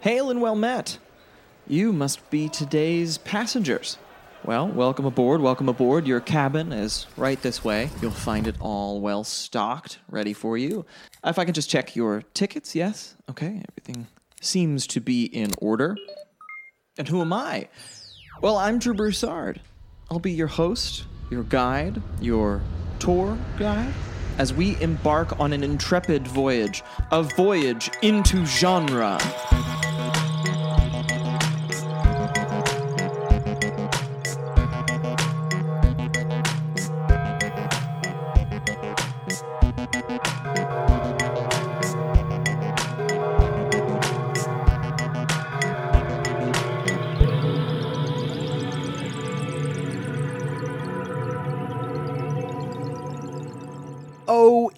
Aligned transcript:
Hail 0.00 0.30
and 0.30 0.40
well 0.40 0.56
met. 0.56 0.98
You 1.66 1.92
must 1.92 2.30
be 2.30 2.48
today's 2.48 3.18
passengers. 3.18 3.98
Well, 4.42 4.66
welcome 4.66 5.04
aboard, 5.04 5.42
welcome 5.42 5.68
aboard. 5.68 6.06
Your 6.06 6.20
cabin 6.20 6.72
is 6.72 7.06
right 7.18 7.40
this 7.42 7.62
way. 7.62 7.90
You'll 8.00 8.10
find 8.10 8.46
it 8.46 8.54
all 8.60 9.02
well 9.02 9.24
stocked, 9.24 9.98
ready 10.08 10.32
for 10.32 10.56
you. 10.56 10.86
If 11.22 11.38
I 11.38 11.44
can 11.44 11.52
just 11.52 11.68
check 11.68 11.94
your 11.94 12.22
tickets, 12.32 12.74
yes? 12.74 13.14
Okay, 13.28 13.62
everything 13.68 14.06
seems 14.40 14.86
to 14.86 15.00
be 15.00 15.24
in 15.24 15.50
order. 15.58 15.98
And 16.96 17.06
who 17.06 17.20
am 17.20 17.34
I? 17.34 17.68
Well, 18.40 18.56
I'm 18.56 18.78
Drew 18.78 18.94
Broussard. 18.94 19.60
I'll 20.10 20.18
be 20.18 20.32
your 20.32 20.46
host, 20.46 21.04
your 21.30 21.42
guide, 21.42 22.00
your 22.22 22.62
tour 22.98 23.36
guide, 23.58 23.92
as 24.38 24.54
we 24.54 24.80
embark 24.80 25.38
on 25.38 25.52
an 25.52 25.62
intrepid 25.62 26.26
voyage, 26.26 26.82
a 27.12 27.22
voyage 27.22 27.90
into 28.00 28.46
genre. 28.46 29.18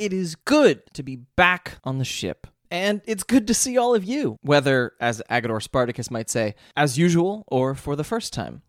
It 0.03 0.13
is 0.13 0.35
good 0.35 0.83
to 0.95 1.03
be 1.05 1.15
back 1.15 1.79
on 1.85 1.99
the 1.99 2.05
ship. 2.05 2.49
And 2.73 3.03
it's 3.07 3.23
good 3.23 3.47
to 3.47 3.55
see 3.55 3.79
all 3.79 3.95
of 3.95 4.03
you, 4.03 4.39
whether, 4.43 4.95
as 4.99 5.23
Agador 5.31 5.63
Spartacus 5.63 6.11
might 6.11 6.29
say, 6.29 6.57
as 6.77 6.99
usual 6.99 7.45
or 7.47 7.77
for 7.77 7.95
the 7.95 8.03
first 8.03 8.33
time. 8.33 8.63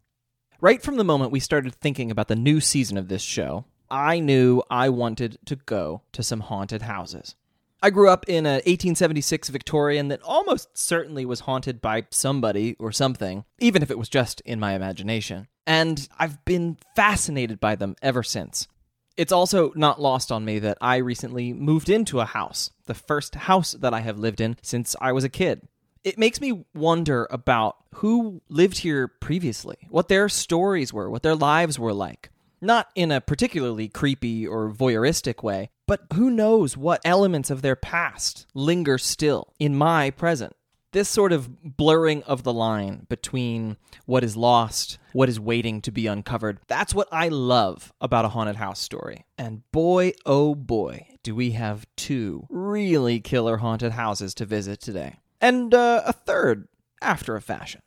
Right 0.61 0.81
from 0.81 0.97
the 0.97 1.03
moment 1.03 1.31
we 1.31 1.39
started 1.39 1.73
thinking 1.73 2.11
about 2.11 2.27
the 2.27 2.35
new 2.35 2.59
season 2.59 2.97
of 2.97 3.07
this 3.07 3.23
show, 3.23 3.65
I 3.89 4.19
knew 4.19 4.61
I 4.69 4.89
wanted 4.89 5.39
to 5.45 5.55
go 5.55 6.03
to 6.11 6.21
some 6.21 6.41
haunted 6.41 6.83
houses. 6.83 7.35
I 7.81 7.89
grew 7.89 8.09
up 8.09 8.25
in 8.27 8.45
a 8.45 8.61
1876 8.65 9.49
Victorian 9.49 10.09
that 10.09 10.21
almost 10.21 10.77
certainly 10.77 11.25
was 11.25 11.41
haunted 11.41 11.81
by 11.81 12.05
somebody 12.11 12.75
or 12.77 12.91
something, 12.91 13.43
even 13.59 13.81
if 13.81 13.89
it 13.89 13.97
was 13.97 14.07
just 14.07 14.39
in 14.41 14.59
my 14.59 14.73
imagination. 14.73 15.47
And 15.65 16.07
I've 16.19 16.45
been 16.45 16.77
fascinated 16.95 17.59
by 17.59 17.75
them 17.75 17.95
ever 18.01 18.21
since. 18.21 18.67
It's 19.15 19.31
also 19.31 19.71
not 19.75 20.01
lost 20.01 20.31
on 20.31 20.43
me 20.43 20.59
that 20.59 20.77
I 20.81 20.97
recently 20.97 21.53
moved 21.53 21.89
into 21.89 22.19
a 22.19 22.25
house, 22.25 22.71
the 22.85 22.95
first 22.95 23.35
house 23.35 23.73
that 23.73 23.93
I 23.93 24.01
have 24.01 24.17
lived 24.17 24.41
in 24.41 24.57
since 24.61 24.95
I 24.99 25.11
was 25.11 25.23
a 25.23 25.29
kid. 25.29 25.67
It 26.03 26.17
makes 26.17 26.41
me 26.41 26.65
wonder 26.73 27.27
about 27.29 27.77
who 27.95 28.41
lived 28.49 28.79
here 28.79 29.07
previously, 29.07 29.77
what 29.89 30.07
their 30.07 30.27
stories 30.29 30.91
were, 30.91 31.09
what 31.09 31.23
their 31.23 31.35
lives 31.35 31.77
were 31.77 31.93
like. 31.93 32.31
Not 32.59 32.87
in 32.95 33.11
a 33.11 33.21
particularly 33.21 33.87
creepy 33.87 34.47
or 34.47 34.71
voyeuristic 34.71 35.43
way, 35.43 35.69
but 35.85 36.01
who 36.13 36.29
knows 36.29 36.75
what 36.75 37.01
elements 37.05 37.49
of 37.49 37.61
their 37.61 37.75
past 37.75 38.47
linger 38.53 38.97
still 38.97 39.53
in 39.59 39.75
my 39.75 40.09
present 40.11 40.55
this 40.93 41.09
sort 41.09 41.33
of 41.33 41.77
blurring 41.77 42.23
of 42.23 42.43
the 42.43 42.53
line 42.53 43.05
between 43.09 43.77
what 44.05 44.23
is 44.23 44.37
lost, 44.37 44.97
what 45.11 45.27
is 45.27 45.39
waiting 45.39 45.81
to 45.81 45.91
be 45.91 46.07
uncovered, 46.07 46.59
that's 46.67 46.95
what 46.95 47.07
I 47.11 47.27
love 47.27 47.91
about 47.99 48.25
a 48.25 48.29
haunted 48.29 48.55
house 48.55 48.79
story. 48.79 49.25
And 49.37 49.69
boy, 49.71 50.13
oh 50.25 50.55
boy, 50.55 51.07
do 51.23 51.35
we 51.35 51.51
have 51.51 51.85
two 51.97 52.47
really 52.49 53.19
killer 53.19 53.57
haunted 53.57 53.91
houses 53.91 54.33
to 54.35 54.45
visit 54.45 54.79
today. 54.79 55.17
And 55.41 55.73
uh, 55.73 56.03
a 56.05 56.13
third 56.13 56.67
after 57.01 57.35
a 57.35 57.41
fashion. 57.41 57.81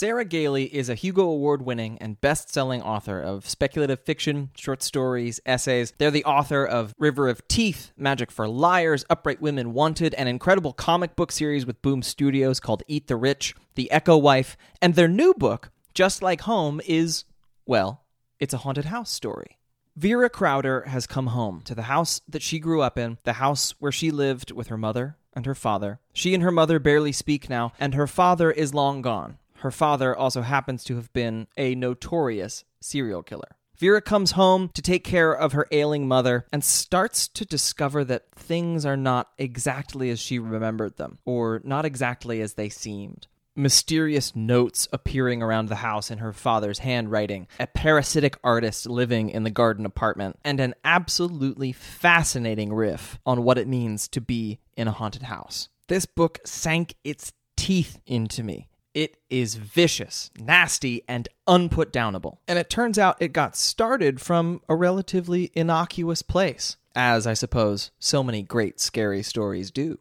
Sarah 0.00 0.24
Gailey 0.24 0.64
is 0.64 0.88
a 0.88 0.94
Hugo 0.94 1.24
Award 1.24 1.60
winning 1.60 1.98
and 1.98 2.18
best 2.22 2.50
selling 2.50 2.80
author 2.80 3.20
of 3.20 3.46
speculative 3.46 4.00
fiction, 4.00 4.48
short 4.56 4.82
stories, 4.82 5.40
essays. 5.44 5.92
They're 5.98 6.10
the 6.10 6.24
author 6.24 6.64
of 6.64 6.94
River 6.96 7.28
of 7.28 7.46
Teeth, 7.48 7.92
Magic 7.98 8.30
for 8.30 8.48
Liars, 8.48 9.04
Upright 9.10 9.42
Women 9.42 9.74
Wanted, 9.74 10.14
an 10.14 10.26
incredible 10.26 10.72
comic 10.72 11.16
book 11.16 11.30
series 11.30 11.66
with 11.66 11.82
Boom 11.82 12.00
Studios 12.00 12.60
called 12.60 12.82
Eat 12.88 13.08
the 13.08 13.16
Rich, 13.16 13.54
The 13.74 13.90
Echo 13.90 14.16
Wife, 14.16 14.56
and 14.80 14.94
their 14.94 15.06
new 15.06 15.34
book, 15.34 15.70
Just 15.92 16.22
Like 16.22 16.40
Home, 16.40 16.80
is, 16.86 17.24
well, 17.66 18.02
it's 18.38 18.54
a 18.54 18.62
haunted 18.64 18.86
house 18.86 19.10
story. 19.10 19.58
Vera 19.96 20.30
Crowder 20.30 20.84
has 20.86 21.06
come 21.06 21.26
home 21.26 21.60
to 21.66 21.74
the 21.74 21.82
house 21.82 22.22
that 22.26 22.40
she 22.40 22.58
grew 22.58 22.80
up 22.80 22.96
in, 22.96 23.18
the 23.24 23.34
house 23.34 23.74
where 23.80 23.92
she 23.92 24.10
lived 24.10 24.50
with 24.50 24.68
her 24.68 24.78
mother 24.78 25.18
and 25.34 25.44
her 25.44 25.54
father. 25.54 26.00
She 26.14 26.32
and 26.32 26.42
her 26.42 26.50
mother 26.50 26.78
barely 26.78 27.12
speak 27.12 27.50
now, 27.50 27.74
and 27.78 27.92
her 27.92 28.06
father 28.06 28.50
is 28.50 28.72
long 28.72 29.02
gone. 29.02 29.36
Her 29.60 29.70
father 29.70 30.16
also 30.16 30.40
happens 30.40 30.84
to 30.84 30.96
have 30.96 31.12
been 31.12 31.46
a 31.56 31.74
notorious 31.74 32.64
serial 32.80 33.22
killer. 33.22 33.56
Vera 33.76 34.00
comes 34.00 34.32
home 34.32 34.70
to 34.74 34.80
take 34.80 35.04
care 35.04 35.32
of 35.32 35.52
her 35.52 35.66
ailing 35.70 36.08
mother 36.08 36.46
and 36.50 36.64
starts 36.64 37.28
to 37.28 37.44
discover 37.44 38.02
that 38.04 38.30
things 38.34 38.86
are 38.86 38.96
not 38.96 39.28
exactly 39.38 40.08
as 40.10 40.18
she 40.18 40.38
remembered 40.38 40.96
them, 40.96 41.18
or 41.26 41.60
not 41.62 41.84
exactly 41.84 42.40
as 42.40 42.54
they 42.54 42.70
seemed. 42.70 43.26
Mysterious 43.54 44.34
notes 44.34 44.88
appearing 44.94 45.42
around 45.42 45.68
the 45.68 45.76
house 45.76 46.10
in 46.10 46.18
her 46.18 46.32
father's 46.32 46.78
handwriting, 46.78 47.46
a 47.58 47.66
parasitic 47.66 48.38
artist 48.42 48.86
living 48.86 49.28
in 49.28 49.42
the 49.42 49.50
garden 49.50 49.84
apartment, 49.84 50.38
and 50.42 50.58
an 50.58 50.74
absolutely 50.84 51.72
fascinating 51.72 52.72
riff 52.72 53.18
on 53.26 53.44
what 53.44 53.58
it 53.58 53.68
means 53.68 54.08
to 54.08 54.22
be 54.22 54.58
in 54.74 54.88
a 54.88 54.92
haunted 54.92 55.22
house. 55.22 55.68
This 55.88 56.06
book 56.06 56.38
sank 56.46 56.94
its 57.04 57.32
teeth 57.56 58.00
into 58.06 58.42
me. 58.42 58.69
It 58.92 59.18
is 59.28 59.54
vicious, 59.54 60.30
nasty, 60.38 61.02
and 61.06 61.28
unputdownable. 61.46 62.38
And 62.48 62.58
it 62.58 62.68
turns 62.68 62.98
out 62.98 63.20
it 63.20 63.32
got 63.32 63.56
started 63.56 64.20
from 64.20 64.62
a 64.68 64.74
relatively 64.74 65.52
innocuous 65.54 66.22
place, 66.22 66.76
as 66.94 67.26
I 67.26 67.34
suppose 67.34 67.92
so 68.00 68.24
many 68.24 68.42
great 68.42 68.80
scary 68.80 69.22
stories 69.22 69.70
do. 69.70 69.98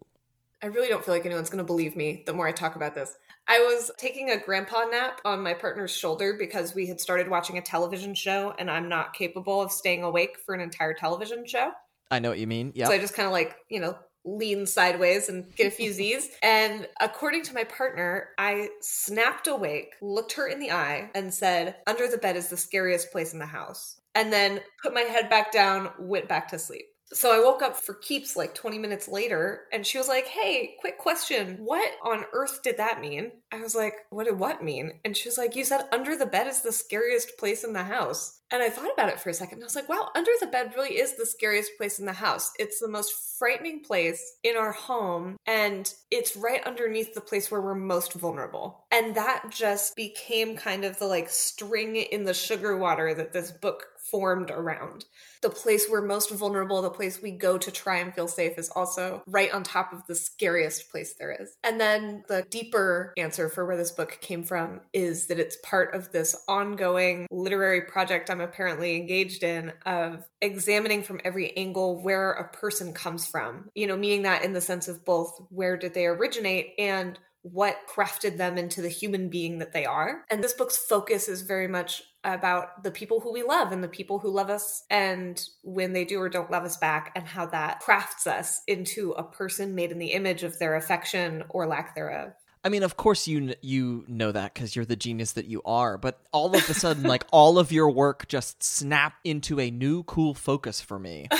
I 0.61 0.67
really 0.67 0.89
don't 0.89 1.05
feel 1.05 1.13
like 1.13 1.25
anyone's 1.25 1.49
going 1.49 1.63
to 1.63 1.67
believe 1.67 1.95
me 1.95 2.23
the 2.25 2.33
more 2.33 2.47
I 2.47 2.51
talk 2.51 2.75
about 2.75 2.95
this. 2.95 3.15
I 3.47 3.59
was 3.59 3.89
taking 3.97 4.29
a 4.31 4.37
grandpa 4.37 4.85
nap 4.85 5.21
on 5.23 5.41
my 5.41 5.53
partner's 5.53 5.91
shoulder 5.91 6.35
because 6.37 6.75
we 6.75 6.85
had 6.87 6.99
started 6.99 7.27
watching 7.27 7.57
a 7.57 7.61
television 7.61 8.13
show 8.13 8.53
and 8.59 8.69
I'm 8.69 8.89
not 8.89 9.13
capable 9.13 9.61
of 9.61 9.71
staying 9.71 10.03
awake 10.03 10.37
for 10.45 10.53
an 10.53 10.61
entire 10.61 10.93
television 10.93 11.45
show. 11.45 11.71
I 12.11 12.19
know 12.19 12.29
what 12.29 12.39
you 12.39 12.47
mean. 12.47 12.73
Yeah. 12.75 12.87
So 12.87 12.93
I 12.93 12.99
just 12.99 13.13
kind 13.13 13.25
of 13.25 13.31
like, 13.31 13.55
you 13.69 13.79
know, 13.79 13.97
lean 14.25 14.65
sideways 14.65 15.29
and 15.29 15.53
get 15.55 15.67
a 15.67 15.71
few 15.71 15.91
Z's. 15.91 16.29
And 16.43 16.87
according 16.99 17.43
to 17.43 17.53
my 17.53 17.63
partner, 17.63 18.29
I 18.37 18.69
snapped 18.81 19.47
awake, 19.47 19.95
looked 20.01 20.33
her 20.33 20.47
in 20.47 20.59
the 20.59 20.71
eye, 20.71 21.09
and 21.15 21.33
said, 21.33 21.75
Under 21.87 22.07
the 22.07 22.17
bed 22.17 22.35
is 22.35 22.47
the 22.47 22.57
scariest 22.57 23.11
place 23.11 23.33
in 23.33 23.39
the 23.39 23.45
house. 23.45 23.99
And 24.15 24.33
then 24.33 24.61
put 24.81 24.93
my 24.93 25.01
head 25.01 25.29
back 25.29 25.51
down, 25.51 25.89
went 25.99 26.27
back 26.27 26.47
to 26.49 26.59
sleep. 26.59 26.85
So 27.13 27.33
I 27.33 27.43
woke 27.43 27.61
up 27.61 27.75
for 27.75 27.95
keeps 27.95 28.35
like 28.35 28.53
20 28.53 28.77
minutes 28.77 29.07
later 29.07 29.61
and 29.71 29.85
she 29.85 29.97
was 29.97 30.07
like, 30.07 30.27
Hey, 30.27 30.75
quick 30.79 30.97
question. 30.97 31.57
What 31.59 31.91
on 32.03 32.25
earth 32.33 32.61
did 32.63 32.77
that 32.77 33.01
mean? 33.01 33.31
I 33.51 33.61
was 33.61 33.75
like, 33.75 33.93
What 34.09 34.25
did 34.25 34.37
what 34.37 34.63
mean? 34.63 34.99
And 35.03 35.17
she 35.17 35.27
was 35.27 35.37
like, 35.37 35.55
You 35.55 35.63
said 35.63 35.87
under 35.91 36.15
the 36.15 36.25
bed 36.25 36.47
is 36.47 36.61
the 36.61 36.71
scariest 36.71 37.37
place 37.37 37.63
in 37.63 37.73
the 37.73 37.83
house. 37.83 38.39
And 38.51 38.63
I 38.63 38.69
thought 38.69 38.91
about 38.91 39.09
it 39.09 39.19
for 39.19 39.29
a 39.29 39.33
second. 39.33 39.61
I 39.61 39.65
was 39.65 39.75
like, 39.75 39.89
wow, 39.89 40.09
under 40.15 40.31
the 40.39 40.47
bed 40.47 40.73
really 40.75 40.97
is 40.97 41.15
the 41.15 41.25
scariest 41.25 41.71
place 41.77 41.99
in 41.99 42.05
the 42.05 42.13
house. 42.13 42.51
It's 42.57 42.79
the 42.79 42.87
most 42.87 43.37
frightening 43.37 43.83
place 43.83 44.37
in 44.43 44.57
our 44.57 44.71
home. 44.71 45.37
And 45.45 45.93
it's 46.09 46.35
right 46.35 46.65
underneath 46.65 47.13
the 47.13 47.21
place 47.21 47.51
where 47.51 47.61
we're 47.61 47.75
most 47.75 48.13
vulnerable. 48.13 48.85
And 48.91 49.13
that 49.15 49.51
just 49.51 49.95
became 49.95 50.55
kind 50.55 50.83
of 50.83 50.97
the 50.97 51.05
like 51.05 51.29
string 51.29 51.95
in 51.95 52.23
the 52.23 52.33
sugar 52.33 52.75
water 52.75 53.13
that 53.13 53.33
this 53.33 53.51
book 53.51 53.85
formed 54.11 54.51
around. 54.51 55.05
The 55.41 55.49
place 55.49 55.87
we're 55.89 56.01
most 56.01 56.31
vulnerable, 56.31 56.81
the 56.81 56.89
place 56.89 57.21
we 57.21 57.31
go 57.31 57.57
to 57.57 57.71
try 57.71 57.97
and 57.97 58.13
feel 58.13 58.27
safe, 58.27 58.57
is 58.57 58.69
also 58.69 59.23
right 59.27 59.53
on 59.53 59.63
top 59.63 59.93
of 59.93 60.05
the 60.07 60.15
scariest 60.15 60.91
place 60.91 61.15
there 61.17 61.31
is. 61.31 61.55
And 61.63 61.79
then 61.79 62.23
the 62.27 62.45
deeper 62.49 63.13
answer 63.17 63.49
for 63.49 63.65
where 63.65 63.77
this 63.77 63.91
book 63.91 64.19
came 64.21 64.43
from 64.43 64.81
is 64.93 65.27
that 65.27 65.39
it's 65.39 65.57
part 65.63 65.93
of 65.93 66.11
this 66.11 66.35
ongoing 66.47 67.27
literary 67.31 67.81
project 67.81 68.29
I'm 68.29 68.41
apparently 68.41 68.95
engaged 68.95 69.43
in 69.43 69.73
of 69.85 70.25
examining 70.41 71.03
from 71.03 71.21
every 71.23 71.55
angle 71.57 72.01
where 72.01 72.31
a 72.31 72.49
person 72.49 72.93
comes 72.93 73.25
from. 73.25 73.69
You 73.75 73.87
know, 73.87 73.97
meaning 73.97 74.23
that 74.23 74.43
in 74.43 74.53
the 74.53 74.61
sense 74.61 74.87
of 74.87 75.05
both 75.05 75.41
where 75.49 75.77
did 75.77 75.93
they 75.93 76.05
originate 76.05 76.73
and 76.77 77.17
what 77.41 77.77
crafted 77.87 78.37
them 78.37 78.57
into 78.57 78.81
the 78.81 78.89
human 78.89 79.29
being 79.29 79.59
that 79.59 79.73
they 79.73 79.85
are. 79.85 80.25
And 80.29 80.43
this 80.43 80.53
book's 80.53 80.77
focus 80.77 81.27
is 81.27 81.41
very 81.41 81.67
much 81.67 82.03
about 82.23 82.83
the 82.83 82.91
people 82.91 83.19
who 83.19 83.31
we 83.31 83.43
love 83.43 83.71
and 83.71 83.83
the 83.83 83.87
people 83.87 84.19
who 84.19 84.29
love 84.29 84.49
us 84.49 84.83
and 84.89 85.43
when 85.63 85.93
they 85.93 86.03
do 86.03 86.19
or 86.19 86.29
don't 86.29 86.51
love 86.51 86.63
us 86.63 86.77
back 86.77 87.11
and 87.15 87.25
how 87.25 87.45
that 87.45 87.79
crafts 87.79 88.27
us 88.27 88.61
into 88.67 89.11
a 89.11 89.23
person 89.23 89.75
made 89.75 89.91
in 89.91 89.99
the 89.99 90.11
image 90.11 90.43
of 90.43 90.59
their 90.59 90.75
affection 90.75 91.43
or 91.49 91.65
lack 91.65 91.95
thereof. 91.95 92.33
I 92.63 92.69
mean, 92.69 92.83
of 92.83 92.97
course 92.97 93.27
you 93.27 93.55
you 93.61 94.03
know 94.07 94.31
that 94.31 94.53
because 94.53 94.75
you're 94.75 94.85
the 94.85 94.97
genius 94.97 95.33
that 95.33 95.45
you 95.45 95.61
are. 95.63 95.97
But 95.97 96.19
all 96.33 96.53
of 96.55 96.69
a 96.69 96.73
sudden, 96.73 97.03
like 97.03 97.25
all 97.31 97.57
of 97.57 97.71
your 97.71 97.89
work 97.89 98.27
just 98.27 98.61
snap 98.63 99.13
into 99.23 99.59
a 99.59 99.71
new 99.71 100.03
cool 100.03 100.33
focus 100.33 100.81
for 100.81 100.99
me. 100.99 101.27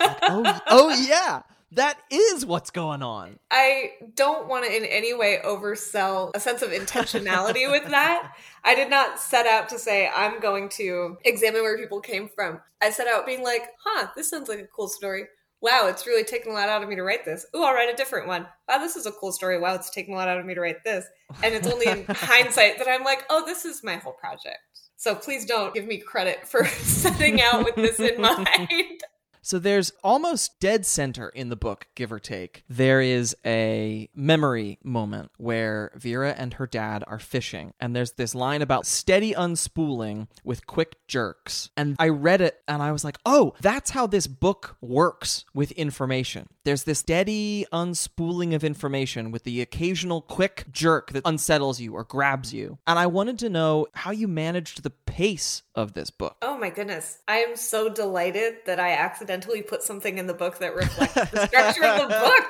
Like, 0.00 0.18
oh, 0.24 0.60
oh 0.66 1.06
yeah, 1.08 1.42
that 1.74 1.98
is 2.10 2.46
what's 2.46 2.70
going 2.70 3.02
on. 3.02 3.38
I 3.50 3.92
don't 4.14 4.48
want 4.48 4.64
to 4.64 4.74
in 4.74 4.84
any 4.84 5.14
way 5.14 5.40
oversell 5.44 6.30
a 6.34 6.40
sense 6.40 6.62
of 6.62 6.70
intentionality 6.70 7.70
with 7.70 7.88
that. 7.90 8.34
I 8.64 8.74
did 8.74 8.90
not 8.90 9.20
set 9.20 9.46
out 9.46 9.68
to 9.70 9.78
say 9.78 10.10
I'm 10.14 10.40
going 10.40 10.68
to 10.70 11.18
examine 11.24 11.62
where 11.62 11.78
people 11.78 12.00
came 12.00 12.28
from. 12.28 12.60
I 12.82 12.90
set 12.90 13.08
out 13.08 13.26
being 13.26 13.42
like, 13.42 13.70
huh, 13.84 14.08
this 14.16 14.30
sounds 14.30 14.48
like 14.48 14.60
a 14.60 14.66
cool 14.66 14.88
story. 14.88 15.24
Wow, 15.60 15.86
it's 15.86 16.06
really 16.06 16.24
taken 16.24 16.52
a 16.52 16.54
lot 16.54 16.68
out 16.68 16.82
of 16.82 16.88
me 16.88 16.94
to 16.96 17.02
write 17.02 17.24
this. 17.24 17.46
Ooh, 17.56 17.62
I'll 17.62 17.72
write 17.72 17.92
a 17.92 17.96
different 17.96 18.26
one. 18.26 18.46
Wow, 18.68 18.78
this 18.78 18.96
is 18.96 19.06
a 19.06 19.12
cool 19.12 19.32
story. 19.32 19.58
Wow, 19.58 19.74
it's 19.74 19.88
taken 19.88 20.12
a 20.12 20.16
lot 20.16 20.28
out 20.28 20.38
of 20.38 20.44
me 20.44 20.54
to 20.54 20.60
write 20.60 20.84
this. 20.84 21.06
And 21.42 21.54
it's 21.54 21.66
only 21.66 21.86
in 21.86 22.04
hindsight 22.10 22.78
that 22.78 22.88
I'm 22.88 23.02
like, 23.02 23.24
oh, 23.30 23.46
this 23.46 23.64
is 23.64 23.82
my 23.82 23.96
whole 23.96 24.12
project. 24.12 24.58
So 24.96 25.14
please 25.14 25.46
don't 25.46 25.74
give 25.74 25.86
me 25.86 25.98
credit 25.98 26.46
for 26.46 26.66
setting 26.82 27.40
out 27.40 27.64
with 27.64 27.76
this 27.76 27.98
in 27.98 28.20
mind. 28.20 29.02
So 29.44 29.58
there's 29.58 29.92
almost 30.02 30.58
dead 30.58 30.86
center 30.86 31.28
in 31.28 31.50
the 31.50 31.56
book, 31.56 31.86
give 31.94 32.10
or 32.10 32.18
take. 32.18 32.64
There 32.66 33.02
is 33.02 33.36
a 33.44 34.08
memory 34.14 34.78
moment 34.82 35.32
where 35.36 35.92
Vera 35.94 36.34
and 36.36 36.54
her 36.54 36.66
dad 36.66 37.04
are 37.06 37.18
fishing, 37.18 37.74
and 37.78 37.94
there's 37.94 38.12
this 38.12 38.34
line 38.34 38.62
about 38.62 38.86
steady 38.86 39.34
unspooling 39.34 40.28
with 40.44 40.66
quick 40.66 41.06
jerks. 41.06 41.68
And 41.76 41.94
I 41.98 42.08
read 42.08 42.40
it 42.40 42.62
and 42.66 42.82
I 42.82 42.90
was 42.90 43.04
like, 43.04 43.18
oh, 43.26 43.52
that's 43.60 43.90
how 43.90 44.06
this 44.06 44.26
book 44.26 44.78
works 44.80 45.44
with 45.52 45.72
information. 45.72 46.48
There's 46.64 46.84
this 46.84 47.00
steady 47.00 47.66
unspooling 47.74 48.54
of 48.54 48.64
information 48.64 49.30
with 49.30 49.44
the 49.44 49.60
occasional 49.60 50.22
quick 50.22 50.64
jerk 50.72 51.12
that 51.12 51.22
unsettles 51.26 51.78
you 51.78 51.92
or 51.92 52.04
grabs 52.04 52.54
you. 52.54 52.78
And 52.86 52.98
I 52.98 53.06
wanted 53.06 53.38
to 53.40 53.50
know 53.50 53.86
how 53.92 54.12
you 54.12 54.26
managed 54.26 54.82
the 54.82 54.88
pace 54.88 55.62
of 55.74 55.92
this 55.92 56.08
book. 56.08 56.36
Oh 56.40 56.56
my 56.56 56.70
goodness. 56.70 57.18
I 57.28 57.38
am 57.38 57.56
so 57.56 57.90
delighted 57.90 58.56
that 58.64 58.80
I 58.80 58.92
accidentally 58.92 59.60
put 59.60 59.82
something 59.82 60.16
in 60.16 60.26
the 60.26 60.32
book 60.32 60.58
that 60.60 60.74
reflects 60.74 61.30
the 61.30 61.46
structure 61.46 61.84
of 61.84 62.00
the 62.00 62.08
book. 62.08 62.46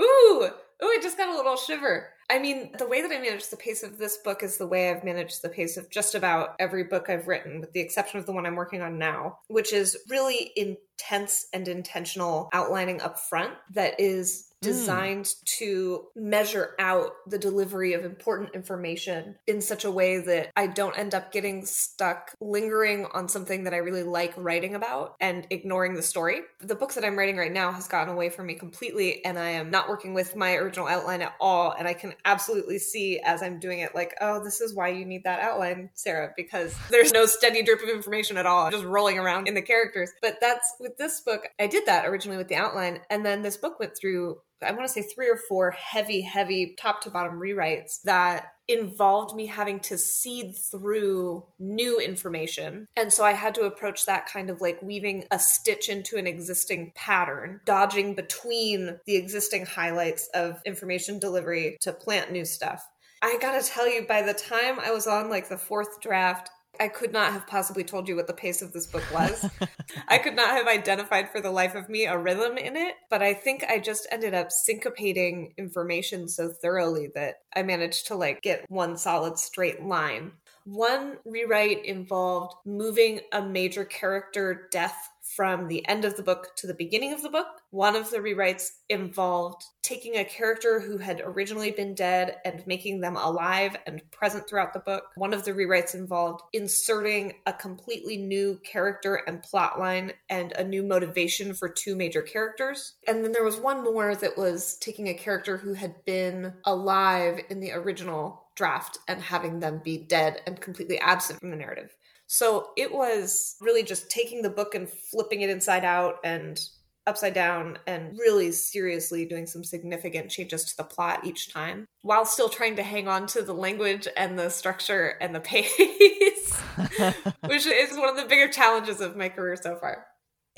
Ooh, 0.00 0.50
ooh, 0.84 0.86
I 0.86 1.00
just 1.02 1.16
got 1.18 1.28
a 1.28 1.36
little 1.36 1.56
shiver. 1.56 2.10
I 2.30 2.38
mean, 2.38 2.72
the 2.78 2.86
way 2.86 3.00
that 3.00 3.10
I 3.10 3.18
manage 3.18 3.48
the 3.48 3.56
pace 3.56 3.82
of 3.82 3.96
this 3.96 4.18
book 4.18 4.42
is 4.42 4.58
the 4.58 4.66
way 4.66 4.90
I've 4.90 5.04
managed 5.04 5.40
the 5.40 5.48
pace 5.48 5.78
of 5.78 5.88
just 5.88 6.14
about 6.14 6.56
every 6.58 6.84
book 6.84 7.08
I've 7.08 7.26
written, 7.26 7.60
with 7.60 7.72
the 7.72 7.80
exception 7.80 8.18
of 8.18 8.26
the 8.26 8.32
one 8.32 8.44
I'm 8.44 8.54
working 8.54 8.82
on 8.82 8.98
now, 8.98 9.38
which 9.48 9.72
is 9.72 9.96
really 10.08 10.52
intense 10.54 11.46
and 11.54 11.66
intentional 11.66 12.50
outlining 12.52 13.00
up 13.00 13.18
front 13.18 13.54
that 13.72 13.98
is 13.98 14.47
designed 14.60 15.26
mm. 15.26 15.44
to 15.44 16.06
measure 16.16 16.74
out 16.78 17.12
the 17.26 17.38
delivery 17.38 17.92
of 17.92 18.04
important 18.04 18.54
information 18.54 19.36
in 19.46 19.60
such 19.60 19.84
a 19.84 19.90
way 19.90 20.18
that 20.18 20.50
I 20.56 20.66
don't 20.66 20.98
end 20.98 21.14
up 21.14 21.32
getting 21.32 21.64
stuck 21.64 22.32
lingering 22.40 23.06
on 23.12 23.28
something 23.28 23.64
that 23.64 23.74
I 23.74 23.78
really 23.78 24.02
like 24.02 24.34
writing 24.36 24.74
about 24.74 25.14
and 25.20 25.46
ignoring 25.50 25.94
the 25.94 26.02
story. 26.02 26.40
The 26.60 26.74
book 26.74 26.94
that 26.94 27.04
I'm 27.04 27.16
writing 27.16 27.36
right 27.36 27.52
now 27.52 27.72
has 27.72 27.88
gotten 27.88 28.12
away 28.12 28.30
from 28.30 28.46
me 28.46 28.54
completely, 28.54 29.24
and 29.24 29.38
I 29.38 29.50
am 29.50 29.70
not 29.70 29.88
working 29.88 30.14
with 30.14 30.34
my 30.34 30.54
original 30.54 30.88
outline 30.88 31.22
at 31.22 31.34
all. 31.40 31.74
And 31.78 31.86
I 31.86 31.94
can 31.94 32.14
absolutely 32.24 32.78
see 32.78 33.20
as 33.20 33.42
I'm 33.42 33.60
doing 33.60 33.80
it, 33.80 33.94
like, 33.94 34.14
oh, 34.20 34.42
this 34.42 34.60
is 34.60 34.74
why 34.74 34.88
you 34.88 35.04
need 35.04 35.24
that 35.24 35.40
outline, 35.40 35.90
Sarah, 35.94 36.32
because 36.36 36.76
there's 36.90 37.12
no 37.12 37.26
steady 37.26 37.62
drip 37.62 37.82
of 37.82 37.88
information 37.88 38.36
at 38.36 38.46
all, 38.46 38.70
just 38.70 38.84
rolling 38.84 39.18
around 39.18 39.48
in 39.48 39.54
the 39.54 39.62
characters. 39.62 40.10
But 40.20 40.38
that's 40.40 40.74
with 40.80 40.96
this 40.96 41.20
book, 41.20 41.48
I 41.60 41.66
did 41.66 41.86
that 41.86 42.06
originally 42.06 42.38
with 42.38 42.48
the 42.48 42.56
outline. 42.56 43.00
And 43.10 43.24
then 43.24 43.42
this 43.42 43.56
book 43.56 43.78
went 43.78 43.96
through 43.96 44.38
I 44.62 44.72
want 44.72 44.86
to 44.86 44.92
say 44.92 45.02
three 45.02 45.28
or 45.28 45.38
four 45.48 45.70
heavy, 45.70 46.20
heavy 46.20 46.74
top 46.78 47.00
to 47.02 47.10
bottom 47.10 47.38
rewrites 47.38 48.02
that 48.02 48.52
involved 48.68 49.34
me 49.34 49.46
having 49.46 49.80
to 49.80 49.96
seed 49.96 50.54
through 50.56 51.44
new 51.58 51.98
information. 51.98 52.86
And 52.96 53.12
so 53.12 53.24
I 53.24 53.32
had 53.32 53.54
to 53.54 53.62
approach 53.62 54.04
that 54.06 54.26
kind 54.26 54.50
of 54.50 54.60
like 54.60 54.82
weaving 54.82 55.24
a 55.30 55.38
stitch 55.38 55.88
into 55.88 56.16
an 56.16 56.26
existing 56.26 56.92
pattern, 56.94 57.60
dodging 57.64 58.14
between 58.14 58.98
the 59.06 59.16
existing 59.16 59.64
highlights 59.64 60.28
of 60.34 60.60
information 60.66 61.18
delivery 61.18 61.78
to 61.80 61.92
plant 61.92 62.30
new 62.30 62.44
stuff. 62.44 62.86
I 63.22 63.38
gotta 63.40 63.66
tell 63.66 63.88
you, 63.88 64.06
by 64.06 64.22
the 64.22 64.34
time 64.34 64.78
I 64.78 64.92
was 64.92 65.06
on 65.06 65.28
like 65.28 65.48
the 65.48 65.58
fourth 65.58 66.00
draft, 66.00 66.50
I 66.80 66.88
could 66.88 67.12
not 67.12 67.32
have 67.32 67.46
possibly 67.46 67.84
told 67.84 68.08
you 68.08 68.16
what 68.16 68.26
the 68.26 68.32
pace 68.32 68.62
of 68.62 68.72
this 68.72 68.86
book 68.86 69.04
was. 69.12 69.48
I 70.08 70.18
could 70.18 70.36
not 70.36 70.50
have 70.50 70.66
identified 70.66 71.30
for 71.30 71.40
the 71.40 71.50
life 71.50 71.74
of 71.74 71.88
me 71.88 72.06
a 72.06 72.18
rhythm 72.18 72.56
in 72.56 72.76
it, 72.76 72.94
but 73.10 73.22
I 73.22 73.34
think 73.34 73.64
I 73.68 73.78
just 73.78 74.06
ended 74.10 74.34
up 74.34 74.48
syncopating 74.48 75.56
information 75.56 76.28
so 76.28 76.50
thoroughly 76.50 77.10
that 77.14 77.36
I 77.54 77.62
managed 77.62 78.06
to 78.08 78.14
like 78.14 78.42
get 78.42 78.64
one 78.68 78.96
solid 78.96 79.38
straight 79.38 79.82
line. 79.82 80.32
One 80.64 81.16
rewrite 81.24 81.84
involved 81.84 82.54
moving 82.66 83.20
a 83.32 83.40
major 83.40 83.84
character 83.84 84.68
death 84.70 85.08
from 85.38 85.68
the 85.68 85.86
end 85.86 86.04
of 86.04 86.16
the 86.16 86.22
book 86.24 86.48
to 86.56 86.66
the 86.66 86.74
beginning 86.74 87.12
of 87.12 87.22
the 87.22 87.30
book. 87.30 87.46
One 87.70 87.94
of 87.94 88.10
the 88.10 88.18
rewrites 88.18 88.70
involved 88.88 89.62
taking 89.82 90.16
a 90.16 90.24
character 90.24 90.80
who 90.80 90.98
had 90.98 91.22
originally 91.24 91.70
been 91.70 91.94
dead 91.94 92.38
and 92.44 92.66
making 92.66 93.00
them 93.00 93.14
alive 93.14 93.76
and 93.86 94.02
present 94.10 94.48
throughout 94.48 94.72
the 94.72 94.80
book. 94.80 95.04
One 95.14 95.32
of 95.32 95.44
the 95.44 95.52
rewrites 95.52 95.94
involved 95.94 96.42
inserting 96.52 97.34
a 97.46 97.52
completely 97.52 98.16
new 98.16 98.60
character 98.64 99.22
and 99.28 99.40
plot 99.40 99.78
line 99.78 100.12
and 100.28 100.50
a 100.54 100.64
new 100.64 100.82
motivation 100.82 101.54
for 101.54 101.68
two 101.68 101.94
major 101.94 102.20
characters. 102.20 102.96
And 103.06 103.24
then 103.24 103.30
there 103.30 103.44
was 103.44 103.60
one 103.60 103.84
more 103.84 104.16
that 104.16 104.36
was 104.36 104.76
taking 104.78 105.06
a 105.06 105.14
character 105.14 105.56
who 105.56 105.74
had 105.74 106.04
been 106.04 106.52
alive 106.64 107.38
in 107.48 107.60
the 107.60 107.70
original 107.70 108.48
draft 108.56 108.98
and 109.06 109.22
having 109.22 109.60
them 109.60 109.80
be 109.84 109.98
dead 109.98 110.42
and 110.48 110.60
completely 110.60 110.98
absent 110.98 111.38
from 111.38 111.50
the 111.50 111.56
narrative. 111.56 111.94
So 112.28 112.70
it 112.76 112.92
was 112.92 113.56
really 113.60 113.82
just 113.82 114.10
taking 114.10 114.42
the 114.42 114.50
book 114.50 114.74
and 114.74 114.88
flipping 114.88 115.40
it 115.40 115.50
inside 115.50 115.84
out 115.84 116.16
and 116.22 116.60
upside 117.06 117.32
down 117.32 117.78
and 117.86 118.18
really 118.18 118.52
seriously 118.52 119.24
doing 119.24 119.46
some 119.46 119.64
significant 119.64 120.30
changes 120.30 120.66
to 120.66 120.76
the 120.76 120.84
plot 120.84 121.24
each 121.24 121.50
time 121.50 121.86
while 122.02 122.26
still 122.26 122.50
trying 122.50 122.76
to 122.76 122.82
hang 122.82 123.08
on 123.08 123.26
to 123.26 123.40
the 123.40 123.54
language 123.54 124.06
and 124.14 124.38
the 124.38 124.50
structure 124.50 125.14
and 125.22 125.34
the 125.34 125.40
pace, 125.40 126.54
which 127.46 127.66
is 127.66 127.96
one 127.96 128.10
of 128.10 128.16
the 128.16 128.26
bigger 128.28 128.52
challenges 128.52 129.00
of 129.00 129.16
my 129.16 129.30
career 129.30 129.56
so 129.56 129.76
far. 129.76 130.06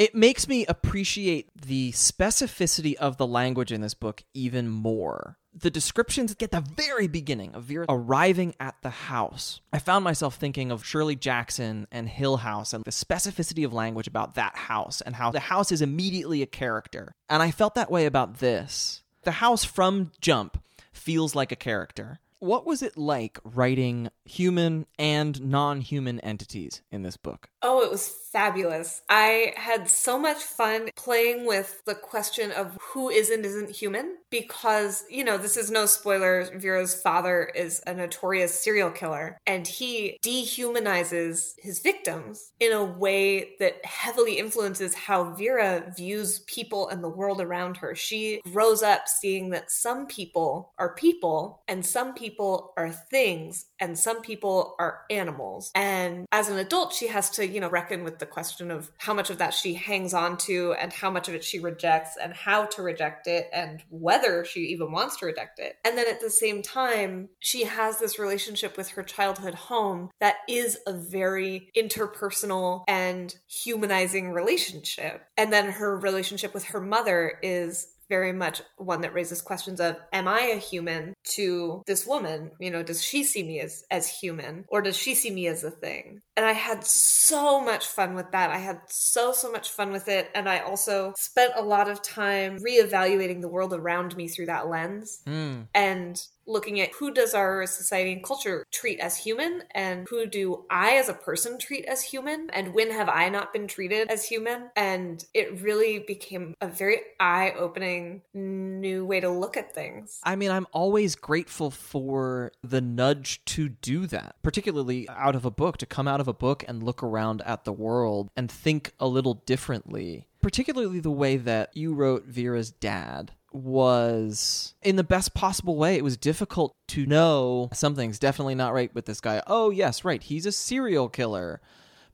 It 0.01 0.15
makes 0.15 0.49
me 0.49 0.65
appreciate 0.65 1.51
the 1.55 1.93
specificity 1.93 2.95
of 2.95 3.19
the 3.19 3.27
language 3.27 3.71
in 3.71 3.83
this 3.83 3.93
book 3.93 4.23
even 4.33 4.67
more 4.67 5.37
the 5.53 5.71
descriptions 5.71 6.35
at 6.41 6.51
the 6.53 6.61
very 6.61 7.09
beginning 7.09 7.55
of 7.55 7.65
Vera 7.65 7.87
arriving 7.89 8.55
at 8.61 8.77
the 8.83 8.91
house, 8.91 9.61
I 9.73 9.79
found 9.79 10.05
myself 10.05 10.37
thinking 10.37 10.71
of 10.71 10.87
Shirley 10.87 11.17
Jackson 11.17 11.87
and 11.91 12.09
Hill 12.09 12.39
House 12.39 12.73
and 12.73 12.85
the 12.85 12.91
specificity 12.91 13.65
of 13.65 13.73
language 13.73 14.07
about 14.07 14.37
that 14.37 14.55
house 14.57 15.01
and 15.01 15.17
how 15.17 15.31
the 15.31 15.41
house 15.41 15.73
is 15.73 15.83
immediately 15.83 16.43
a 16.43 16.47
character. 16.47 17.13
And 17.29 17.43
I 17.43 17.51
felt 17.51 17.75
that 17.75 17.91
way 17.91 18.07
about 18.07 18.39
this. 18.39 19.03
The 19.25 19.33
house 19.33 19.65
from 19.65 20.13
Jump 20.21 20.63
feels 20.93 21.35
like 21.35 21.53
a 21.53 21.57
character. 21.57 22.21
What 22.39 22.65
was 22.65 22.83
it 22.83 22.97
like 22.97 23.39
writing 23.45 24.09
human 24.25 24.87
and 24.99 25.39
non 25.43 25.83
human 25.83 26.21
entities 26.21 26.81
in 26.91 27.03
this 27.03 27.19
book? 27.19 27.51
Oh, 27.61 27.83
it 27.83 27.91
was 27.91 28.03
fabulous. 28.33 29.03
I 29.09 29.55
had 29.57 29.91
so 29.91 30.19
much 30.19 30.39
fun 30.39 30.91
playing 30.97 31.47
with 31.47 31.83
the 31.85 31.95
question 31.95 32.51
of 32.53 32.77
who 32.81 33.09
is 33.09 33.31
and 33.31 33.45
isn't 33.45 33.71
human 33.71 34.17
because, 34.31 35.05
you 35.11 35.25
know, 35.25 35.37
this 35.37 35.57
is 35.57 35.71
no 35.71 35.87
spoiler. 35.87 36.49
Vera's 36.57 36.95
father 36.95 37.51
is 37.55 37.83
a 37.87 37.95
notorious 37.95 38.59
serial 38.59 38.91
killer 38.91 39.39
and 39.47 39.67
he 39.67 40.19
dehumanizes 40.23 41.55
his 41.59 41.81
victims 41.81 42.53
in 42.61 42.73
a 42.73 42.85
way 42.85 43.57
that 43.59 43.85
heavily 43.85 44.39
influences 44.39 44.95
how 44.95 45.35
Vera 45.35 45.93
views 45.97 46.41
people 46.41 46.89
and 46.89 47.03
the 47.03 47.09
world 47.09 47.41
around 47.41 47.77
her. 47.79 47.95
She 47.95 48.41
grows 48.53 48.83
up 48.83 49.09
seeing 49.09 49.51
that 49.51 49.71
some 49.71 50.07
people 50.07 50.73
are 50.79 50.95
people 50.95 51.63
and 51.67 51.85
some 51.85 52.15
people 52.15 52.73
are 52.77 52.91
things 52.91 53.67
and 53.81 53.99
some 53.99 54.23
people 54.23 54.77
are 54.79 55.01
animals. 55.11 55.71
And 55.75 56.27
as 56.31 56.49
an 56.49 56.59
adult, 56.59 56.93
she 56.93 57.09
has 57.09 57.31
to, 57.31 57.47
you 57.47 57.61
know, 57.61 57.71
reckon 57.71 58.05
with 58.05 58.20
the 58.21 58.27
question 58.27 58.71
of 58.71 58.91
how 58.99 59.15
much 59.15 59.31
of 59.31 59.39
that 59.39 59.55
she 59.55 59.75
hangs 59.75 60.15
on 60.15 60.37
to 60.39 60.75
and 60.75 60.93
how 60.93 61.11
much 61.11 61.29
of 61.29 61.35
it 61.35 61.43
she 61.43 61.59
rejects 61.59 62.17
and 62.23 62.33
how 62.33 62.67
to 62.67 62.83
reject 62.83 63.27
it 63.27 63.49
and 63.53 63.83
whether 63.89 64.45
she 64.45 64.61
even 64.61 64.93
wants 64.93 65.17
to 65.17 65.27
reject 65.27 65.59
it. 65.59 65.77
And 65.85 65.99
then 65.99 66.07
at 66.09 66.21
the 66.21 66.31
same 66.31 66.63
time, 66.63 67.31
she 67.41 67.65
has 67.65 67.99
this 67.99 68.19
relationship 68.19 68.77
with 68.77 68.91
her 68.91 69.03
childhood 69.03 69.55
home 69.55 70.11
that 70.21 70.37
is 70.49 70.79
a 70.87 70.93
very 70.93 71.71
interpersonal 71.77 72.85
and 72.87 73.35
humanizing 73.49 74.33
relationship. 74.33 75.25
And 75.37 75.53
then 75.53 75.71
her 75.73 75.99
relationship 75.99 76.55
with 76.55 76.65
her 76.65 76.81
mother 76.81 77.39
is 77.43 77.89
very 78.11 78.33
much 78.33 78.61
one 78.77 79.01
that 79.01 79.15
raises 79.15 79.41
questions 79.41 79.81
of 79.81 79.97
am 80.13 80.29
i 80.29 80.41
a 80.41 80.57
human 80.57 81.15
to 81.23 81.83
this 81.87 82.07
woman? 82.07 82.51
You 82.61 82.71
know 82.71 82.83
does 82.83 83.03
she 83.03 83.25
see 83.25 83.43
me 83.43 83.61
as 83.61 83.85
as 83.91 84.07
human 84.07 84.67
or 84.69 84.83
does 84.83 84.97
she 84.97 85.15
see 85.15 85.31
me 85.31 85.47
as 85.47 85.65
a 85.65 85.71
thing? 85.71 86.21
And 86.37 86.45
i 86.45 86.53
had 86.53 86.85
so 86.85 87.61
much 87.61 87.87
fun 87.87 88.15
with 88.15 88.31
that. 88.33 88.51
I 88.51 88.59
had 88.59 88.81
so 88.89 89.33
so 89.33 89.51
much 89.51 89.71
fun 89.71 89.93
with 89.93 90.09
it. 90.09 90.31
And 90.35 90.49
i 90.49 90.59
also 90.59 91.15
spent 91.17 91.53
a 91.57 91.63
lot 91.63 91.89
of 91.89 92.03
time 92.03 92.59
reevaluating 92.59 93.41
the 93.41 93.49
world 93.49 93.73
around 93.73 94.17
me 94.17 94.29
through 94.29 94.47
that 94.47 94.69
lens. 94.69 95.23
Mm. 95.27 95.69
and 95.75 96.21
looking 96.51 96.81
at 96.81 96.93
who 96.93 97.13
does 97.13 97.35
our 97.35 97.67
society 97.67 98.13
and 98.13 98.25
culture 98.25 98.67
treat 98.71 99.01
as 99.01 99.17
human 99.17 99.63
and 99.73 100.07
who 100.09 100.27
do 100.27 100.65
I 100.71 100.97
as 100.97 101.09
a 101.09 101.15
person 101.15 101.59
treat 101.59 101.85
as 101.87 102.03
human 102.03 102.51
and 102.53 102.75
when 102.75 102.91
have 102.91 103.09
I 103.09 103.29
not 103.29 103.53
been 103.53 103.67
treated 103.67 104.11
as 104.11 104.27
human? 104.27 104.71
And 104.77 105.25
it 105.35 105.61
really 105.61 106.01
became 106.01 106.55
a 106.61 106.69
very 106.69 107.01
eye 107.19 107.55
opening 107.59 108.23
new 108.35 109.05
way 109.05 109.21
to 109.21 109.31
look 109.31 109.57
at 109.57 109.75
things. 109.75 110.21
I 110.25 110.37
mean, 110.37 110.51
I'm 110.51 110.67
always 110.73 111.15
grateful 111.17 111.71
for 111.71 112.53
the 112.63 112.81
nudge 112.81 113.45
to 113.47 113.69
do 113.69 114.07
that, 114.07 114.37
particularly 114.43 115.09
out 115.09 115.37
of 115.37 115.45
a 115.45 115.51
book, 115.51 115.79
to 115.79 115.87
come 115.87 116.09
out 116.09 116.21
of 116.21 116.29
a 116.29 116.33
book 116.33 116.65
and 116.67 116.83
look 116.83 117.03
around 117.03 117.43
at 117.43 117.65
the 117.65 117.73
world 117.73 118.31
and 118.37 118.51
think 118.51 118.93
a 118.99 119.07
little 119.07 119.35
differently. 119.35 120.27
Particularly 120.43 121.01
the 121.01 121.11
way 121.11 121.37
that 121.37 121.77
you 121.77 121.93
wrote 121.93 122.25
Vera's 122.25 122.71
dad 122.71 123.33
was 123.53 124.75
in 124.83 124.97
the 124.97 125.05
best 125.05 125.35
possible 125.35 125.77
way. 125.77 125.97
It 125.97 126.05
was 126.05 126.17
difficult 126.17 126.75
to 126.89 127.07
know 127.07 127.69
something's 127.73 128.19
definitely 128.19 128.55
not 128.55 128.75
right 128.75 128.95
with 128.95 129.07
this 129.07 129.21
guy. 129.21 129.43
Oh, 129.47 129.71
yes, 129.71 130.05
right. 130.05 130.23
He's 130.23 130.47
a 130.47 130.53
serial 130.53 131.09
killer. 131.09 131.61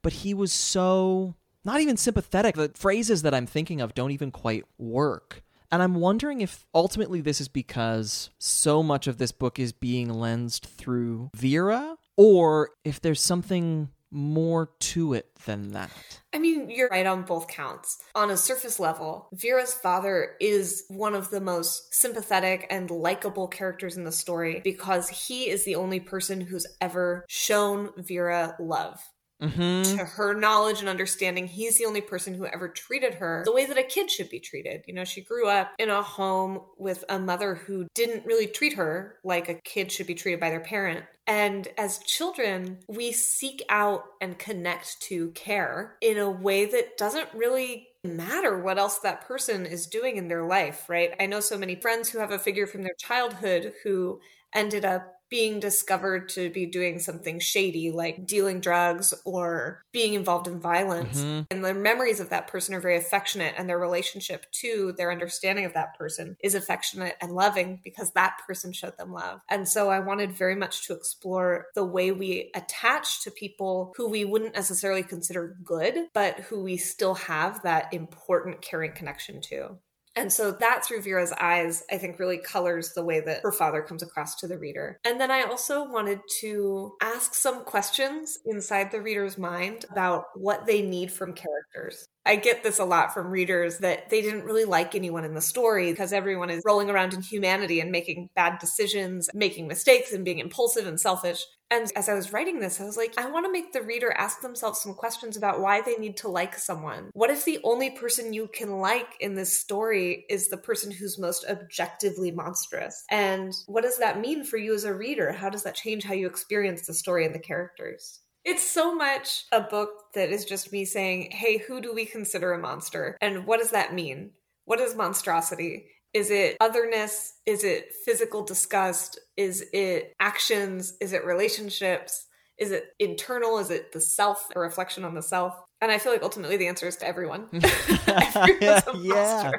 But 0.01 0.13
he 0.13 0.33
was 0.33 0.53
so 0.53 1.35
not 1.65 1.81
even 1.81 1.97
sympathetic. 1.97 2.55
The 2.55 2.71
phrases 2.75 3.23
that 3.23 3.33
I'm 3.33 3.45
thinking 3.45 3.81
of 3.81 3.93
don't 3.93 4.11
even 4.11 4.31
quite 4.31 4.63
work. 4.77 5.43
And 5.69 5.83
I'm 5.83 5.95
wondering 5.95 6.39
if 6.39 6.65
ultimately 6.73 7.19
this 7.19 7.41
is 7.41 7.49
because 7.49 8.29
so 8.39 8.81
much 8.81 9.05
of 9.05 9.17
this 9.17 9.33
book 9.33 9.59
is 9.59 9.73
being 9.73 10.09
lensed 10.09 10.65
through 10.65 11.29
Vera, 11.35 11.97
or 12.15 12.69
if 12.85 13.01
there's 13.01 13.21
something 13.21 13.89
more 14.11 14.69
to 14.79 15.13
it 15.13 15.29
than 15.45 15.71
that. 15.71 15.91
I 16.33 16.39
mean, 16.39 16.69
you're 16.69 16.89
right 16.89 17.05
on 17.05 17.23
both 17.23 17.47
counts. 17.47 18.01
On 18.15 18.29
a 18.29 18.37
surface 18.37 18.79
level, 18.79 19.29
Vera's 19.33 19.73
father 19.73 20.35
is 20.39 20.85
one 20.87 21.15
of 21.15 21.29
the 21.29 21.41
most 21.41 21.93
sympathetic 21.93 22.67
and 22.69 22.89
likable 22.89 23.47
characters 23.47 23.97
in 23.97 24.03
the 24.03 24.11
story 24.11 24.61
because 24.63 25.09
he 25.09 25.49
is 25.49 25.63
the 25.63 25.75
only 25.75 25.99
person 25.99 26.41
who's 26.41 26.67
ever 26.81 27.25
shown 27.27 27.91
Vera 27.97 28.55
love. 28.59 28.99
Mm-hmm. 29.41 29.97
To 29.97 30.03
her 30.03 30.33
knowledge 30.33 30.79
and 30.79 30.89
understanding, 30.89 31.47
he's 31.47 31.77
the 31.77 31.85
only 31.85 32.01
person 32.01 32.33
who 32.33 32.45
ever 32.45 32.67
treated 32.67 33.15
her 33.15 33.43
the 33.45 33.53
way 33.53 33.65
that 33.65 33.77
a 33.77 33.83
kid 33.83 34.09
should 34.09 34.29
be 34.29 34.39
treated. 34.39 34.83
You 34.87 34.95
know, 34.95 35.03
she 35.03 35.21
grew 35.21 35.47
up 35.47 35.71
in 35.77 35.89
a 35.89 36.01
home 36.01 36.61
with 36.77 37.03
a 37.07 37.19
mother 37.19 37.55
who 37.55 37.87
didn't 37.93 38.25
really 38.25 38.47
treat 38.47 38.73
her 38.73 39.17
like 39.23 39.47
a 39.47 39.53
kid 39.53 39.91
should 39.91 40.07
be 40.07 40.15
treated 40.15 40.39
by 40.39 40.49
their 40.49 40.59
parent. 40.59 41.05
And 41.27 41.67
as 41.77 41.99
children, 41.99 42.79
we 42.87 43.11
seek 43.11 43.61
out 43.69 44.05
and 44.21 44.39
connect 44.39 45.01
to 45.01 45.31
care 45.31 45.97
in 46.01 46.17
a 46.17 46.29
way 46.29 46.65
that 46.65 46.97
doesn't 46.97 47.27
really 47.33 47.89
matter 48.03 48.57
what 48.57 48.77
else 48.77 48.99
that 48.99 49.27
person 49.27 49.65
is 49.65 49.87
doing 49.87 50.15
in 50.15 50.29
their 50.29 50.45
life, 50.45 50.89
right? 50.89 51.11
I 51.19 51.25
know 51.25 51.41
so 51.41 51.57
many 51.57 51.75
friends 51.75 52.09
who 52.09 52.19
have 52.19 52.31
a 52.31 52.39
figure 52.39 52.65
from 52.65 52.83
their 52.83 52.95
childhood 52.97 53.73
who 53.83 54.21
ended 54.53 54.85
up 54.85 55.16
being 55.29 55.59
discovered 55.59 56.29
to 56.29 56.49
be 56.49 56.65
doing 56.65 56.99
something 56.99 57.39
shady 57.39 57.91
like 57.91 58.25
dealing 58.25 58.59
drugs 58.59 59.13
or 59.25 59.83
being 59.91 60.13
involved 60.13 60.47
in 60.47 60.59
violence. 60.59 61.21
Mm-hmm. 61.21 61.41
and 61.51 61.63
the 61.63 61.73
memories 61.73 62.19
of 62.19 62.29
that 62.29 62.47
person 62.47 62.73
are 62.73 62.79
very 62.79 62.97
affectionate 62.97 63.55
and 63.57 63.69
their 63.69 63.79
relationship 63.79 64.45
to 64.51 64.93
their 64.97 65.11
understanding 65.11 65.65
of 65.65 65.73
that 65.73 65.97
person 65.97 66.37
is 66.43 66.55
affectionate 66.55 67.15
and 67.21 67.31
loving 67.31 67.79
because 67.83 68.11
that 68.11 68.37
person 68.47 68.71
showed 68.71 68.97
them 68.97 69.13
love. 69.13 69.41
And 69.49 69.67
so 69.67 69.89
i 69.89 69.99
wanted 69.99 70.31
very 70.31 70.55
much 70.55 70.87
to 70.87 70.93
explore 70.93 71.67
the 71.75 71.85
way 71.85 72.11
we 72.11 72.51
attach 72.55 73.23
to 73.23 73.31
people 73.31 73.93
who 73.95 74.09
we 74.09 74.25
wouldn't 74.25 74.55
necessarily 74.55 75.03
consider 75.03 75.57
good 75.63 75.95
but 76.13 76.39
who 76.41 76.61
we 76.61 76.77
still 76.77 77.15
have 77.15 77.61
that 77.63 77.93
important 77.93 78.61
caring 78.61 78.91
connection 78.91 79.41
to 79.41 79.77
and 80.17 80.33
so 80.33 80.51
that 80.51 80.83
through 80.83 81.01
Vera's 81.01 81.31
eyes, 81.33 81.83
I 81.91 81.97
think 81.97 82.19
really 82.19 82.39
colors 82.39 82.93
the 82.93 83.05
way 83.05 83.21
that 83.21 83.41
her 83.43 83.51
father 83.51 83.81
comes 83.81 84.01
across 84.01 84.35
to 84.37 84.47
the 84.47 84.57
reader. 84.57 84.99
And 85.05 85.21
then 85.21 85.31
I 85.31 85.43
also 85.43 85.87
wanted 85.87 86.19
to 86.41 86.93
ask 87.01 87.35
some 87.35 87.63
questions 87.63 88.39
inside 88.45 88.91
the 88.91 89.01
reader's 89.01 89.37
mind 89.37 89.85
about 89.91 90.25
what 90.35 90.65
they 90.65 90.81
need 90.81 91.11
from 91.11 91.33
characters. 91.33 92.07
I 92.25 92.35
get 92.35 92.63
this 92.63 92.79
a 92.79 92.83
lot 92.83 93.13
from 93.13 93.27
readers 93.27 93.77
that 93.77 94.09
they 94.09 94.21
didn't 94.21 94.43
really 94.43 94.65
like 94.65 94.95
anyone 94.95 95.23
in 95.23 95.33
the 95.33 95.41
story 95.41 95.91
because 95.91 96.11
everyone 96.11 96.49
is 96.49 96.63
rolling 96.65 96.89
around 96.89 97.13
in 97.13 97.21
humanity 97.21 97.79
and 97.79 97.89
making 97.89 98.29
bad 98.35 98.59
decisions, 98.59 99.29
making 99.33 99.67
mistakes, 99.67 100.11
and 100.11 100.25
being 100.25 100.39
impulsive 100.39 100.87
and 100.87 100.99
selfish. 100.99 101.45
And 101.69 101.91
as 101.95 102.07
I 102.07 102.13
was 102.13 102.31
writing 102.31 102.59
this, 102.59 102.79
I 102.79 102.85
was 102.85 102.95
like, 102.95 103.13
I 103.17 103.29
want 103.29 103.45
to 103.45 103.51
make 103.51 103.73
the 103.73 103.81
reader 103.81 104.13
ask 104.13 104.41
themselves 104.41 104.79
some 104.79 104.93
questions 104.93 105.35
about 105.35 105.59
why 105.59 105.81
they 105.81 105.95
need 105.95 106.17
to 106.17 106.29
like 106.29 106.57
someone. 106.57 107.09
What 107.13 107.29
if 107.29 107.43
the 107.43 107.59
only 107.63 107.89
person 107.89 108.33
you 108.33 108.47
can 108.47 108.79
like 108.79 109.17
in 109.19 109.35
this 109.35 109.59
story 109.59 110.25
is 110.29 110.47
the 110.47 110.57
person 110.57 110.91
who's 110.91 111.19
most 111.19 111.45
objectively 111.49 112.31
monstrous? 112.31 113.03
And 113.09 113.53
what 113.65 113.83
does 113.83 113.97
that 113.97 114.21
mean 114.21 114.45
for 114.45 114.57
you 114.57 114.73
as 114.73 114.85
a 114.85 114.93
reader? 114.93 115.33
How 115.33 115.49
does 115.49 115.63
that 115.63 115.75
change 115.75 116.05
how 116.05 116.13
you 116.13 116.27
experience 116.27 116.87
the 116.87 116.93
story 116.93 117.25
and 117.25 117.35
the 117.35 117.39
characters? 117.39 118.21
It's 118.45 118.63
so 118.65 118.95
much 118.95 119.43
a 119.51 119.59
book 119.59 119.89
that 120.13 120.29
is 120.29 120.45
just 120.45 120.71
me 120.71 120.85
saying, 120.85 121.31
hey, 121.31 121.57
who 121.57 121.81
do 121.81 121.93
we 121.93 122.05
consider 122.05 122.53
a 122.53 122.57
monster? 122.57 123.17
And 123.19 123.45
what 123.45 123.59
does 123.59 123.71
that 123.71 123.93
mean? 123.93 124.31
What 124.63 124.79
is 124.79 124.95
monstrosity? 124.95 125.87
Is 126.13 126.31
it 126.31 126.57
otherness? 126.59 127.33
Is 127.45 127.63
it 127.63 127.93
physical 128.05 128.43
disgust? 128.43 129.19
Is 129.35 129.65
it 129.73 130.15
actions? 130.19 130.93
Is 130.99 131.13
it 131.13 131.25
relationships? 131.25 132.27
Is 132.57 132.71
it 132.71 132.89
internal? 132.99 133.59
Is 133.59 133.69
it 133.69 133.91
the 133.91 134.01
self, 134.01 134.47
a 134.55 134.59
reflection 134.59 135.03
on 135.05 135.13
the 135.13 135.21
self? 135.21 135.53
And 135.79 135.91
I 135.91 135.99
feel 135.99 136.11
like 136.11 136.23
ultimately 136.23 136.57
the 136.57 136.67
answer 136.67 136.87
is 136.87 136.95
to 136.97 137.07
everyone. 137.07 137.47
Everyone's 137.53 138.87
a 138.87 138.97
Yeah. 138.99 139.51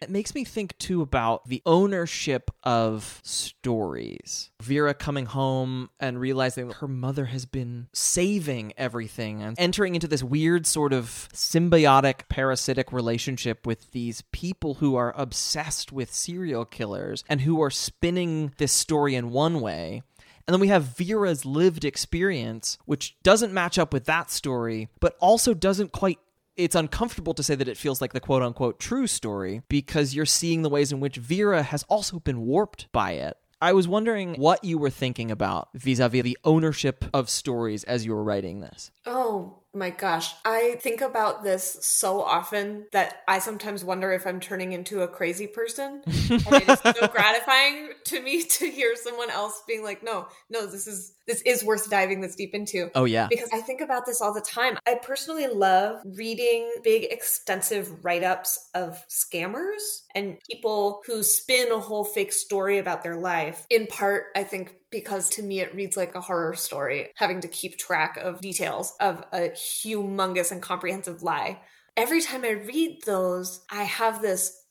It 0.00 0.10
makes 0.10 0.34
me 0.34 0.44
think 0.44 0.76
too 0.78 1.02
about 1.02 1.48
the 1.48 1.62
ownership 1.66 2.50
of 2.62 3.20
stories. 3.22 4.50
Vera 4.60 4.94
coming 4.94 5.26
home 5.26 5.90
and 5.98 6.20
realizing 6.20 6.70
her 6.70 6.88
mother 6.88 7.26
has 7.26 7.46
been 7.46 7.88
saving 7.92 8.72
everything 8.76 9.42
and 9.42 9.58
entering 9.58 9.94
into 9.94 10.08
this 10.08 10.22
weird 10.22 10.66
sort 10.66 10.92
of 10.92 11.28
symbiotic 11.32 12.28
parasitic 12.28 12.92
relationship 12.92 13.66
with 13.66 13.90
these 13.92 14.22
people 14.32 14.74
who 14.74 14.96
are 14.96 15.14
obsessed 15.16 15.92
with 15.92 16.12
serial 16.12 16.64
killers 16.64 17.24
and 17.28 17.40
who 17.40 17.60
are 17.62 17.70
spinning 17.70 18.52
this 18.58 18.72
story 18.72 19.14
in 19.14 19.30
one 19.30 19.60
way. 19.60 20.02
And 20.46 20.54
then 20.54 20.60
we 20.60 20.68
have 20.68 20.96
Vera's 20.96 21.44
lived 21.44 21.84
experience, 21.84 22.78
which 22.86 23.16
doesn't 23.22 23.52
match 23.52 23.78
up 23.78 23.92
with 23.92 24.06
that 24.06 24.30
story, 24.30 24.88
but 24.98 25.14
also 25.20 25.52
doesn't 25.52 25.92
quite. 25.92 26.18
It's 26.58 26.74
uncomfortable 26.74 27.34
to 27.34 27.42
say 27.44 27.54
that 27.54 27.68
it 27.68 27.76
feels 27.76 28.00
like 28.00 28.12
the 28.12 28.20
quote 28.20 28.42
unquote 28.42 28.80
true 28.80 29.06
story 29.06 29.62
because 29.68 30.12
you're 30.12 30.26
seeing 30.26 30.62
the 30.62 30.68
ways 30.68 30.90
in 30.90 30.98
which 30.98 31.16
Vera 31.16 31.62
has 31.62 31.84
also 31.84 32.18
been 32.18 32.40
warped 32.40 32.88
by 32.90 33.12
it. 33.12 33.36
I 33.60 33.72
was 33.72 33.86
wondering 33.86 34.34
what 34.34 34.64
you 34.64 34.76
were 34.76 34.90
thinking 34.90 35.30
about 35.30 35.68
vis 35.74 36.00
a 36.00 36.08
vis 36.08 36.24
the 36.24 36.36
ownership 36.44 37.04
of 37.14 37.30
stories 37.30 37.84
as 37.84 38.04
you 38.04 38.12
were 38.12 38.24
writing 38.24 38.58
this. 38.58 38.90
Oh 39.06 39.60
my 39.74 39.90
gosh. 39.90 40.34
I 40.44 40.76
think 40.80 41.00
about 41.00 41.44
this 41.44 41.78
so 41.82 42.22
often 42.22 42.86
that 42.92 43.22
I 43.28 43.38
sometimes 43.38 43.84
wonder 43.84 44.12
if 44.12 44.26
I'm 44.26 44.40
turning 44.40 44.72
into 44.72 45.02
a 45.02 45.08
crazy 45.08 45.46
person. 45.46 46.02
and 46.06 46.42
it 46.46 46.68
is 46.68 46.80
so 46.80 47.06
gratifying 47.08 47.90
to 48.04 48.20
me 48.20 48.42
to 48.58 48.70
hear 48.70 48.96
someone 48.96 49.30
else 49.30 49.62
being 49.66 49.84
like, 49.84 50.02
no, 50.02 50.26
no, 50.48 50.66
this 50.66 50.86
is 50.86 51.14
this 51.26 51.42
is 51.42 51.62
worth 51.62 51.90
diving 51.90 52.22
this 52.22 52.34
deep 52.34 52.54
into. 52.54 52.90
Oh, 52.94 53.04
yeah. 53.04 53.26
Because 53.28 53.50
I 53.52 53.60
think 53.60 53.82
about 53.82 54.06
this 54.06 54.22
all 54.22 54.32
the 54.32 54.40
time. 54.40 54.78
I 54.86 54.94
personally 54.94 55.46
love 55.46 56.00
reading 56.16 56.72
big, 56.82 57.04
extensive 57.10 58.02
write 58.02 58.24
ups 58.24 58.70
of 58.74 59.04
scammers 59.08 60.02
and 60.14 60.38
people 60.50 61.02
who 61.06 61.22
spin 61.22 61.70
a 61.70 61.78
whole 61.78 62.04
fake 62.04 62.32
story 62.32 62.78
about 62.78 63.02
their 63.02 63.16
life. 63.16 63.66
In 63.68 63.86
part, 63.86 64.24
I 64.34 64.44
think 64.44 64.74
because 64.90 65.28
to 65.30 65.42
me 65.42 65.60
it 65.60 65.74
reads 65.74 65.96
like 65.96 66.14
a 66.14 66.20
horror 66.20 66.54
story, 66.54 67.10
having 67.16 67.40
to 67.40 67.48
keep 67.48 67.78
track 67.78 68.16
of 68.16 68.40
details 68.40 68.94
of 69.00 69.24
a 69.32 69.50
humongous 69.50 70.52
and 70.52 70.62
comprehensive 70.62 71.22
lie. 71.22 71.60
Every 71.96 72.20
time 72.20 72.44
I 72.44 72.50
read 72.50 73.00
those, 73.04 73.60
I 73.70 73.82
have 73.84 74.22
this 74.22 74.64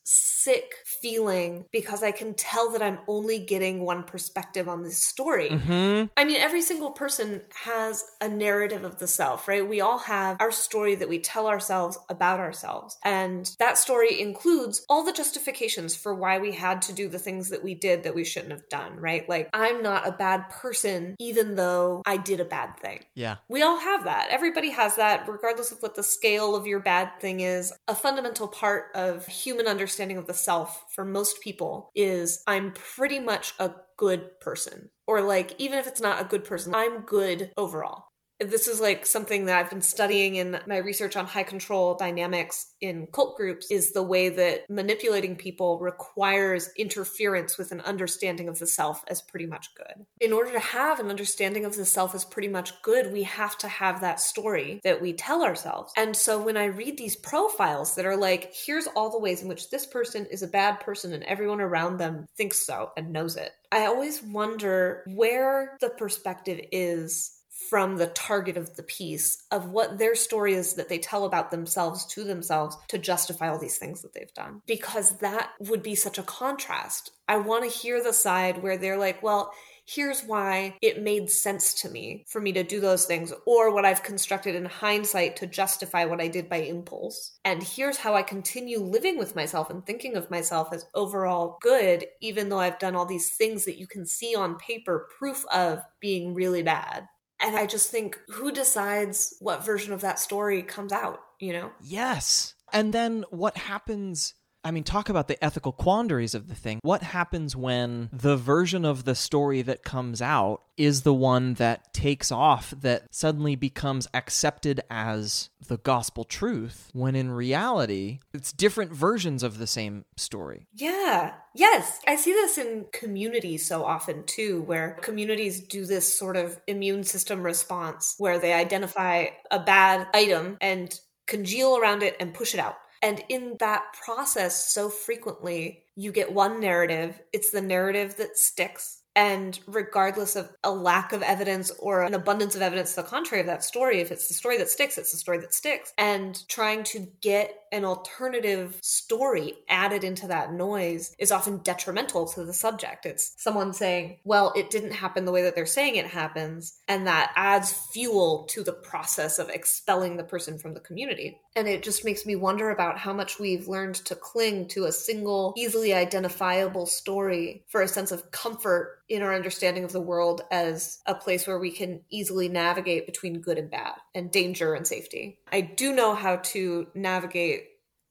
sick 0.48 0.76
feeling 0.86 1.66
because 1.74 2.04
I 2.04 2.12
can 2.12 2.34
tell 2.34 2.72
that 2.72 2.82
I'm 2.82 3.00
only 3.06 3.38
getting 3.38 3.84
one 3.84 4.04
perspective 4.04 4.70
on 4.70 4.82
this 4.82 4.98
story. 4.98 5.50
hmm 5.50 6.06
I 6.16 6.24
mean, 6.24 6.38
every 6.38 6.62
single 6.62 6.92
person 6.92 7.42
has 7.66 8.02
a 8.22 8.30
narrative 8.30 8.86
of 8.86 8.98
the 8.98 9.08
self, 9.08 9.50
right? 9.50 9.68
We 9.68 9.82
all 9.82 9.98
have 9.98 10.38
our 10.40 10.54
story 10.54 10.96
that 10.96 11.10
we 11.10 11.20
tell 11.20 11.48
ourselves 11.48 11.98
about 12.08 12.40
ourselves. 12.40 12.98
And 13.04 13.54
that 13.60 13.78
story 13.78 14.22
includes 14.22 14.86
all 14.88 15.04
the 15.04 15.12
justifications 15.12 15.98
for 15.98 16.16
why 16.16 16.40
we 16.40 16.54
had 16.54 16.82
to 16.84 16.94
do 16.94 17.10
the 17.10 17.20
things 17.20 17.50
that 17.50 17.62
we 17.62 17.76
did 17.76 18.04
that 18.04 18.16
we 18.16 18.24
shouldn't 18.24 18.54
have 18.54 18.70
done, 18.70 18.96
right? 18.96 19.28
Like, 19.28 19.50
I'm 19.54 19.84
not 19.84 20.08
a 20.08 20.14
bad 20.14 20.50
person, 20.50 21.16
even 21.20 21.56
though 21.56 22.04
I 22.06 22.16
did 22.16 22.40
a 22.40 22.46
bad 22.46 22.80
thing. 22.80 23.02
Yeah. 23.16 23.36
We 23.50 23.64
all 23.64 23.80
have 23.80 24.06
that. 24.06 24.30
Everybody 24.30 24.70
has 24.70 24.96
that, 24.96 25.28
regardless 25.28 25.74
of 25.74 25.82
what 25.82 25.96
the 25.96 26.04
scale 26.04 26.56
of 26.56 26.66
your 26.66 26.80
bad 26.80 27.20
thing 27.20 27.42
is. 27.42 27.74
A 27.90 27.96
fundamental 27.96 28.48
part 28.48 28.92
of 28.96 29.26
human 29.28 29.68
understanding 29.68 30.16
of 30.18 30.26
the 30.26 30.37
self 30.38 30.86
for 30.94 31.06
most 31.06 31.42
people 31.42 31.92
is 31.96 32.44
I'm 32.48 32.72
pretty 32.74 33.20
much 33.20 33.54
a 33.60 33.72
good 33.98 34.40
person. 34.40 34.90
Or, 35.08 35.22
like, 35.22 35.56
even 35.58 35.80
if 35.80 35.88
it's 35.88 36.02
not 36.02 36.22
a 36.22 36.26
good 36.28 36.44
person, 36.44 36.76
I'm 36.76 37.02
good 37.02 37.52
overall. 37.58 38.06
This 38.40 38.68
is 38.68 38.80
like 38.80 39.06
something 39.06 39.46
that 39.46 39.58
I've 39.58 39.70
been 39.70 39.82
studying 39.82 40.36
in 40.36 40.60
my 40.68 40.78
research 40.78 41.16
on 41.16 41.26
high 41.26 41.44
control 41.44 41.96
dynamics 41.96 42.74
in 42.82 43.08
cult 43.08 43.36
groups 43.36 43.72
is 43.72 43.92
the 43.92 44.04
way 44.04 44.30
that 44.30 44.70
manipulating 44.70 45.36
people 45.36 45.80
requires 45.80 46.70
interference 46.78 47.58
with 47.58 47.72
an 47.72 47.82
understanding 47.82 48.48
of 48.48 48.60
the 48.60 48.68
self 48.68 49.04
as 49.08 49.22
pretty 49.22 49.48
much 49.48 49.74
good. 49.76 50.06
In 50.22 50.34
order 50.34 50.52
to 50.52 50.60
have 50.60 51.00
an 51.00 51.10
understanding 51.10 51.66
of 51.66 51.76
the 51.76 51.86
self 51.86 52.14
as 52.14 52.26
pretty 52.26 52.48
much 52.48 52.80
good, 52.84 53.12
we 53.12 53.24
have 53.24 53.58
to 53.60 53.68
have 53.68 54.02
that 54.02 54.20
story 54.20 54.80
that 54.84 55.02
we 55.02 55.14
tell 55.14 55.44
ourselves. 55.44 55.92
And 55.98 56.16
so 56.16 56.42
when 56.42 56.58
I 56.58 56.66
read 56.66 56.98
these 56.98 57.16
profiles 57.16 57.96
that 57.96 58.06
are 58.06 58.18
like, 58.18 58.54
here's 58.54 58.88
all 58.88 59.10
the 59.10 59.20
ways 59.20 59.42
in 59.42 59.48
which 59.48 59.70
this 59.70 59.86
person 59.86 60.28
is 60.30 60.44
a 60.44 60.48
bad 60.48 60.80
person 60.80 61.14
and 61.14 61.24
everyone 61.24 61.62
around 61.62 61.98
them 61.98 62.28
thinks 62.38 62.66
so 62.66 62.92
and 62.96 63.12
knows 63.12 63.36
it, 63.36 63.52
I 63.72 63.86
always 63.86 64.22
wonder 64.22 65.04
where 65.08 65.78
the 65.82 65.90
perspective 65.90 66.60
is 66.72 67.37
from 67.70 67.98
the 67.98 68.08
target 68.08 68.58
of 68.58 68.76
the 68.76 68.84
piece 68.84 69.44
of 69.52 69.70
what 69.70 69.98
their 69.98 70.16
story 70.16 70.54
is 70.54 70.74
that 70.74 70.90
they 70.90 71.00
tell 71.00 71.26
about 71.26 71.52
themselves 71.52 72.06
to 72.06 72.24
themselves 72.24 72.78
to 72.88 72.98
justify 72.98 73.50
all 73.50 73.60
these 73.60 73.78
things 73.78 74.02
that 74.02 74.14
they've 74.14 74.34
done. 74.34 74.62
Because 74.66 75.18
that 75.18 75.52
would 75.60 75.84
be 75.84 75.96
such 75.96 76.18
a 76.18 76.24
contrast. 76.24 77.12
I 77.28 77.38
want 77.38 77.64
to 77.64 77.78
hear 77.78 78.02
the 78.02 78.14
side 78.14 78.62
where 78.64 78.78
they're 78.78 78.98
like, 78.98 79.22
well, 79.22 79.52
here's 79.90 80.22
why 80.24 80.76
it 80.82 81.02
made 81.02 81.30
sense 81.30 81.74
to 81.74 81.90
me 81.90 82.26
for 82.28 82.42
me 82.42 82.52
to 82.52 82.64
do 82.64 82.82
those 82.82 83.06
things, 83.06 83.32
or 83.46 83.74
what 83.74 83.86
I've 83.86 84.04
constructed 84.04 84.54
in 84.54 84.66
hindsight 84.66 85.38
to 85.38 85.48
justify 85.48 86.04
what 86.04 86.20
I 86.20 86.28
did 86.28 86.50
by 86.50 86.58
impulse. 86.58 87.40
And 87.46 87.64
here's 87.64 87.98
how 87.98 88.14
I 88.14 88.22
continue 88.22 88.80
living 88.80 89.18
with 89.18 89.36
myself 89.36 89.70
and 89.70 89.86
thinking 89.86 90.18
of 90.18 90.30
myself 90.30 90.74
as 90.74 90.86
overall 90.94 91.58
good, 91.62 92.06
even 92.20 92.50
though 92.50 92.60
I've 92.60 92.80
done 92.80 92.96
all 92.96 93.06
these 93.06 93.30
things 93.30 93.64
that 93.66 93.80
you 93.80 93.88
can 93.88 94.06
see 94.06 94.36
on 94.36 94.58
paper 94.58 95.08
proof 95.18 95.46
of 95.54 95.82
being 96.02 96.34
really 96.34 96.64
bad. 96.64 97.08
And 97.40 97.56
I 97.56 97.66
just 97.66 97.90
think 97.92 98.20
who 98.30 98.52
decides 98.52 99.36
what 99.40 99.66
version 99.66 99.94
of 99.94 100.02
that 100.02 100.20
story 100.20 100.64
comes 100.64 100.92
out, 100.92 101.20
you 101.40 101.54
know? 101.54 101.72
Yes. 101.82 102.56
And 102.74 102.94
then 102.94 103.26
what 103.30 103.58
happens? 103.58 104.34
I 104.68 104.72
mean, 104.72 104.84
talk 104.84 105.08
about 105.08 105.30
the 105.30 105.42
ethical 105.42 105.72
quandaries 105.72 106.36
of 106.36 106.50
the 106.50 106.54
thing. 106.54 106.82
What 106.82 107.02
happens 107.02 107.56
when 107.56 108.10
the 108.12 108.36
version 108.36 108.84
of 108.84 109.06
the 109.06 109.16
story 109.16 109.62
that 109.62 109.82
comes 109.82 110.22
out 110.22 110.62
is 110.76 111.04
the 111.04 111.14
one 111.14 111.54
that 111.54 111.94
takes 111.94 112.34
off, 112.34 112.74
that 112.82 113.04
suddenly 113.10 113.56
becomes 113.56 114.10
accepted 114.14 114.82
as 114.90 115.50
the 115.70 115.78
gospel 115.78 116.26
truth, 116.26 116.90
when 116.92 117.16
in 117.16 117.32
reality, 117.32 118.20
it's 118.34 118.52
different 118.52 118.92
versions 118.92 119.42
of 119.42 119.58
the 119.58 119.68
same 119.68 120.04
story? 120.18 120.68
Yeah. 120.74 121.36
Yes. 121.56 122.02
I 122.06 122.18
see 122.18 122.34
this 122.34 122.58
in 122.58 122.88
communities 122.92 123.66
so 123.66 123.86
often 123.86 124.26
too, 124.26 124.64
where 124.64 124.98
communities 125.02 125.62
do 125.62 125.86
this 125.86 126.14
sort 126.14 126.36
of 126.36 126.60
immune 126.68 127.06
system 127.06 127.42
response 127.42 128.16
where 128.18 128.38
they 128.38 128.52
identify 128.52 129.28
a 129.50 129.60
bad 129.60 130.08
item 130.14 130.58
and 130.60 131.00
congeal 131.26 131.78
around 131.78 132.04
it 132.04 132.18
and 132.20 132.34
push 132.34 132.54
it 132.54 132.60
out 132.60 132.76
and 133.02 133.24
in 133.30 133.58
that 133.60 133.94
process, 134.04 134.74
so 134.74 134.90
frequently, 134.90 135.84
you 135.96 136.12
get 136.12 136.32
one 136.32 136.60
narrative. 136.60 137.20
It's 137.34 137.52
the 137.52 137.62
narrative 137.62 138.18
that 138.18 138.38
sticks. 138.38 138.97
And 139.18 139.60
regardless 139.66 140.36
of 140.36 140.48
a 140.64 140.70
lack 140.70 141.12
of 141.12 141.24
evidence 141.24 141.72
or 141.80 142.04
an 142.04 142.14
abundance 142.14 142.56
of 142.56 142.62
evidence 142.62 142.94
to 142.94 143.02
the 143.02 143.08
contrary 143.08 143.42
of 143.42 143.48
that 143.48 143.64
story, 143.64 144.00
if 144.00 144.12
it's 144.12 144.28
the 144.28 144.36
story 144.36 144.60
that 144.60 144.70
sticks, 144.70 145.00
it's 145.00 145.12
the 145.12 145.18
story 145.18 145.40
that 145.40 145.56
sticks. 145.56 145.92
And 145.98 146.48
trying 146.48 146.84
to 146.86 147.08
get 147.20 147.52
an 147.72 147.84
alternative 147.84 148.78
story 148.84 149.56
added 149.68 150.04
into 150.04 150.28
that 150.28 150.54
noise 150.54 151.16
is 151.18 151.32
often 151.32 151.58
detrimental 151.64 152.28
to 152.28 152.46
the 152.46 152.54
subject. 152.54 153.08
It's 153.08 153.34
someone 153.38 153.74
saying, 153.74 154.20
well, 154.24 154.54
it 154.56 154.70
didn't 154.70 154.92
happen 154.92 155.26
the 155.26 155.32
way 155.32 155.42
that 155.42 155.56
they're 155.56 155.66
saying 155.66 155.96
it 155.96 156.06
happens. 156.06 156.78
And 156.88 157.08
that 157.08 157.32
adds 157.36 157.74
fuel 157.92 158.46
to 158.52 158.64
the 158.64 158.72
process 158.72 159.40
of 159.40 159.50
expelling 159.50 160.18
the 160.18 160.24
person 160.24 160.60
from 160.60 160.76
the 160.76 160.80
community. 160.80 161.42
And 161.56 161.68
it 161.68 161.82
just 161.82 162.06
makes 162.06 162.24
me 162.24 162.36
wonder 162.36 162.70
about 162.70 163.00
how 163.00 163.14
much 163.14 163.40
we've 163.40 163.68
learned 163.68 163.96
to 163.96 164.16
cling 164.16 164.68
to 164.70 164.86
a 164.86 164.92
single, 164.92 165.56
easily 165.58 165.92
identifiable 165.92 166.86
story 166.86 167.64
for 167.68 167.82
a 167.82 167.88
sense 167.88 168.12
of 168.12 168.30
comfort 168.30 169.00
in 169.10 169.22
our 169.22 169.34
understanding 169.34 169.84
of 169.84 169.92
the 169.92 170.02
world 170.02 170.42
as 170.52 171.00
a 171.06 171.16
place 171.16 171.48
where 171.48 171.60
we 171.60 171.72
can 171.72 172.02
easily 172.10 172.50
navigate 172.50 173.06
between 173.06 173.42
good 173.42 173.58
and 173.58 173.72
bad 173.72 173.94
and 174.14 174.32
danger 174.32 174.74
and 174.74 174.86
safety. 174.86 175.40
I 175.52 175.62
do 175.62 175.94
know 175.94 176.14
how 176.14 176.38
to 176.38 176.88
navigate 176.94 177.68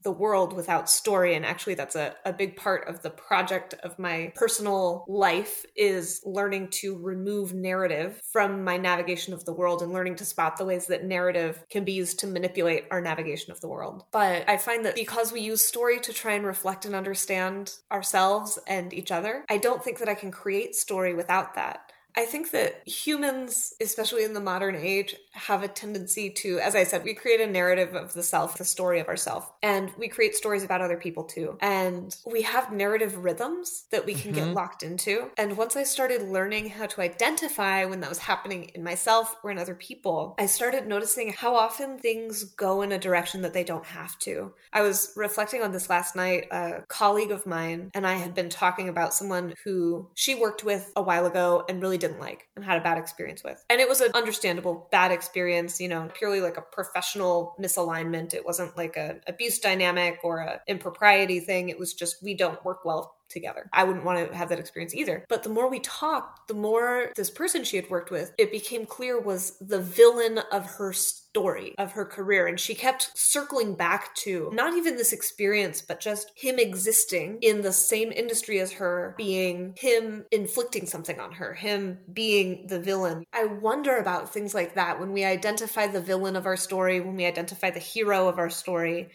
the 0.07 0.13
world 0.13 0.53
without 0.53 0.89
story 0.89 1.35
and 1.35 1.45
actually 1.45 1.75
that's 1.75 1.97
a, 1.97 2.14
a 2.25 2.33
big 2.33 2.55
part 2.55 2.87
of 2.88 3.03
the 3.03 3.11
project 3.11 3.75
of 3.83 3.99
my 3.99 4.33
personal 4.37 5.05
life 5.09 5.66
is 5.75 6.23
learning 6.25 6.69
to 6.71 6.97
remove 6.97 7.53
narrative 7.53 8.21
from 8.31 8.62
my 8.62 8.77
navigation 8.77 9.35
of 9.35 9.45
the 9.45 9.53
world 9.53 9.83
and 9.83 9.92
learning 9.92 10.14
to 10.14 10.25
spot 10.25 10.57
the 10.59 10.64
ways 10.64 10.87
that 10.87 11.05
narrative 11.05 11.61
can 11.71 11.83
be 11.83 11.90
used 11.90 12.21
to 12.21 12.29
manipulate 12.29 12.85
our 12.92 13.01
navigation 13.01 13.51
of 13.51 13.61
the 13.61 13.66
world. 13.66 14.05
But 14.12 14.49
i 14.49 14.57
find 14.59 14.85
that 14.85 14.95
because 14.95 15.33
we 15.33 15.40
use 15.40 15.61
story 15.61 15.99
to 15.99 16.12
try 16.12 16.35
and 16.35 16.47
reflect 16.47 16.85
and 16.85 16.95
understand 16.95 17.75
ourselves 17.90 18.61
and 18.69 18.95
each 18.95 19.11
other 19.11 19.45
i 19.51 19.59
don't 19.59 19.83
think 19.83 19.99
that 19.99 20.09
i 20.09 20.14
can 20.14 20.31
create 20.31 20.77
story 20.77 21.14
without 21.14 21.57
that 21.57 21.90
I 22.16 22.24
think 22.24 22.50
that 22.52 22.87
humans, 22.88 23.74
especially 23.81 24.24
in 24.24 24.33
the 24.33 24.40
modern 24.40 24.74
age, 24.74 25.14
have 25.33 25.62
a 25.62 25.68
tendency 25.68 26.31
to, 26.31 26.59
as 26.61 26.74
I 26.74 26.85
said, 26.85 27.05
we 27.05 27.14
create 27.14 27.40
a 27.40 27.46
narrative 27.46 27.94
of 27.94 28.14
the 28.14 28.22
self, 28.22 28.57
the 28.57 28.64
story 28.64 29.00
of 29.00 29.09
ourself, 29.09 29.52
and 29.62 29.92
we 29.98 30.09
create 30.09 30.35
stories 30.35 30.64
about 30.64 30.81
other 30.81 30.96
people 30.96 31.24
too. 31.24 31.59
And 31.61 32.16
we 32.24 32.42
have 32.42 32.72
narrative 32.72 33.22
rhythms 33.22 33.85
that 33.90 34.07
we 34.07 34.14
can 34.14 34.33
mm-hmm. 34.33 34.46
get 34.46 34.55
locked 34.55 34.83
into. 34.83 35.31
And 35.37 35.57
once 35.57 35.76
I 35.76 35.83
started 35.83 36.22
learning 36.22 36.70
how 36.70 36.87
to 36.87 37.02
identify 37.02 37.85
when 37.85 38.00
that 38.00 38.09
was 38.09 38.18
happening 38.18 38.70
in 38.74 38.83
myself 38.83 39.37
or 39.42 39.50
in 39.50 39.59
other 39.59 39.74
people, 39.74 40.35
I 40.38 40.46
started 40.46 40.87
noticing 40.87 41.33
how 41.33 41.55
often 41.55 41.98
things 41.98 42.44
go 42.44 42.83
in 42.83 42.92
a 42.92 42.98
direction 42.98 43.42
that 43.42 43.52
they 43.52 43.64
don't 43.64 43.85
have 43.85 44.18
to. 44.20 44.52
I 44.72 44.81
was 44.81 45.12
reflecting 45.16 45.62
on 45.62 45.72
this 45.72 45.90
last 45.90 46.16
night. 46.16 46.48
A 46.50 46.83
colleague 46.88 47.31
of 47.31 47.46
mine 47.46 47.90
and 47.94 48.07
I 48.07 48.14
had 48.14 48.35
been 48.35 48.48
talking 48.48 48.88
about 48.88 49.12
someone 49.12 49.55
who 49.64 50.09
she 50.14 50.35
worked 50.35 50.64
with 50.64 50.92
a 50.96 51.02
while 51.02 51.26
ago 51.26 51.64
and 51.68 51.83
really 51.83 51.98
didn't 52.07 52.21
like 52.21 52.49
and 52.57 52.64
had 52.64 52.79
a 52.79 52.83
bad 52.83 52.99
experience 52.99 53.42
with. 53.42 53.64
And 53.71 53.81
it 53.81 53.88
was 53.88 54.01
an 54.01 54.12
understandable 54.14 54.88
bad 54.90 55.12
experience, 55.12 55.81
you 55.81 55.88
know, 55.88 56.09
purely 56.14 56.40
like 56.40 56.57
a 56.57 56.62
professional 56.62 57.55
misalignment. 57.61 58.35
It 58.35 58.45
wasn't 58.45 58.77
like 58.77 58.97
an 58.97 59.21
abuse 59.27 59.59
dynamic 59.59 60.21
or 60.23 60.38
a 60.38 60.61
impropriety 60.66 61.40
thing. 61.40 61.69
It 61.69 61.79
was 61.79 61.95
just 61.95 62.23
we 62.23 62.35
don't 62.35 62.64
work 62.64 62.85
well 62.85 63.15
together. 63.29 63.69
I 63.73 63.85
wouldn't 63.85 64.05
want 64.05 64.31
to 64.31 64.37
have 64.37 64.49
that 64.49 64.59
experience 64.59 64.95
either. 64.95 65.25
But 65.29 65.43
the 65.43 65.49
more 65.49 65.69
we 65.69 65.81
talked, 65.81 66.49
the 66.49 66.55
more 66.55 67.12
this 67.17 67.31
person 67.31 67.65
she 67.65 67.77
had 67.77 67.91
worked 67.91 68.11
with, 68.11 68.33
it 68.39 68.53
became 68.53 68.87
clear 68.87 69.21
was 69.21 69.57
the 69.61 69.81
villain 69.81 70.39
of 70.53 70.67
her 70.77 70.93
story, 70.93 71.75
of 71.79 71.93
her 71.93 72.05
career. 72.05 72.47
And 72.47 72.59
she 72.59 72.75
kept 72.75 73.11
circling 73.17 73.75
back 73.75 74.15
to 74.17 74.51
not 74.53 74.75
even 74.75 74.97
this 74.97 75.12
experience, 75.12 75.83
but 75.83 76.01
just 76.01 76.31
him 76.35 76.59
existing 76.59 77.39
in 77.43 77.62
the 77.62 77.73
same 77.73 78.12
industry 78.12 78.61
as 78.61 78.73
her, 78.73 79.15
being 79.19 79.75
him 79.77 80.25
inflicting 80.31 80.87
something 80.87 81.21
on 81.21 81.33
her, 81.33 81.55
him 81.55 81.99
being 82.12 82.67
the 82.69 82.81
villain. 82.81 83.25
I 83.33 83.45
wonder 83.45 83.97
about 83.97 84.33
things 84.33 84.55
like 84.55 84.75
that 84.75 84.99
when 85.01 85.12
we 85.12 85.25
identify 85.25 85.87
the 85.87 86.01
villain 86.01 86.37
of 86.37 86.47
our 86.47 86.57
story, 86.57 87.01
when 87.01 87.17
we 87.17 87.27
identify 87.27 87.71
the 87.71 87.81
hero 87.81 88.29
of 88.29 88.39
our 88.39 88.51
story 88.51 89.11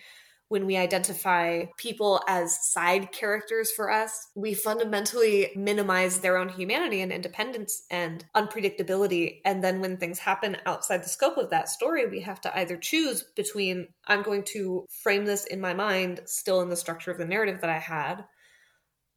when 0.52 0.66
we 0.66 0.76
identify 0.76 1.64
people 1.78 2.22
as 2.28 2.74
side 2.74 3.14
characters 3.14 3.72
for 3.72 3.90
us, 3.90 4.28
we 4.36 4.54
fundamentally 4.54 5.50
minimize 5.56 6.20
their 6.20 6.36
own 6.36 6.50
humanity 6.50 7.00
and 7.00 7.10
independence 7.10 7.84
and 7.90 8.26
unpredictability. 8.36 9.40
And 9.46 9.64
then 9.64 9.80
when 9.80 9.96
things 9.96 10.20
happen 10.20 10.58
outside 10.66 11.04
the 11.04 11.10
scope 11.10 11.38
of 11.38 11.52
that 11.52 11.70
story, 11.70 12.06
we 12.06 12.20
have 12.20 12.42
to 12.42 12.58
either 12.60 12.76
choose 12.76 13.24
between 13.34 13.88
I'm 14.08 14.24
going 14.24 14.44
to 14.48 14.86
frame 15.02 15.24
this 15.24 15.46
in 15.46 15.62
my 15.62 15.74
mind, 15.74 16.20
still 16.26 16.60
in 16.60 16.68
the 16.68 16.76
structure 16.76 17.12
of 17.12 17.18
the 17.18 17.24
narrative 17.24 17.62
that 17.62 17.70
I 17.70 17.80
had, 17.80 18.26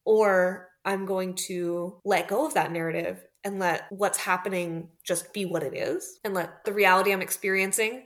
or 0.04 0.68
I'm 0.84 1.04
going 1.04 1.34
to 1.48 1.98
let 2.04 2.28
go 2.28 2.46
of 2.46 2.54
that 2.54 2.70
narrative 2.70 3.24
and 3.42 3.58
let 3.58 3.86
what's 3.90 4.18
happening 4.18 4.90
just 5.02 5.32
be 5.32 5.46
what 5.46 5.64
it 5.64 5.74
is 5.74 6.20
and 6.22 6.32
let 6.32 6.64
the 6.64 6.72
reality 6.72 7.12
I'm 7.12 7.22
experiencing 7.22 8.04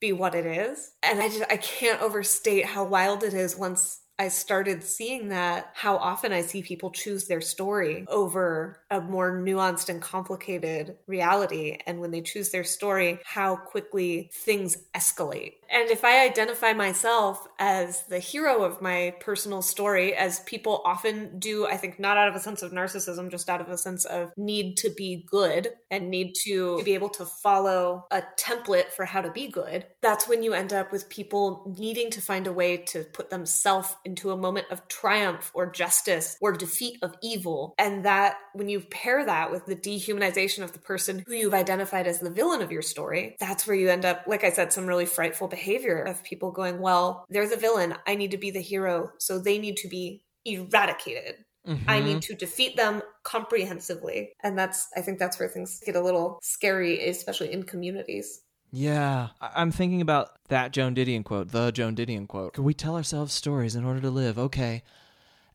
be 0.00 0.12
what 0.12 0.34
it 0.34 0.46
is. 0.46 0.92
And 1.02 1.20
I 1.20 1.28
just 1.28 1.44
I 1.50 1.56
can't 1.56 2.02
overstate 2.02 2.64
how 2.64 2.84
wild 2.84 3.22
it 3.22 3.34
is 3.34 3.56
once 3.56 3.99
I 4.20 4.28
started 4.28 4.84
seeing 4.84 5.30
that, 5.30 5.70
how 5.72 5.96
often 5.96 6.30
I 6.30 6.42
see 6.42 6.60
people 6.62 6.90
choose 6.90 7.26
their 7.26 7.40
story 7.40 8.04
over 8.06 8.78
a 8.90 9.00
more 9.00 9.32
nuanced 9.32 9.88
and 9.88 10.02
complicated 10.02 10.98
reality. 11.06 11.78
And 11.86 12.00
when 12.00 12.10
they 12.10 12.20
choose 12.20 12.50
their 12.50 12.62
story, 12.62 13.20
how 13.24 13.56
quickly 13.56 14.28
things 14.30 14.76
escalate. 14.94 15.54
And 15.72 15.88
if 15.88 16.04
I 16.04 16.24
identify 16.24 16.74
myself 16.74 17.46
as 17.58 18.02
the 18.08 18.18
hero 18.18 18.62
of 18.62 18.82
my 18.82 19.14
personal 19.20 19.62
story, 19.62 20.14
as 20.14 20.40
people 20.40 20.82
often 20.84 21.38
do, 21.38 21.66
I 21.66 21.78
think 21.78 21.98
not 21.98 22.18
out 22.18 22.28
of 22.28 22.34
a 22.34 22.40
sense 22.40 22.62
of 22.62 22.72
narcissism, 22.72 23.30
just 23.30 23.48
out 23.48 23.62
of 23.62 23.70
a 23.70 23.78
sense 23.78 24.04
of 24.04 24.32
need 24.36 24.76
to 24.78 24.90
be 24.90 25.24
good 25.30 25.68
and 25.90 26.10
need 26.10 26.34
to 26.44 26.82
be 26.82 26.92
able 26.92 27.08
to 27.10 27.24
follow 27.24 28.06
a 28.10 28.22
template 28.36 28.90
for 28.90 29.06
how 29.06 29.22
to 29.22 29.30
be 29.30 29.48
good, 29.48 29.86
that's 30.02 30.28
when 30.28 30.42
you 30.42 30.52
end 30.52 30.74
up 30.74 30.92
with 30.92 31.08
people 31.08 31.74
needing 31.78 32.10
to 32.10 32.20
find 32.20 32.46
a 32.46 32.52
way 32.52 32.76
to 32.76 33.04
put 33.04 33.30
themselves 33.30 33.94
into 34.10 34.32
a 34.32 34.36
moment 34.36 34.66
of 34.70 34.86
triumph 34.88 35.50
or 35.54 35.70
justice 35.70 36.36
or 36.40 36.52
defeat 36.52 36.98
of 37.00 37.14
evil. 37.22 37.74
And 37.78 38.04
that 38.04 38.36
when 38.52 38.68
you 38.68 38.80
pair 38.80 39.24
that 39.24 39.50
with 39.50 39.66
the 39.66 39.76
dehumanization 39.76 40.64
of 40.64 40.72
the 40.72 40.78
person 40.80 41.22
who 41.26 41.32
you've 41.32 41.54
identified 41.54 42.06
as 42.06 42.18
the 42.18 42.28
villain 42.28 42.60
of 42.60 42.72
your 42.72 42.82
story, 42.82 43.36
that's 43.38 43.66
where 43.66 43.76
you 43.76 43.88
end 43.88 44.04
up, 44.04 44.24
like 44.26 44.44
I 44.44 44.50
said, 44.50 44.72
some 44.72 44.86
really 44.86 45.06
frightful 45.06 45.48
behavior 45.48 46.02
of 46.02 46.24
people 46.24 46.50
going, 46.50 46.80
well, 46.80 47.24
they're 47.30 47.48
the 47.48 47.56
villain. 47.56 47.94
I 48.06 48.16
need 48.16 48.32
to 48.32 48.38
be 48.38 48.50
the 48.50 48.60
hero. 48.60 49.12
So 49.18 49.38
they 49.38 49.58
need 49.58 49.76
to 49.78 49.88
be 49.88 50.24
eradicated. 50.44 51.36
Mm-hmm. 51.66 51.90
I 51.90 52.00
need 52.00 52.22
to 52.22 52.34
defeat 52.34 52.76
them 52.76 53.02
comprehensively. 53.22 54.32
And 54.42 54.58
that's, 54.58 54.88
I 54.96 55.02
think 55.02 55.18
that's 55.18 55.38
where 55.38 55.48
things 55.48 55.80
get 55.84 55.94
a 55.94 56.02
little 56.02 56.38
scary, 56.42 57.08
especially 57.08 57.52
in 57.52 57.62
communities. 57.62 58.40
Yeah, 58.72 59.28
I'm 59.40 59.72
thinking 59.72 60.00
about 60.00 60.30
that 60.48 60.72
Joan 60.72 60.94
Didion 60.94 61.24
quote, 61.24 61.48
the 61.50 61.70
Joan 61.72 61.96
Didion 61.96 62.28
quote. 62.28 62.54
Can 62.54 62.64
we 62.64 62.74
tell 62.74 62.96
ourselves 62.96 63.32
stories 63.32 63.74
in 63.74 63.84
order 63.84 64.00
to 64.00 64.10
live? 64.10 64.38
Okay. 64.38 64.82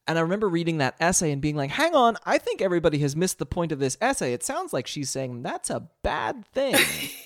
And 0.08 0.20
I 0.20 0.22
remember 0.22 0.48
reading 0.48 0.78
that 0.78 0.96
essay 1.00 1.32
and 1.32 1.42
being 1.42 1.56
like, 1.56 1.72
hang 1.72 1.96
on, 1.96 2.18
I 2.26 2.38
think 2.38 2.62
everybody 2.62 3.00
has 3.00 3.16
missed 3.16 3.40
the 3.40 3.46
point 3.46 3.72
of 3.72 3.80
this 3.80 3.98
essay. 4.00 4.34
It 4.34 4.44
sounds 4.44 4.72
like 4.72 4.86
she's 4.86 5.10
saying 5.10 5.42
that's 5.42 5.70
a 5.70 5.88
bad 6.04 6.46
thing. 6.48 6.76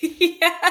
yeah. 0.00 0.69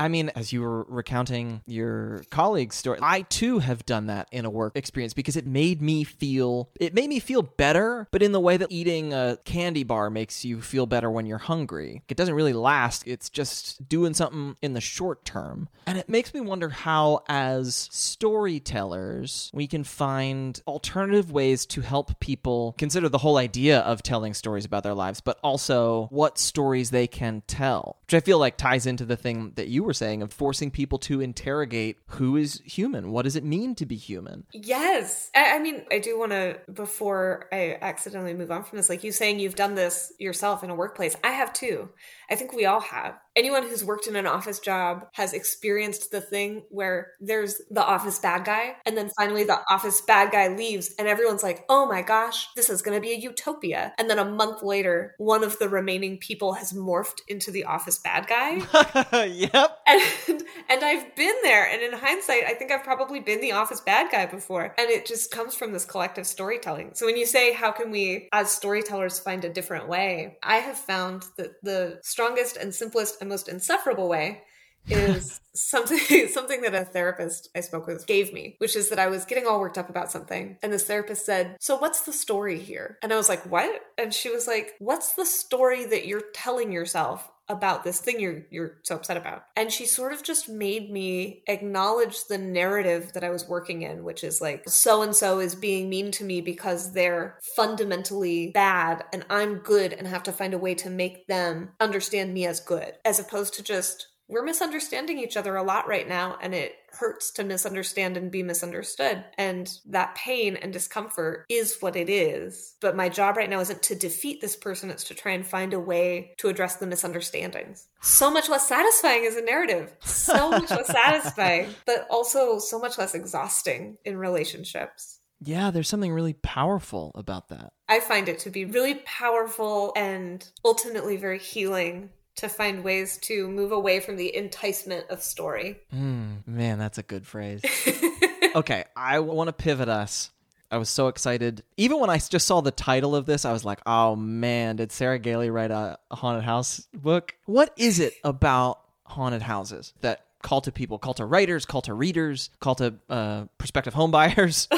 I 0.00 0.08
mean, 0.08 0.30
as 0.34 0.50
you 0.50 0.62
were 0.62 0.84
recounting 0.84 1.60
your 1.66 2.22
colleague's 2.30 2.74
story, 2.74 2.98
I 3.02 3.20
too 3.20 3.58
have 3.58 3.84
done 3.84 4.06
that 4.06 4.28
in 4.32 4.46
a 4.46 4.50
work 4.50 4.74
experience 4.74 5.12
because 5.12 5.36
it 5.36 5.46
made 5.46 5.82
me 5.82 6.04
feel 6.04 6.70
it 6.80 6.94
made 6.94 7.10
me 7.10 7.20
feel 7.20 7.42
better, 7.42 8.08
but 8.10 8.22
in 8.22 8.32
the 8.32 8.40
way 8.40 8.56
that 8.56 8.72
eating 8.72 9.12
a 9.12 9.36
candy 9.44 9.84
bar 9.84 10.08
makes 10.08 10.42
you 10.42 10.62
feel 10.62 10.86
better 10.86 11.10
when 11.10 11.26
you're 11.26 11.36
hungry. 11.36 12.02
It 12.08 12.16
doesn't 12.16 12.34
really 12.34 12.54
last. 12.54 13.06
It's 13.06 13.28
just 13.28 13.86
doing 13.90 14.14
something 14.14 14.56
in 14.62 14.72
the 14.72 14.80
short 14.80 15.26
term. 15.26 15.68
And 15.86 15.98
it 15.98 16.08
makes 16.08 16.32
me 16.32 16.40
wonder 16.40 16.70
how 16.70 17.20
as 17.28 17.88
storytellers 17.92 19.50
we 19.52 19.66
can 19.66 19.84
find 19.84 20.62
alternative 20.66 21.30
ways 21.30 21.66
to 21.66 21.82
help 21.82 22.18
people 22.20 22.74
consider 22.78 23.10
the 23.10 23.18
whole 23.18 23.36
idea 23.36 23.80
of 23.80 24.02
telling 24.02 24.32
stories 24.32 24.64
about 24.64 24.82
their 24.82 24.94
lives, 24.94 25.20
but 25.20 25.38
also 25.42 26.06
what 26.10 26.38
stories 26.38 26.88
they 26.88 27.06
can 27.06 27.42
tell. 27.46 27.98
Which 28.06 28.14
I 28.14 28.20
feel 28.20 28.38
like 28.38 28.56
ties 28.56 28.86
into 28.86 29.04
the 29.04 29.16
thing 29.16 29.52
that 29.56 29.68
you 29.68 29.84
were 29.84 29.89
were 29.90 29.94
saying 29.94 30.22
of 30.22 30.32
forcing 30.32 30.70
people 30.70 30.98
to 31.00 31.20
interrogate 31.20 31.98
who 32.06 32.36
is 32.36 32.62
human. 32.64 33.10
What 33.10 33.22
does 33.22 33.34
it 33.34 33.42
mean 33.42 33.74
to 33.74 33.84
be 33.84 33.96
human? 33.96 34.44
Yes. 34.52 35.30
I, 35.34 35.56
I 35.56 35.58
mean, 35.58 35.82
I 35.90 35.98
do 35.98 36.16
want 36.16 36.30
to, 36.30 36.60
before 36.72 37.48
I 37.52 37.76
accidentally 37.82 38.34
move 38.34 38.52
on 38.52 38.62
from 38.62 38.76
this, 38.76 38.88
like 38.88 39.02
you 39.02 39.10
saying 39.10 39.40
you've 39.40 39.56
done 39.56 39.74
this 39.74 40.12
yourself 40.20 40.62
in 40.62 40.70
a 40.70 40.76
workplace, 40.76 41.16
I 41.24 41.32
have 41.32 41.52
too. 41.52 41.88
I 42.30 42.36
think 42.36 42.52
we 42.52 42.66
all 42.66 42.80
have. 42.80 43.18
Anyone 43.34 43.64
who's 43.64 43.84
worked 43.84 44.06
in 44.06 44.14
an 44.14 44.26
office 44.26 44.60
job 44.60 45.06
has 45.12 45.32
experienced 45.32 46.12
the 46.12 46.20
thing 46.20 46.62
where 46.70 47.12
there's 47.20 47.60
the 47.70 47.84
office 47.84 48.18
bad 48.18 48.44
guy, 48.44 48.76
and 48.86 48.96
then 48.96 49.10
finally 49.16 49.44
the 49.44 49.60
office 49.68 50.00
bad 50.00 50.30
guy 50.30 50.48
leaves, 50.48 50.94
and 50.98 51.08
everyone's 51.08 51.42
like, 51.42 51.64
oh 51.68 51.86
my 51.86 52.02
gosh, 52.02 52.46
this 52.54 52.70
is 52.70 52.82
going 52.82 52.96
to 52.96 53.00
be 53.00 53.12
a 53.12 53.18
utopia. 53.18 53.92
And 53.98 54.08
then 54.08 54.18
a 54.18 54.24
month 54.24 54.62
later, 54.62 55.14
one 55.18 55.42
of 55.42 55.58
the 55.58 55.68
remaining 55.68 56.18
people 56.18 56.54
has 56.54 56.72
morphed 56.72 57.20
into 57.26 57.50
the 57.50 57.64
office 57.64 57.98
bad 57.98 58.26
guy. 58.28 59.26
yep. 59.26 59.79
And, 59.86 60.02
and 60.68 60.84
I've 60.84 61.14
been 61.16 61.34
there. 61.42 61.68
And 61.70 61.82
in 61.82 61.92
hindsight, 61.92 62.44
I 62.44 62.54
think 62.54 62.70
I've 62.70 62.84
probably 62.84 63.20
been 63.20 63.40
the 63.40 63.52
office 63.52 63.80
bad 63.80 64.10
guy 64.10 64.26
before. 64.26 64.74
And 64.78 64.90
it 64.90 65.06
just 65.06 65.30
comes 65.30 65.54
from 65.54 65.72
this 65.72 65.84
collective 65.84 66.26
storytelling. 66.26 66.92
So 66.94 67.06
when 67.06 67.16
you 67.16 67.26
say, 67.26 67.52
how 67.52 67.72
can 67.72 67.90
we 67.90 68.28
as 68.32 68.50
storytellers 68.50 69.18
find 69.18 69.44
a 69.44 69.52
different 69.52 69.88
way? 69.88 70.38
I 70.42 70.56
have 70.56 70.78
found 70.78 71.24
that 71.36 71.62
the 71.62 72.00
strongest 72.02 72.56
and 72.56 72.74
simplest 72.74 73.20
and 73.20 73.28
most 73.28 73.48
insufferable 73.48 74.08
way 74.08 74.42
is 74.88 75.40
something 75.54 76.28
something 76.32 76.62
that 76.62 76.74
a 76.74 76.84
therapist 76.84 77.48
I 77.54 77.60
spoke 77.60 77.86
with 77.86 78.06
gave 78.06 78.32
me, 78.32 78.56
which 78.58 78.76
is 78.76 78.88
that 78.88 78.98
I 78.98 79.08
was 79.08 79.24
getting 79.24 79.46
all 79.46 79.60
worked 79.60 79.78
up 79.78 79.90
about 79.90 80.10
something. 80.10 80.56
And 80.62 80.72
this 80.72 80.84
therapist 80.84 81.26
said, 81.26 81.56
So 81.60 81.76
what's 81.76 82.02
the 82.02 82.12
story 82.12 82.58
here? 82.58 82.98
And 83.02 83.12
I 83.12 83.16
was 83.16 83.28
like, 83.28 83.50
What? 83.50 83.80
And 83.98 84.12
she 84.14 84.30
was 84.30 84.46
like, 84.46 84.74
What's 84.78 85.14
the 85.14 85.26
story 85.26 85.84
that 85.86 86.06
you're 86.06 86.22
telling 86.34 86.72
yourself 86.72 87.30
about 87.50 87.84
this 87.84 88.00
thing 88.00 88.20
you're 88.20 88.42
you're 88.50 88.78
so 88.82 88.96
upset 88.96 89.16
about. 89.16 89.44
And 89.56 89.72
she 89.72 89.84
sort 89.84 90.12
of 90.12 90.22
just 90.22 90.48
made 90.48 90.90
me 90.90 91.42
acknowledge 91.48 92.26
the 92.28 92.38
narrative 92.38 93.12
that 93.12 93.24
I 93.24 93.30
was 93.30 93.48
working 93.48 93.82
in, 93.82 94.04
which 94.04 94.24
is 94.24 94.40
like 94.40 94.68
so 94.68 95.02
and 95.02 95.14
so 95.14 95.40
is 95.40 95.54
being 95.54 95.90
mean 95.90 96.10
to 96.12 96.24
me 96.24 96.40
because 96.40 96.92
they're 96.92 97.38
fundamentally 97.56 98.50
bad 98.52 99.04
and 99.12 99.24
I'm 99.28 99.56
good 99.56 99.92
and 99.92 100.06
have 100.06 100.22
to 100.24 100.32
find 100.32 100.54
a 100.54 100.58
way 100.58 100.74
to 100.76 100.90
make 100.90 101.26
them 101.26 101.70
understand 101.80 102.32
me 102.32 102.46
as 102.46 102.60
good 102.60 102.94
as 103.04 103.18
opposed 103.18 103.54
to 103.54 103.62
just 103.62 104.06
we're 104.30 104.44
misunderstanding 104.44 105.18
each 105.18 105.36
other 105.36 105.56
a 105.56 105.62
lot 105.62 105.88
right 105.88 106.08
now 106.08 106.38
and 106.40 106.54
it 106.54 106.76
hurts 106.92 107.32
to 107.32 107.44
misunderstand 107.44 108.16
and 108.16 108.30
be 108.30 108.42
misunderstood. 108.42 109.24
And 109.36 109.70
that 109.86 110.14
pain 110.14 110.56
and 110.56 110.72
discomfort 110.72 111.44
is 111.48 111.78
what 111.80 111.96
it 111.96 112.08
is. 112.08 112.76
But 112.80 112.96
my 112.96 113.08
job 113.08 113.36
right 113.36 113.50
now 113.50 113.60
isn't 113.60 113.82
to 113.84 113.94
defeat 113.94 114.40
this 114.40 114.56
person 114.56 114.90
it's 114.90 115.04
to 115.04 115.14
try 115.14 115.32
and 115.32 115.46
find 115.46 115.72
a 115.72 115.80
way 115.80 116.34
to 116.38 116.48
address 116.48 116.76
the 116.76 116.86
misunderstandings. 116.86 117.88
So 118.00 118.30
much 118.30 118.48
less 118.48 118.66
satisfying 118.68 119.26
as 119.26 119.36
a 119.36 119.42
narrative. 119.42 119.94
So 120.00 120.50
much 120.50 120.70
less 120.70 120.86
satisfying 120.86 121.74
but 121.84 122.06
also 122.08 122.58
so 122.58 122.78
much 122.78 122.98
less 122.98 123.14
exhausting 123.14 123.98
in 124.04 124.16
relationships. 124.16 125.20
Yeah, 125.42 125.70
there's 125.70 125.88
something 125.88 126.12
really 126.12 126.34
powerful 126.34 127.12
about 127.14 127.48
that. 127.48 127.72
I 127.88 128.00
find 128.00 128.28
it 128.28 128.40
to 128.40 128.50
be 128.50 128.66
really 128.66 128.96
powerful 129.06 129.92
and 129.96 130.46
ultimately 130.64 131.16
very 131.16 131.38
healing 131.38 132.10
to 132.36 132.48
find 132.48 132.84
ways 132.84 133.18
to 133.18 133.48
move 133.48 133.72
away 133.72 134.00
from 134.00 134.16
the 134.16 134.34
enticement 134.34 135.08
of 135.10 135.22
story. 135.22 135.80
Mm, 135.94 136.46
man, 136.46 136.78
that's 136.78 136.98
a 136.98 137.02
good 137.02 137.26
phrase. 137.26 137.62
okay, 138.54 138.84
I 138.96 139.18
want 139.20 139.48
to 139.48 139.52
pivot 139.52 139.88
us. 139.88 140.30
I 140.70 140.78
was 140.78 140.88
so 140.88 141.08
excited. 141.08 141.64
Even 141.76 141.98
when 141.98 142.10
I 142.10 142.18
just 142.18 142.46
saw 142.46 142.60
the 142.60 142.70
title 142.70 143.16
of 143.16 143.26
this, 143.26 143.44
I 143.44 143.52
was 143.52 143.64
like, 143.64 143.80
oh 143.86 144.14
man, 144.14 144.76
did 144.76 144.92
Sarah 144.92 145.18
Gailey 145.18 145.50
write 145.50 145.72
a, 145.72 145.98
haunted 146.12 146.44
house 146.44 146.86
book? 146.94 147.34
What 147.46 147.72
is 147.76 147.98
it 147.98 148.14
about 148.22 148.80
haunted 149.04 149.42
houses 149.42 149.92
that 150.00 150.24
call 150.42 150.60
to 150.60 150.72
people, 150.72 150.98
call 150.98 151.14
to 151.14 151.24
writers, 151.24 151.66
call 151.66 151.82
to 151.82 151.94
readers, 151.94 152.50
call 152.60 152.76
to 152.76 152.94
uh, 153.08 153.44
prospective 153.58 153.94
homebuyers? 153.94 154.68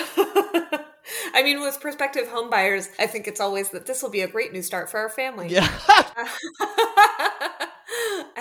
I 1.34 1.42
mean, 1.42 1.60
with 1.60 1.78
prospective 1.80 2.26
homebuyers, 2.26 2.88
I 2.98 3.06
think 3.06 3.26
it's 3.26 3.40
always 3.40 3.70
that 3.70 3.86
this 3.86 4.02
will 4.02 4.10
be 4.10 4.20
a 4.22 4.28
great 4.28 4.52
new 4.52 4.62
start 4.62 4.90
for 4.90 4.98
our 4.98 5.08
family. 5.08 5.48
Yeah. 5.48 5.68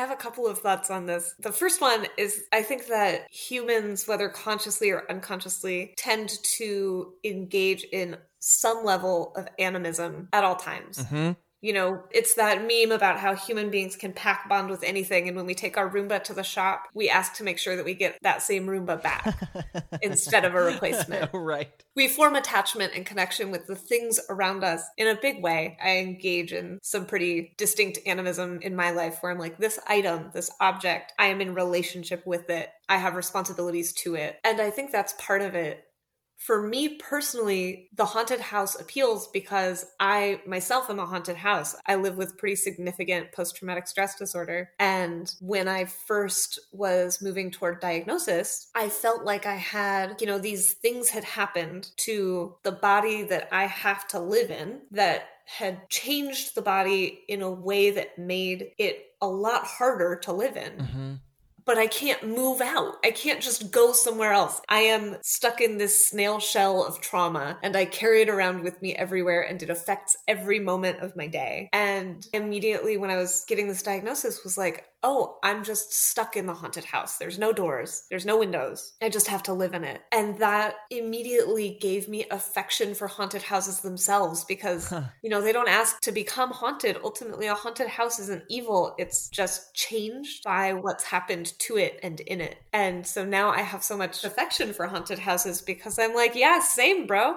I 0.01 0.03
have 0.03 0.11
a 0.11 0.15
couple 0.15 0.47
of 0.47 0.57
thoughts 0.57 0.89
on 0.89 1.05
this. 1.05 1.35
The 1.37 1.51
first 1.51 1.79
one 1.79 2.07
is 2.17 2.45
I 2.51 2.63
think 2.63 2.87
that 2.87 3.27
humans, 3.29 4.07
whether 4.07 4.29
consciously 4.29 4.89
or 4.89 5.03
unconsciously, 5.11 5.93
tend 5.95 6.31
to 6.57 7.13
engage 7.23 7.83
in 7.83 8.17
some 8.39 8.83
level 8.83 9.31
of 9.35 9.47
animism 9.59 10.27
at 10.33 10.43
all 10.43 10.55
times. 10.55 10.97
Mm-hmm 10.97 11.33
you 11.61 11.73
know, 11.73 12.03
it's 12.09 12.33
that 12.33 12.61
meme 12.61 12.91
about 12.91 13.19
how 13.19 13.35
human 13.35 13.69
beings 13.69 13.95
can 13.95 14.13
pack 14.13 14.49
bond 14.49 14.69
with 14.69 14.83
anything. 14.83 15.27
And 15.27 15.37
when 15.37 15.45
we 15.45 15.53
take 15.53 15.77
our 15.77 15.89
Roomba 15.89 16.23
to 16.23 16.33
the 16.33 16.43
shop, 16.43 16.87
we 16.93 17.09
ask 17.09 17.35
to 17.35 17.43
make 17.43 17.59
sure 17.59 17.75
that 17.75 17.85
we 17.85 17.93
get 17.93 18.17
that 18.23 18.41
same 18.41 18.65
Roomba 18.65 19.01
back 19.01 19.39
instead 20.01 20.43
of 20.43 20.55
a 20.55 20.61
replacement. 20.61 21.29
right. 21.33 21.71
We 21.95 22.07
form 22.07 22.35
attachment 22.35 22.93
and 22.95 23.05
connection 23.05 23.51
with 23.51 23.67
the 23.67 23.75
things 23.75 24.19
around 24.29 24.63
us 24.63 24.83
in 24.97 25.07
a 25.07 25.19
big 25.21 25.43
way. 25.43 25.77
I 25.83 25.97
engage 25.97 26.51
in 26.51 26.79
some 26.81 27.05
pretty 27.05 27.53
distinct 27.57 27.99
animism 28.07 28.59
in 28.61 28.75
my 28.75 28.89
life 28.91 29.19
where 29.21 29.31
I'm 29.31 29.39
like, 29.39 29.57
this 29.57 29.79
item, 29.87 30.31
this 30.33 30.49
object, 30.59 31.13
I 31.19 31.27
am 31.27 31.41
in 31.41 31.53
relationship 31.53 32.25
with 32.25 32.49
it. 32.49 32.69
I 32.89 32.97
have 32.97 33.15
responsibilities 33.15 33.93
to 33.93 34.15
it. 34.15 34.37
And 34.43 34.59
I 34.59 34.71
think 34.71 34.91
that's 34.91 35.13
part 35.19 35.41
of 35.41 35.53
it 35.53 35.85
for 36.41 36.59
me 36.59 36.97
personally, 36.97 37.87
the 37.93 38.03
haunted 38.03 38.39
house 38.39 38.73
appeals 38.79 39.27
because 39.27 39.85
I 39.99 40.41
myself 40.47 40.89
am 40.89 40.97
a 40.97 41.05
haunted 41.05 41.35
house. 41.35 41.75
I 41.85 41.95
live 41.95 42.17
with 42.17 42.37
pretty 42.39 42.55
significant 42.55 43.31
post 43.31 43.55
traumatic 43.55 43.87
stress 43.87 44.15
disorder. 44.15 44.71
And 44.79 45.31
when 45.39 45.67
I 45.67 45.85
first 45.85 46.59
was 46.71 47.21
moving 47.21 47.51
toward 47.51 47.79
diagnosis, 47.79 48.71
I 48.73 48.89
felt 48.89 49.23
like 49.23 49.45
I 49.45 49.53
had, 49.55 50.19
you 50.19 50.25
know, 50.25 50.39
these 50.39 50.73
things 50.73 51.09
had 51.09 51.23
happened 51.23 51.91
to 51.97 52.55
the 52.63 52.71
body 52.71 53.21
that 53.23 53.47
I 53.51 53.67
have 53.67 54.07
to 54.07 54.19
live 54.19 54.49
in 54.49 54.81
that 54.89 55.25
had 55.45 55.89
changed 55.89 56.55
the 56.55 56.63
body 56.63 57.23
in 57.27 57.43
a 57.43 57.51
way 57.51 57.91
that 57.91 58.17
made 58.17 58.71
it 58.79 59.11
a 59.21 59.27
lot 59.27 59.63
harder 59.65 60.15
to 60.23 60.33
live 60.33 60.57
in. 60.57 60.71
Mm-hmm 60.71 61.13
but 61.65 61.77
I 61.77 61.87
can't 61.87 62.27
move 62.27 62.61
out. 62.61 62.95
I 63.03 63.11
can't 63.11 63.41
just 63.41 63.71
go 63.71 63.93
somewhere 63.93 64.33
else. 64.33 64.61
I 64.69 64.79
am 64.79 65.17
stuck 65.21 65.61
in 65.61 65.77
this 65.77 66.07
snail 66.07 66.39
shell 66.39 66.85
of 66.85 67.01
trauma 67.01 67.57
and 67.63 67.75
I 67.75 67.85
carry 67.85 68.21
it 68.21 68.29
around 68.29 68.63
with 68.63 68.81
me 68.81 68.95
everywhere 68.95 69.41
and 69.41 69.61
it 69.61 69.69
affects 69.69 70.17
every 70.27 70.59
moment 70.59 70.99
of 70.99 71.15
my 71.15 71.27
day. 71.27 71.69
And 71.73 72.25
immediately 72.33 72.97
when 72.97 73.09
I 73.09 73.17
was 73.17 73.45
getting 73.47 73.67
this 73.67 73.83
diagnosis 73.83 74.43
was 74.43 74.57
like, 74.57 74.85
oh, 75.03 75.37
I'm 75.43 75.63
just 75.63 75.93
stuck 75.93 76.35
in 76.35 76.45
the 76.45 76.53
haunted 76.53 76.85
house. 76.85 77.17
There's 77.17 77.39
no 77.39 77.51
doors, 77.51 78.03
there's 78.09 78.25
no 78.25 78.37
windows. 78.37 78.93
I 79.01 79.09
just 79.09 79.27
have 79.27 79.43
to 79.43 79.53
live 79.53 79.73
in 79.73 79.83
it. 79.83 80.01
And 80.11 80.37
that 80.39 80.75
immediately 80.89 81.77
gave 81.81 82.07
me 82.07 82.25
affection 82.29 82.93
for 82.93 83.07
haunted 83.07 83.41
houses 83.41 83.79
themselves 83.79 84.43
because, 84.43 84.89
huh. 84.89 85.03
you 85.21 85.29
know, 85.29 85.41
they 85.41 85.51
don't 85.51 85.69
ask 85.69 85.99
to 86.01 86.11
become 86.11 86.51
haunted. 86.51 86.97
Ultimately, 87.03 87.47
a 87.47 87.55
haunted 87.55 87.87
house 87.87 88.19
isn't 88.19 88.43
evil, 88.49 88.95
it's 88.97 89.29
just 89.29 89.73
changed 89.73 90.43
by 90.43 90.73
what's 90.73 91.03
happened 91.03 91.57
to 91.59 91.77
it 91.77 91.99
and 92.03 92.19
in 92.21 92.41
it. 92.41 92.57
And 92.73 93.05
so 93.05 93.25
now 93.25 93.49
I 93.49 93.61
have 93.61 93.83
so 93.83 93.97
much 93.97 94.23
affection 94.23 94.73
for 94.73 94.87
haunted 94.87 95.19
houses 95.19 95.61
because 95.61 95.97
I'm 95.97 96.13
like, 96.13 96.35
yeah, 96.35 96.59
same, 96.59 97.07
bro. 97.07 97.35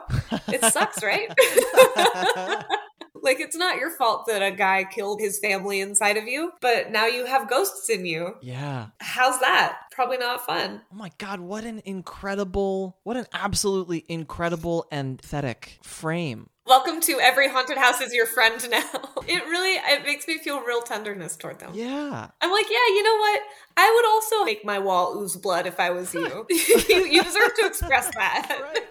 It 0.48 0.62
sucks, 0.64 1.02
right? 1.02 1.28
like 3.24 3.40
it's 3.40 3.56
not 3.56 3.78
your 3.78 3.90
fault 3.90 4.26
that 4.26 4.42
a 4.42 4.50
guy 4.50 4.84
killed 4.84 5.20
his 5.20 5.38
family 5.38 5.80
inside 5.80 6.16
of 6.16 6.28
you, 6.28 6.52
but 6.60 6.90
now 6.90 7.06
you 7.06 7.24
have 7.24 7.48
ghosts 7.48 7.88
in 7.88 8.04
you. 8.04 8.36
Yeah. 8.42 8.88
How's 9.00 9.40
that? 9.40 9.78
Probably 9.90 10.18
not 10.18 10.44
fun. 10.44 10.82
Oh 10.92 10.96
my 10.96 11.10
god, 11.18 11.40
what 11.40 11.64
an 11.64 11.82
incredible, 11.84 12.98
what 13.02 13.16
an 13.16 13.26
absolutely 13.32 14.04
incredible 14.08 14.86
and 14.90 15.18
pathetic 15.18 15.78
frame. 15.82 16.50
Welcome 16.66 17.02
to 17.02 17.20
every 17.20 17.48
haunted 17.48 17.76
house 17.76 18.00
is 18.00 18.14
your 18.14 18.26
friend 18.26 18.54
now. 18.70 18.84
It 19.26 19.42
really 19.46 19.72
it 19.72 20.04
makes 20.04 20.28
me 20.28 20.36
feel 20.36 20.60
real 20.60 20.82
tenderness 20.82 21.34
toward 21.36 21.58
them. 21.58 21.70
Yeah. 21.72 22.28
I'm 22.42 22.52
like, 22.52 22.66
yeah, 22.68 22.86
you 22.88 23.02
know 23.02 23.16
what? 23.16 23.40
I 23.78 23.90
would 23.94 24.06
also 24.06 24.44
make 24.44 24.64
my 24.66 24.78
wall 24.78 25.16
ooze 25.18 25.34
blood 25.34 25.66
if 25.66 25.80
I 25.80 25.90
was 25.90 26.12
you. 26.12 26.46
you, 26.50 27.04
you 27.06 27.22
deserve 27.22 27.54
to 27.58 27.66
express 27.66 28.10
that. 28.14 28.60
Right. 28.62 28.84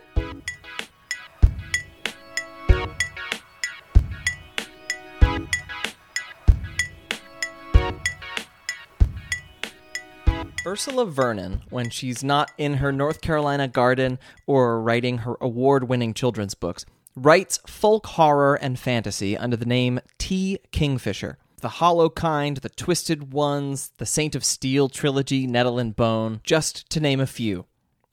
Ursula 10.65 11.05
Vernon, 11.05 11.61
when 11.69 11.89
she's 11.89 12.23
not 12.23 12.51
in 12.57 12.75
her 12.75 12.93
North 12.93 13.19
Carolina 13.19 13.67
garden 13.67 14.17
or 14.47 14.81
writing 14.81 15.19
her 15.19 15.35
award 15.41 15.89
winning 15.89 16.13
children's 16.13 16.55
books, 16.55 16.85
writes 17.17 17.59
folk 17.67 18.07
horror 18.07 18.55
and 18.55 18.79
fantasy 18.79 19.37
under 19.37 19.57
the 19.57 19.65
name 19.65 19.99
T. 20.17 20.59
Kingfisher. 20.71 21.37
The 21.59 21.69
Hollow 21.69 22.09
Kind, 22.09 22.57
The 22.57 22.69
Twisted 22.69 23.33
Ones, 23.33 23.91
the 23.97 24.05
Saint 24.05 24.35
of 24.35 24.45
Steel 24.45 24.87
trilogy, 24.87 25.47
Nettle 25.47 25.79
and 25.79 25.95
Bone, 25.95 26.39
just 26.43 26.89
to 26.91 26.99
name 26.99 27.19
a 27.19 27.27
few. 27.27 27.65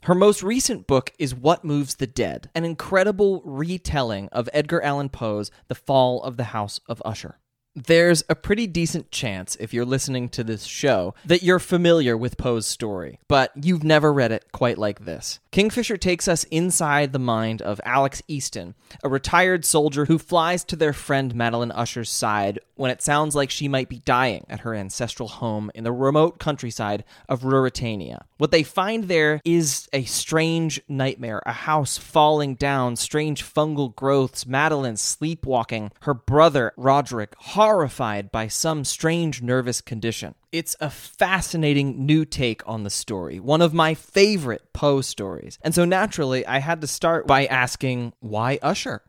Her 0.04 0.14
most 0.14 0.42
recent 0.42 0.86
book 0.86 1.12
is 1.18 1.34
What 1.34 1.64
Moves 1.64 1.96
the 1.96 2.06
Dead, 2.06 2.48
an 2.54 2.64
incredible 2.64 3.42
retelling 3.44 4.28
of 4.30 4.48
Edgar 4.52 4.82
Allan 4.82 5.08
Poe's 5.08 5.50
The 5.68 5.74
Fall 5.74 6.22
of 6.22 6.36
the 6.36 6.44
House 6.44 6.80
of 6.88 7.02
Usher. 7.04 7.39
There's 7.76 8.24
a 8.28 8.34
pretty 8.34 8.66
decent 8.66 9.12
chance, 9.12 9.56
if 9.60 9.72
you're 9.72 9.84
listening 9.84 10.28
to 10.30 10.42
this 10.42 10.64
show, 10.64 11.14
that 11.24 11.44
you're 11.44 11.60
familiar 11.60 12.16
with 12.16 12.36
Poe's 12.36 12.66
story, 12.66 13.20
but 13.28 13.52
you've 13.54 13.84
never 13.84 14.12
read 14.12 14.32
it 14.32 14.46
quite 14.50 14.76
like 14.76 15.04
this. 15.04 15.38
Kingfisher 15.52 15.96
takes 15.96 16.26
us 16.26 16.44
inside 16.44 17.12
the 17.12 17.20
mind 17.20 17.62
of 17.62 17.80
Alex 17.84 18.22
Easton, 18.26 18.74
a 19.04 19.08
retired 19.08 19.64
soldier 19.64 20.06
who 20.06 20.18
flies 20.18 20.64
to 20.64 20.74
their 20.74 20.92
friend 20.92 21.32
Madeline 21.34 21.70
Usher's 21.70 22.10
side 22.10 22.58
when 22.80 22.90
it 22.90 23.02
sounds 23.02 23.36
like 23.36 23.50
she 23.50 23.68
might 23.68 23.90
be 23.90 23.98
dying 24.06 24.42
at 24.48 24.60
her 24.60 24.74
ancestral 24.74 25.28
home 25.28 25.70
in 25.74 25.84
the 25.84 25.92
remote 25.92 26.38
countryside 26.38 27.04
of 27.28 27.42
Ruravia. 27.42 28.22
What 28.38 28.52
they 28.52 28.62
find 28.62 29.04
there 29.04 29.42
is 29.44 29.86
a 29.92 30.04
strange 30.04 30.80
nightmare, 30.88 31.42
a 31.44 31.52
house 31.52 31.98
falling 31.98 32.54
down, 32.54 32.96
strange 32.96 33.44
fungal 33.44 33.94
growths, 33.94 34.46
Madeline 34.46 34.96
sleepwalking, 34.96 35.92
her 36.00 36.14
brother, 36.14 36.72
Roderick, 36.78 37.34
horrified 37.36 38.32
by 38.32 38.48
some 38.48 38.86
strange 38.86 39.42
nervous 39.42 39.82
condition. 39.82 40.34
It's 40.50 40.74
a 40.80 40.88
fascinating 40.88 42.06
new 42.06 42.24
take 42.24 42.66
on 42.66 42.84
the 42.84 42.90
story, 42.90 43.38
one 43.38 43.60
of 43.60 43.74
my 43.74 43.92
favorite 43.92 44.72
Poe 44.72 45.02
stories. 45.02 45.58
And 45.60 45.74
so 45.74 45.84
naturally, 45.84 46.46
I 46.46 46.60
had 46.60 46.80
to 46.80 46.86
start 46.86 47.26
by 47.26 47.44
asking, 47.44 48.14
why 48.20 48.58
Usher? 48.62 49.02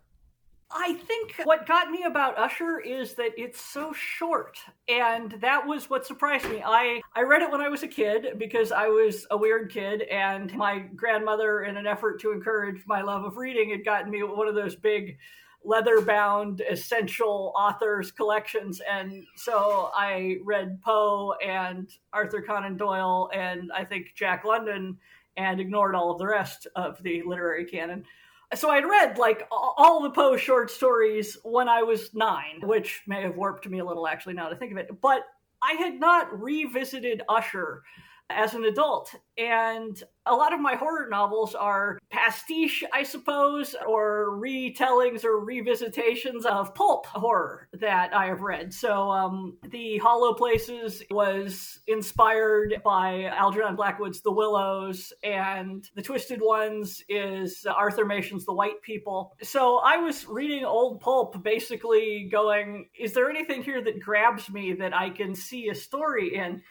I 0.74 0.94
think 0.94 1.36
what 1.44 1.68
got 1.68 1.90
me 1.90 2.04
about 2.04 2.38
Usher 2.38 2.80
is 2.80 3.14
that 3.16 3.32
it's 3.38 3.60
so 3.60 3.94
short. 3.94 4.58
And 4.88 5.32
that 5.42 5.66
was 5.66 5.90
what 5.90 6.06
surprised 6.06 6.50
me. 6.50 6.62
I, 6.66 7.02
I 7.16 7.24
read 7.24 7.42
it 7.42 7.52
when 7.52 7.62
I 7.62 7.70
was 7.70 7.84
a 7.84 7.88
kid 7.88 8.38
because 8.38 8.72
I 8.72 8.88
was 8.88 9.28
a 9.32 9.38
weird 9.38 9.72
kid, 9.72 10.04
and 10.04 10.54
my 10.56 10.80
grandmother, 10.96 11.64
in 11.64 11.78
an 11.78 11.88
effort 11.88 12.22
to 12.22 12.32
encourage 12.32 12.84
my 12.86 13.02
love 13.02 13.26
of 13.26 13.38
reading, 13.38 13.72
had 13.72 13.86
gotten 13.86 14.12
me 14.12 14.24
one 14.24 14.48
of 14.48 14.56
those 14.56 14.76
big 14.76 15.18
leather 15.64 16.02
bound 16.02 16.62
essential 16.70 17.54
authors 17.56 18.12
collections. 18.12 18.82
And 18.90 19.26
so 19.36 19.92
I 19.94 20.38
read 20.44 20.82
Poe 20.82 21.34
and 21.44 21.90
Arthur 22.14 22.42
Conan 22.42 22.78
Doyle 22.78 23.30
and 23.34 23.72
I 23.72 23.86
think 23.86 24.14
Jack 24.16 24.44
London 24.44 24.98
and 25.38 25.60
ignored 25.60 25.96
all 25.96 26.12
of 26.12 26.18
the 26.18 26.28
rest 26.28 26.68
of 26.76 27.02
the 27.04 27.22
literary 27.24 27.66
canon. 27.66 28.04
So 28.54 28.70
I'd 28.70 28.86
read 28.86 29.18
like 29.18 29.48
all 29.52 30.02
the 30.02 30.10
Poe 30.10 30.36
short 30.36 30.70
stories 30.70 31.38
when 31.44 31.70
I 31.70 31.84
was 31.84 32.14
nine, 32.14 32.60
which 32.62 33.02
may 33.08 33.22
have 33.22 33.38
warped 33.38 33.68
me 33.68 33.80
a 33.80 33.86
little 33.86 34.08
actually 34.08 34.34
now 34.34 34.50
to 34.50 34.56
think 34.56 34.72
of 34.72 34.78
it. 34.78 35.02
But 35.02 35.24
I 35.62 35.74
had 35.74 36.00
not 36.00 36.42
revisited 36.42 37.22
Usher 37.30 37.84
as 38.36 38.54
an 38.54 38.66
adult. 38.66 39.14
And 39.38 40.02
a 40.26 40.36
lot 40.36 40.54
of 40.54 40.60
my 40.60 40.76
horror 40.76 41.08
novels 41.10 41.56
are 41.56 41.98
pastiche, 42.12 42.84
I 42.94 43.02
suppose, 43.04 43.76
or 43.88 44.40
retellings 44.40 45.24
or 45.26 45.44
revisitations 45.44 46.46
of 46.46 46.76
pulp 46.76 47.08
horror 47.08 47.68
that 47.74 48.14
I 48.16 48.28
have 48.28 48.42
read. 48.42 48.72
So, 48.74 49.10
um, 49.10 49.58
The 49.70 49.98
Hollow 49.98 50.34
Places 50.34 51.02
was 51.10 51.80
inspired 51.88 52.82
by 52.84 53.26
Algernon 53.26 53.76
Blackwood's 53.76 54.22
The 54.22 54.32
Willows, 54.32 55.12
and 55.24 55.90
The 55.96 56.04
Twisted 56.04 56.40
Ones 56.42 57.04
is 57.10 57.66
Arthur 57.66 58.06
Machen's 58.06 58.46
The 58.46 58.54
White 58.54 58.82
People. 58.84 59.36
So, 59.42 59.78
I 59.78 59.98
was 59.98 60.28
reading 60.28 60.66
old 60.66 61.00
pulp, 61.00 61.42
basically 61.44 62.30
going, 62.32 62.90
is 62.98 63.14
there 63.14 63.30
anything 63.30 63.64
here 63.64 63.82
that 63.84 64.00
grabs 64.00 64.52
me 64.52 64.74
that 64.74 64.94
I 64.94 65.10
can 65.10 65.34
see 65.34 65.70
a 65.70 65.76
story 65.76 66.36
in? 66.36 66.62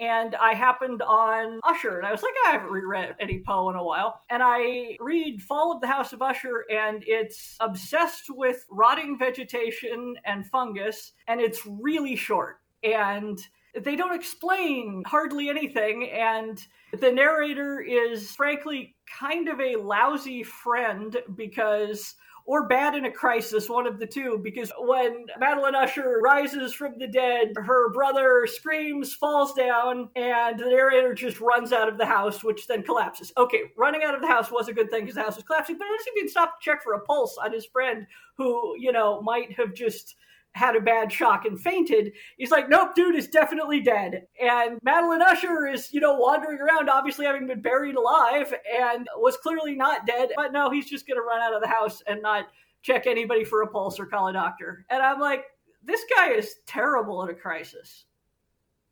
And 0.00 0.34
I 0.36 0.54
happened 0.54 1.02
on 1.02 1.60
Usher, 1.64 1.98
and 1.98 2.06
I 2.06 2.12
was 2.12 2.22
like, 2.22 2.34
ah, 2.44 2.48
I 2.48 2.52
haven't 2.52 2.70
reread 2.70 3.16
any 3.20 3.42
Poe 3.44 3.70
in 3.70 3.76
a 3.76 3.82
while. 3.82 4.20
And 4.30 4.42
I 4.44 4.96
read 5.00 5.42
Fall 5.42 5.72
of 5.72 5.80
the 5.80 5.86
House 5.86 6.12
of 6.12 6.22
Usher, 6.22 6.64
and 6.70 7.02
it's 7.06 7.56
obsessed 7.60 8.26
with 8.28 8.64
rotting 8.70 9.18
vegetation 9.18 10.14
and 10.24 10.46
fungus, 10.46 11.12
and 11.26 11.40
it's 11.40 11.66
really 11.66 12.16
short. 12.16 12.58
And 12.84 13.38
they 13.78 13.96
don't 13.96 14.14
explain 14.14 15.02
hardly 15.06 15.48
anything, 15.48 16.10
and 16.10 16.64
the 16.98 17.12
narrator 17.12 17.80
is 17.80 18.32
frankly 18.32 18.94
kind 19.18 19.48
of 19.48 19.60
a 19.60 19.76
lousy 19.76 20.42
friend 20.42 21.16
because 21.34 22.14
or 22.48 22.66
bad 22.66 22.94
in 22.94 23.04
a 23.04 23.10
crisis, 23.10 23.68
one 23.68 23.86
of 23.86 23.98
the 23.98 24.06
two, 24.06 24.40
because 24.42 24.72
when 24.78 25.26
Madeline 25.38 25.74
Usher 25.74 26.18
rises 26.22 26.72
from 26.72 26.94
the 26.96 27.06
dead, 27.06 27.52
her 27.56 27.92
brother 27.92 28.48
screams, 28.50 29.12
falls 29.12 29.52
down, 29.52 30.08
and 30.16 30.58
the 30.58 30.64
narrator 30.64 31.12
just 31.12 31.42
runs 31.42 31.74
out 31.74 31.90
of 31.90 31.98
the 31.98 32.06
house, 32.06 32.42
which 32.42 32.66
then 32.66 32.82
collapses. 32.82 33.34
Okay, 33.36 33.64
running 33.76 34.02
out 34.02 34.14
of 34.14 34.22
the 34.22 34.26
house 34.26 34.50
was 34.50 34.66
a 34.66 34.72
good 34.72 34.90
thing 34.90 35.02
because 35.02 35.16
the 35.16 35.22
house 35.22 35.36
was 35.36 35.44
collapsing, 35.44 35.76
but 35.76 35.84
at 35.84 35.90
least 35.90 36.08
he 36.14 36.18
didn't 36.18 36.30
stop 36.30 36.58
to 36.58 36.64
check 36.64 36.82
for 36.82 36.94
a 36.94 37.00
pulse 37.00 37.36
on 37.36 37.52
his 37.52 37.66
friend 37.66 38.06
who, 38.38 38.74
you 38.78 38.92
know, 38.92 39.20
might 39.20 39.52
have 39.52 39.74
just 39.74 40.16
had 40.58 40.74
a 40.74 40.80
bad 40.80 41.12
shock 41.12 41.44
and 41.44 41.58
fainted. 41.58 42.12
He's 42.36 42.50
like, 42.50 42.68
nope, 42.68 42.96
dude 42.96 43.14
is 43.14 43.28
definitely 43.28 43.80
dead. 43.80 44.26
And 44.42 44.80
Madeline 44.82 45.22
Usher 45.22 45.68
is, 45.68 45.92
you 45.92 46.00
know, 46.00 46.14
wandering 46.14 46.58
around, 46.58 46.90
obviously 46.90 47.26
having 47.26 47.46
been 47.46 47.62
buried 47.62 47.94
alive 47.94 48.52
and 48.80 49.06
was 49.16 49.36
clearly 49.36 49.76
not 49.76 50.04
dead. 50.04 50.30
But 50.34 50.52
no, 50.52 50.68
he's 50.68 50.90
just 50.90 51.06
going 51.06 51.16
to 51.16 51.22
run 51.22 51.40
out 51.40 51.54
of 51.54 51.62
the 51.62 51.68
house 51.68 52.02
and 52.08 52.20
not 52.20 52.48
check 52.82 53.06
anybody 53.06 53.44
for 53.44 53.62
a 53.62 53.68
pulse 53.68 54.00
or 54.00 54.06
call 54.06 54.28
a 54.28 54.32
doctor. 54.32 54.84
And 54.90 55.00
I'm 55.00 55.20
like, 55.20 55.44
this 55.84 56.02
guy 56.16 56.32
is 56.32 56.56
terrible 56.66 57.22
in 57.22 57.30
a 57.30 57.34
crisis. 57.34 58.06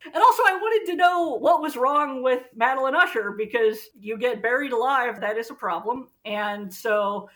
And 0.04 0.14
also, 0.14 0.42
I 0.46 0.54
wanted 0.54 0.92
to 0.92 0.96
know 0.96 1.36
what 1.36 1.60
was 1.60 1.76
wrong 1.76 2.22
with 2.22 2.44
Madeline 2.54 2.94
Usher 2.94 3.34
because 3.36 3.88
you 3.98 4.16
get 4.16 4.40
buried 4.40 4.70
alive, 4.70 5.20
that 5.20 5.36
is 5.36 5.50
a 5.50 5.54
problem. 5.54 6.10
And 6.24 6.72
so 6.72 7.28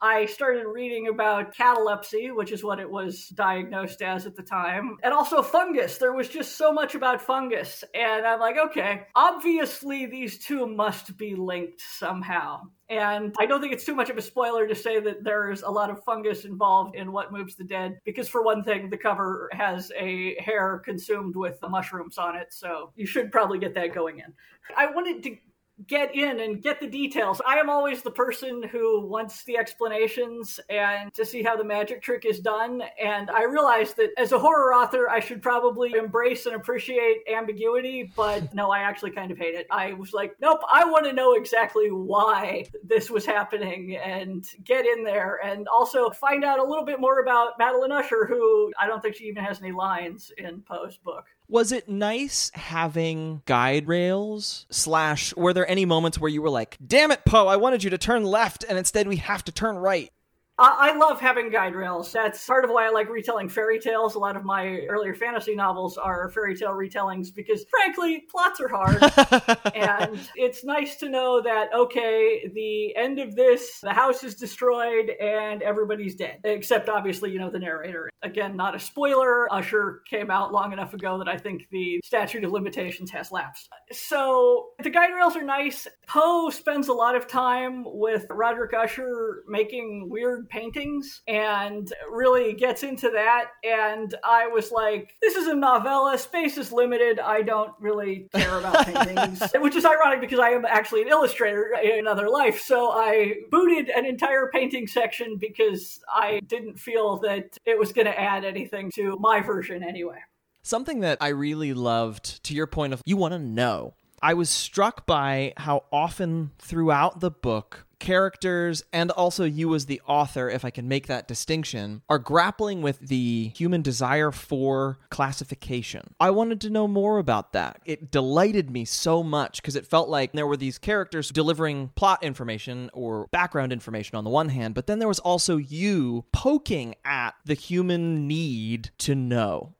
I 0.00 0.26
started 0.26 0.66
reading 0.66 1.08
about 1.08 1.54
catalepsy, 1.54 2.30
which 2.30 2.52
is 2.52 2.62
what 2.62 2.78
it 2.78 2.90
was 2.90 3.28
diagnosed 3.30 4.02
as 4.02 4.26
at 4.26 4.36
the 4.36 4.42
time, 4.42 4.98
and 5.02 5.14
also 5.14 5.42
fungus. 5.42 5.96
There 5.96 6.12
was 6.12 6.28
just 6.28 6.56
so 6.56 6.70
much 6.72 6.94
about 6.94 7.22
fungus. 7.22 7.82
And 7.94 8.26
I'm 8.26 8.38
like, 8.38 8.56
okay, 8.58 9.06
obviously 9.14 10.06
these 10.06 10.38
two 10.38 10.66
must 10.66 11.16
be 11.16 11.34
linked 11.34 11.80
somehow. 11.80 12.62
And 12.88 13.34
I 13.40 13.46
don't 13.46 13.60
think 13.60 13.72
it's 13.72 13.84
too 13.84 13.96
much 13.96 14.10
of 14.10 14.16
a 14.16 14.22
spoiler 14.22 14.68
to 14.68 14.74
say 14.74 15.00
that 15.00 15.24
there's 15.24 15.62
a 15.62 15.70
lot 15.70 15.90
of 15.90 16.04
fungus 16.04 16.44
involved 16.44 16.94
in 16.94 17.10
What 17.10 17.32
Moves 17.32 17.56
the 17.56 17.64
Dead, 17.64 17.98
because 18.04 18.28
for 18.28 18.44
one 18.44 18.62
thing, 18.62 18.90
the 18.90 18.96
cover 18.98 19.48
has 19.52 19.90
a 19.98 20.36
hare 20.38 20.80
consumed 20.84 21.34
with 21.34 21.58
the 21.60 21.68
mushrooms 21.68 22.16
on 22.16 22.36
it, 22.36 22.52
so 22.52 22.92
you 22.94 23.06
should 23.06 23.32
probably 23.32 23.58
get 23.58 23.74
that 23.74 23.94
going 23.94 24.18
in. 24.18 24.32
I 24.76 24.86
wanted 24.86 25.22
to 25.24 25.36
get 25.86 26.14
in 26.14 26.40
and 26.40 26.62
get 26.62 26.80
the 26.80 26.86
details. 26.86 27.40
I 27.46 27.58
am 27.58 27.68
always 27.68 28.02
the 28.02 28.10
person 28.10 28.62
who 28.62 29.06
wants 29.06 29.44
the 29.44 29.58
explanations 29.58 30.58
and 30.70 31.12
to 31.14 31.24
see 31.24 31.42
how 31.42 31.56
the 31.56 31.64
magic 31.64 32.02
trick 32.02 32.24
is 32.24 32.40
done. 32.40 32.82
And 33.02 33.30
I 33.30 33.44
realized 33.44 33.96
that 33.98 34.10
as 34.16 34.32
a 34.32 34.38
horror 34.38 34.72
author, 34.72 35.08
I 35.08 35.20
should 35.20 35.42
probably 35.42 35.92
embrace 35.92 36.46
and 36.46 36.56
appreciate 36.56 37.24
ambiguity, 37.32 38.10
but 38.16 38.54
no, 38.54 38.70
I 38.70 38.80
actually 38.80 39.10
kind 39.10 39.30
of 39.30 39.38
hate 39.38 39.54
it. 39.54 39.66
I 39.70 39.92
was 39.92 40.12
like, 40.12 40.36
nope, 40.40 40.60
I 40.72 40.84
want 40.84 41.04
to 41.06 41.12
know 41.12 41.34
exactly 41.34 41.90
why 41.90 42.66
this 42.82 43.10
was 43.10 43.26
happening 43.26 43.96
and 43.96 44.46
get 44.64 44.86
in 44.86 45.04
there 45.04 45.40
and 45.44 45.68
also 45.68 46.10
find 46.10 46.44
out 46.44 46.58
a 46.58 46.64
little 46.64 46.84
bit 46.84 47.00
more 47.00 47.20
about 47.20 47.58
Madeline 47.58 47.92
Usher, 47.92 48.26
who 48.26 48.72
I 48.80 48.86
don't 48.86 49.02
think 49.02 49.16
she 49.16 49.24
even 49.24 49.44
has 49.44 49.60
any 49.60 49.72
lines 49.72 50.32
in 50.38 50.62
Poe's 50.62 50.96
book. 50.96 51.26
Was 51.48 51.70
it 51.72 51.88
nice 51.88 52.50
having 52.54 53.42
guide 53.46 53.86
rails? 53.86 54.66
Slash, 54.70 55.34
were 55.36 55.52
there 55.52 55.68
any 55.70 55.84
moments 55.84 56.18
where 56.18 56.30
you 56.30 56.42
were 56.42 56.50
like, 56.50 56.76
damn 56.84 57.10
it, 57.10 57.24
Poe, 57.24 57.46
I 57.46 57.56
wanted 57.56 57.84
you 57.84 57.90
to 57.90 57.98
turn 57.98 58.24
left, 58.24 58.64
and 58.68 58.76
instead 58.76 59.06
we 59.06 59.16
have 59.16 59.44
to 59.44 59.52
turn 59.52 59.76
right? 59.76 60.10
I 60.58 60.96
love 60.96 61.20
having 61.20 61.50
guide 61.50 61.74
rails. 61.74 62.10
That's 62.12 62.46
part 62.46 62.64
of 62.64 62.70
why 62.70 62.86
I 62.86 62.90
like 62.90 63.10
retelling 63.10 63.50
fairy 63.50 63.78
tales. 63.78 64.14
A 64.14 64.18
lot 64.18 64.36
of 64.36 64.44
my 64.44 64.86
earlier 64.88 65.14
fantasy 65.14 65.54
novels 65.54 65.98
are 65.98 66.30
fairy 66.30 66.56
tale 66.56 66.70
retellings 66.70 67.34
because, 67.34 67.66
frankly, 67.68 68.24
plots 68.30 68.60
are 68.60 68.68
hard. 68.68 69.02
and 69.74 70.18
it's 70.34 70.64
nice 70.64 70.96
to 70.96 71.10
know 71.10 71.42
that, 71.42 71.68
okay, 71.74 72.50
the 72.54 72.96
end 72.96 73.18
of 73.18 73.36
this, 73.36 73.80
the 73.82 73.92
house 73.92 74.24
is 74.24 74.34
destroyed 74.34 75.10
and 75.20 75.62
everybody's 75.62 76.14
dead. 76.14 76.40
Except, 76.44 76.88
obviously, 76.88 77.30
you 77.30 77.38
know, 77.38 77.50
the 77.50 77.58
narrator. 77.58 78.08
Again, 78.22 78.56
not 78.56 78.74
a 78.74 78.78
spoiler. 78.78 79.52
Usher 79.52 80.00
came 80.08 80.30
out 80.30 80.52
long 80.54 80.72
enough 80.72 80.94
ago 80.94 81.18
that 81.18 81.28
I 81.28 81.36
think 81.36 81.68
the 81.70 82.00
statute 82.02 82.44
of 82.44 82.52
limitations 82.52 83.10
has 83.10 83.30
lapsed. 83.30 83.68
So 83.92 84.68
the 84.82 84.90
guide 84.90 85.12
rails 85.14 85.36
are 85.36 85.44
nice. 85.44 85.86
Poe 86.08 86.48
spends 86.48 86.88
a 86.88 86.94
lot 86.94 87.14
of 87.14 87.28
time 87.28 87.84
with 87.86 88.24
Roderick 88.30 88.72
Usher 88.72 89.44
making 89.48 90.08
weird 90.08 90.45
paintings 90.48 91.22
and 91.26 91.92
really 92.10 92.52
gets 92.52 92.82
into 92.82 93.10
that. 93.10 93.50
And 93.64 94.14
I 94.24 94.46
was 94.46 94.70
like, 94.70 95.14
this 95.20 95.36
is 95.36 95.46
a 95.46 95.54
novella. 95.54 96.18
Space 96.18 96.58
is 96.58 96.72
limited. 96.72 97.18
I 97.18 97.42
don't 97.42 97.72
really 97.80 98.28
care 98.34 98.58
about 98.58 98.86
paintings, 99.06 99.42
which 99.56 99.76
is 99.76 99.84
ironic 99.84 100.20
because 100.20 100.38
I 100.38 100.50
am 100.50 100.64
actually 100.64 101.02
an 101.02 101.08
illustrator 101.08 101.74
in 101.82 101.98
another 101.98 102.28
life. 102.28 102.60
So 102.60 102.90
I 102.90 103.34
booted 103.50 103.88
an 103.90 104.06
entire 104.06 104.50
painting 104.52 104.86
section 104.86 105.36
because 105.38 106.00
I 106.08 106.40
didn't 106.46 106.78
feel 106.78 107.18
that 107.18 107.56
it 107.64 107.78
was 107.78 107.92
going 107.92 108.06
to 108.06 108.18
add 108.18 108.44
anything 108.44 108.90
to 108.92 109.16
my 109.20 109.40
version 109.40 109.82
anyway. 109.82 110.18
Something 110.62 111.00
that 111.00 111.18
I 111.20 111.28
really 111.28 111.74
loved, 111.74 112.42
to 112.44 112.54
your 112.54 112.66
point 112.66 112.92
of 112.92 113.00
you 113.04 113.16
want 113.16 113.32
to 113.32 113.38
know, 113.38 113.94
I 114.22 114.34
was 114.34 114.50
struck 114.50 115.06
by 115.06 115.52
how 115.56 115.84
often 115.92 116.52
throughout 116.58 117.20
the 117.20 117.30
book 117.30 117.86
characters 117.98 118.84
and 118.92 119.10
also 119.10 119.44
you 119.44 119.74
as 119.74 119.86
the 119.86 120.00
author, 120.06 120.48
if 120.48 120.64
I 120.64 120.70
can 120.70 120.88
make 120.88 121.06
that 121.06 121.28
distinction, 121.28 122.02
are 122.08 122.18
grappling 122.18 122.82
with 122.82 123.00
the 123.00 123.52
human 123.56 123.82
desire 123.82 124.30
for 124.30 124.98
classification. 125.10 126.14
I 126.20 126.30
wanted 126.30 126.60
to 126.62 126.70
know 126.70 126.88
more 126.88 127.18
about 127.18 127.52
that. 127.52 127.80
It 127.84 128.10
delighted 128.10 128.70
me 128.70 128.84
so 128.84 129.22
much 129.22 129.62
because 129.62 129.76
it 129.76 129.86
felt 129.86 130.08
like 130.08 130.32
there 130.32 130.46
were 130.46 130.56
these 130.56 130.78
characters 130.78 131.30
delivering 131.30 131.90
plot 131.94 132.22
information 132.22 132.90
or 132.92 133.28
background 133.28 133.72
information 133.72 134.16
on 134.16 134.24
the 134.24 134.30
one 134.30 134.50
hand, 134.50 134.74
but 134.74 134.86
then 134.86 134.98
there 134.98 135.08
was 135.08 135.18
also 135.20 135.56
you 135.56 136.24
poking 136.32 136.94
at 137.04 137.34
the 137.44 137.54
human 137.54 138.26
need 138.26 138.90
to 138.98 139.14
know. 139.14 139.75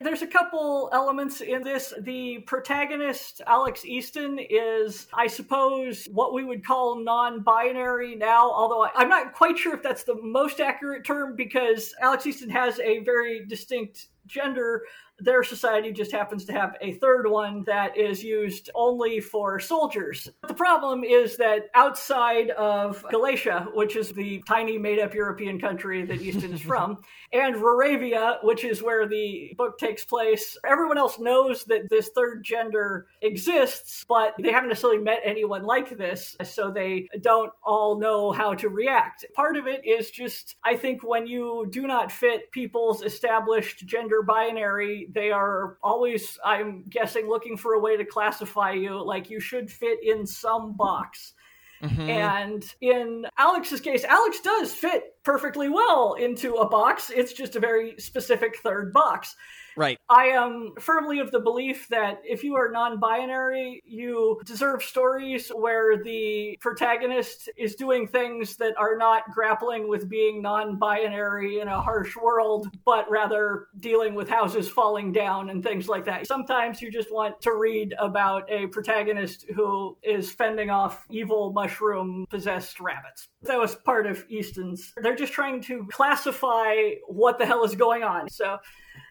There's 0.00 0.22
a 0.22 0.28
couple 0.28 0.90
elements 0.92 1.40
in 1.40 1.64
this. 1.64 1.92
The 2.02 2.38
protagonist, 2.46 3.42
Alex 3.48 3.84
Easton, 3.84 4.38
is, 4.38 5.08
I 5.12 5.26
suppose, 5.26 6.06
what 6.12 6.32
we 6.32 6.44
would 6.44 6.64
call 6.64 7.02
non 7.02 7.40
binary 7.40 8.14
now, 8.14 8.48
although 8.48 8.86
I'm 8.94 9.08
not 9.08 9.34
quite 9.34 9.58
sure 9.58 9.74
if 9.74 9.82
that's 9.82 10.04
the 10.04 10.14
most 10.22 10.60
accurate 10.60 11.04
term 11.04 11.34
because 11.34 11.94
Alex 12.00 12.26
Easton 12.26 12.48
has 12.50 12.78
a 12.78 13.00
very 13.00 13.44
distinct 13.46 14.06
gender 14.28 14.84
their 15.20 15.42
society 15.42 15.92
just 15.92 16.12
happens 16.12 16.44
to 16.44 16.52
have 16.52 16.76
a 16.80 16.92
third 16.94 17.28
one 17.28 17.64
that 17.64 17.96
is 17.96 18.22
used 18.22 18.70
only 18.74 19.20
for 19.20 19.58
soldiers. 19.58 20.28
The 20.46 20.54
problem 20.54 21.04
is 21.04 21.36
that 21.38 21.68
outside 21.74 22.50
of 22.50 23.02
Gallacia, 23.04 23.74
which 23.74 23.96
is 23.96 24.12
the 24.12 24.42
tiny 24.46 24.78
made 24.78 24.98
up 24.98 25.14
European 25.14 25.60
country 25.60 26.04
that 26.04 26.22
Easton 26.22 26.52
is 26.52 26.60
from, 26.68 26.98
and 27.32 27.56
Ruravia, 27.56 28.38
which 28.42 28.64
is 28.64 28.82
where 28.82 29.06
the 29.06 29.52
book 29.56 29.78
takes 29.78 30.04
place, 30.04 30.56
everyone 30.64 30.98
else 30.98 31.18
knows 31.18 31.64
that 31.64 31.88
this 31.90 32.10
third 32.14 32.44
gender 32.44 33.06
exists, 33.22 34.04
but 34.08 34.34
they 34.38 34.52
haven't 34.52 34.68
necessarily 34.68 35.02
met 35.02 35.20
anyone 35.24 35.64
like 35.64 35.96
this, 35.96 36.36
so 36.44 36.70
they 36.70 37.08
don't 37.20 37.52
all 37.64 37.98
know 37.98 38.30
how 38.30 38.54
to 38.54 38.68
react. 38.68 39.24
Part 39.34 39.56
of 39.56 39.66
it 39.66 39.84
is 39.84 40.10
just, 40.10 40.56
I 40.64 40.76
think, 40.76 41.02
when 41.02 41.26
you 41.26 41.66
do 41.70 41.86
not 41.86 42.12
fit 42.12 42.50
people's 42.52 43.02
established 43.02 43.86
gender 43.86 44.22
binary, 44.22 45.07
they 45.10 45.30
are 45.30 45.78
always, 45.82 46.38
I'm 46.44 46.84
guessing, 46.88 47.28
looking 47.28 47.56
for 47.56 47.74
a 47.74 47.80
way 47.80 47.96
to 47.96 48.04
classify 48.04 48.72
you. 48.72 49.02
Like 49.02 49.30
you 49.30 49.40
should 49.40 49.70
fit 49.70 49.98
in 50.02 50.26
some 50.26 50.76
box. 50.76 51.34
Mm-hmm. 51.82 52.10
And 52.10 52.74
in 52.80 53.26
Alex's 53.38 53.80
case, 53.80 54.04
Alex 54.04 54.40
does 54.40 54.72
fit 54.72 55.14
perfectly 55.22 55.68
well 55.68 56.14
into 56.14 56.54
a 56.54 56.68
box. 56.68 57.10
It's 57.14 57.32
just 57.32 57.56
a 57.56 57.60
very 57.60 57.94
specific 57.98 58.58
third 58.58 58.92
box. 58.92 59.36
Right. 59.78 59.96
I 60.08 60.24
am 60.24 60.72
firmly 60.80 61.20
of 61.20 61.30
the 61.30 61.38
belief 61.38 61.86
that 61.86 62.20
if 62.24 62.42
you 62.42 62.56
are 62.56 62.68
non 62.68 62.98
binary, 62.98 63.80
you 63.86 64.40
deserve 64.44 64.82
stories 64.82 65.50
where 65.50 66.02
the 66.02 66.58
protagonist 66.60 67.48
is 67.56 67.76
doing 67.76 68.08
things 68.08 68.56
that 68.56 68.76
are 68.76 68.96
not 68.96 69.30
grappling 69.30 69.88
with 69.88 70.08
being 70.08 70.42
non 70.42 70.80
binary 70.80 71.60
in 71.60 71.68
a 71.68 71.80
harsh 71.80 72.16
world, 72.16 72.66
but 72.84 73.08
rather 73.08 73.68
dealing 73.78 74.16
with 74.16 74.28
houses 74.28 74.68
falling 74.68 75.12
down 75.12 75.48
and 75.48 75.62
things 75.62 75.86
like 75.86 76.04
that. 76.06 76.26
Sometimes 76.26 76.82
you 76.82 76.90
just 76.90 77.12
want 77.12 77.40
to 77.42 77.54
read 77.54 77.94
about 78.00 78.50
a 78.50 78.66
protagonist 78.66 79.46
who 79.54 79.96
is 80.02 80.28
fending 80.32 80.70
off 80.70 81.06
evil 81.08 81.52
mushroom 81.52 82.26
possessed 82.30 82.80
rabbits. 82.80 83.28
That 83.42 83.60
was 83.60 83.76
part 83.76 84.08
of 84.08 84.24
Easton's. 84.28 84.92
They're 84.96 85.14
just 85.14 85.32
trying 85.32 85.60
to 85.62 85.86
classify 85.88 86.74
what 87.06 87.38
the 87.38 87.46
hell 87.46 87.62
is 87.62 87.76
going 87.76 88.02
on. 88.02 88.28
So 88.28 88.58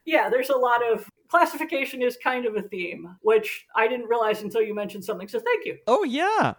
yeah, 0.08 0.30
there's 0.30 0.50
a 0.50 0.58
lot 0.58 0.82
of 0.90 1.12
classification 1.28 2.02
is 2.02 2.18
kind 2.24 2.46
of 2.46 2.56
a 2.56 2.62
theme, 2.62 3.18
which 3.22 3.66
I 3.76 3.90
didn't 3.90 4.08
realize 4.08 4.42
until 4.42 4.62
you 4.62 4.74
mentioned 4.74 5.04
something. 5.04 5.28
So 5.28 5.40
thank 5.40 5.66
you. 5.66 5.78
Oh, 5.86 6.06
yeah. 6.06 6.54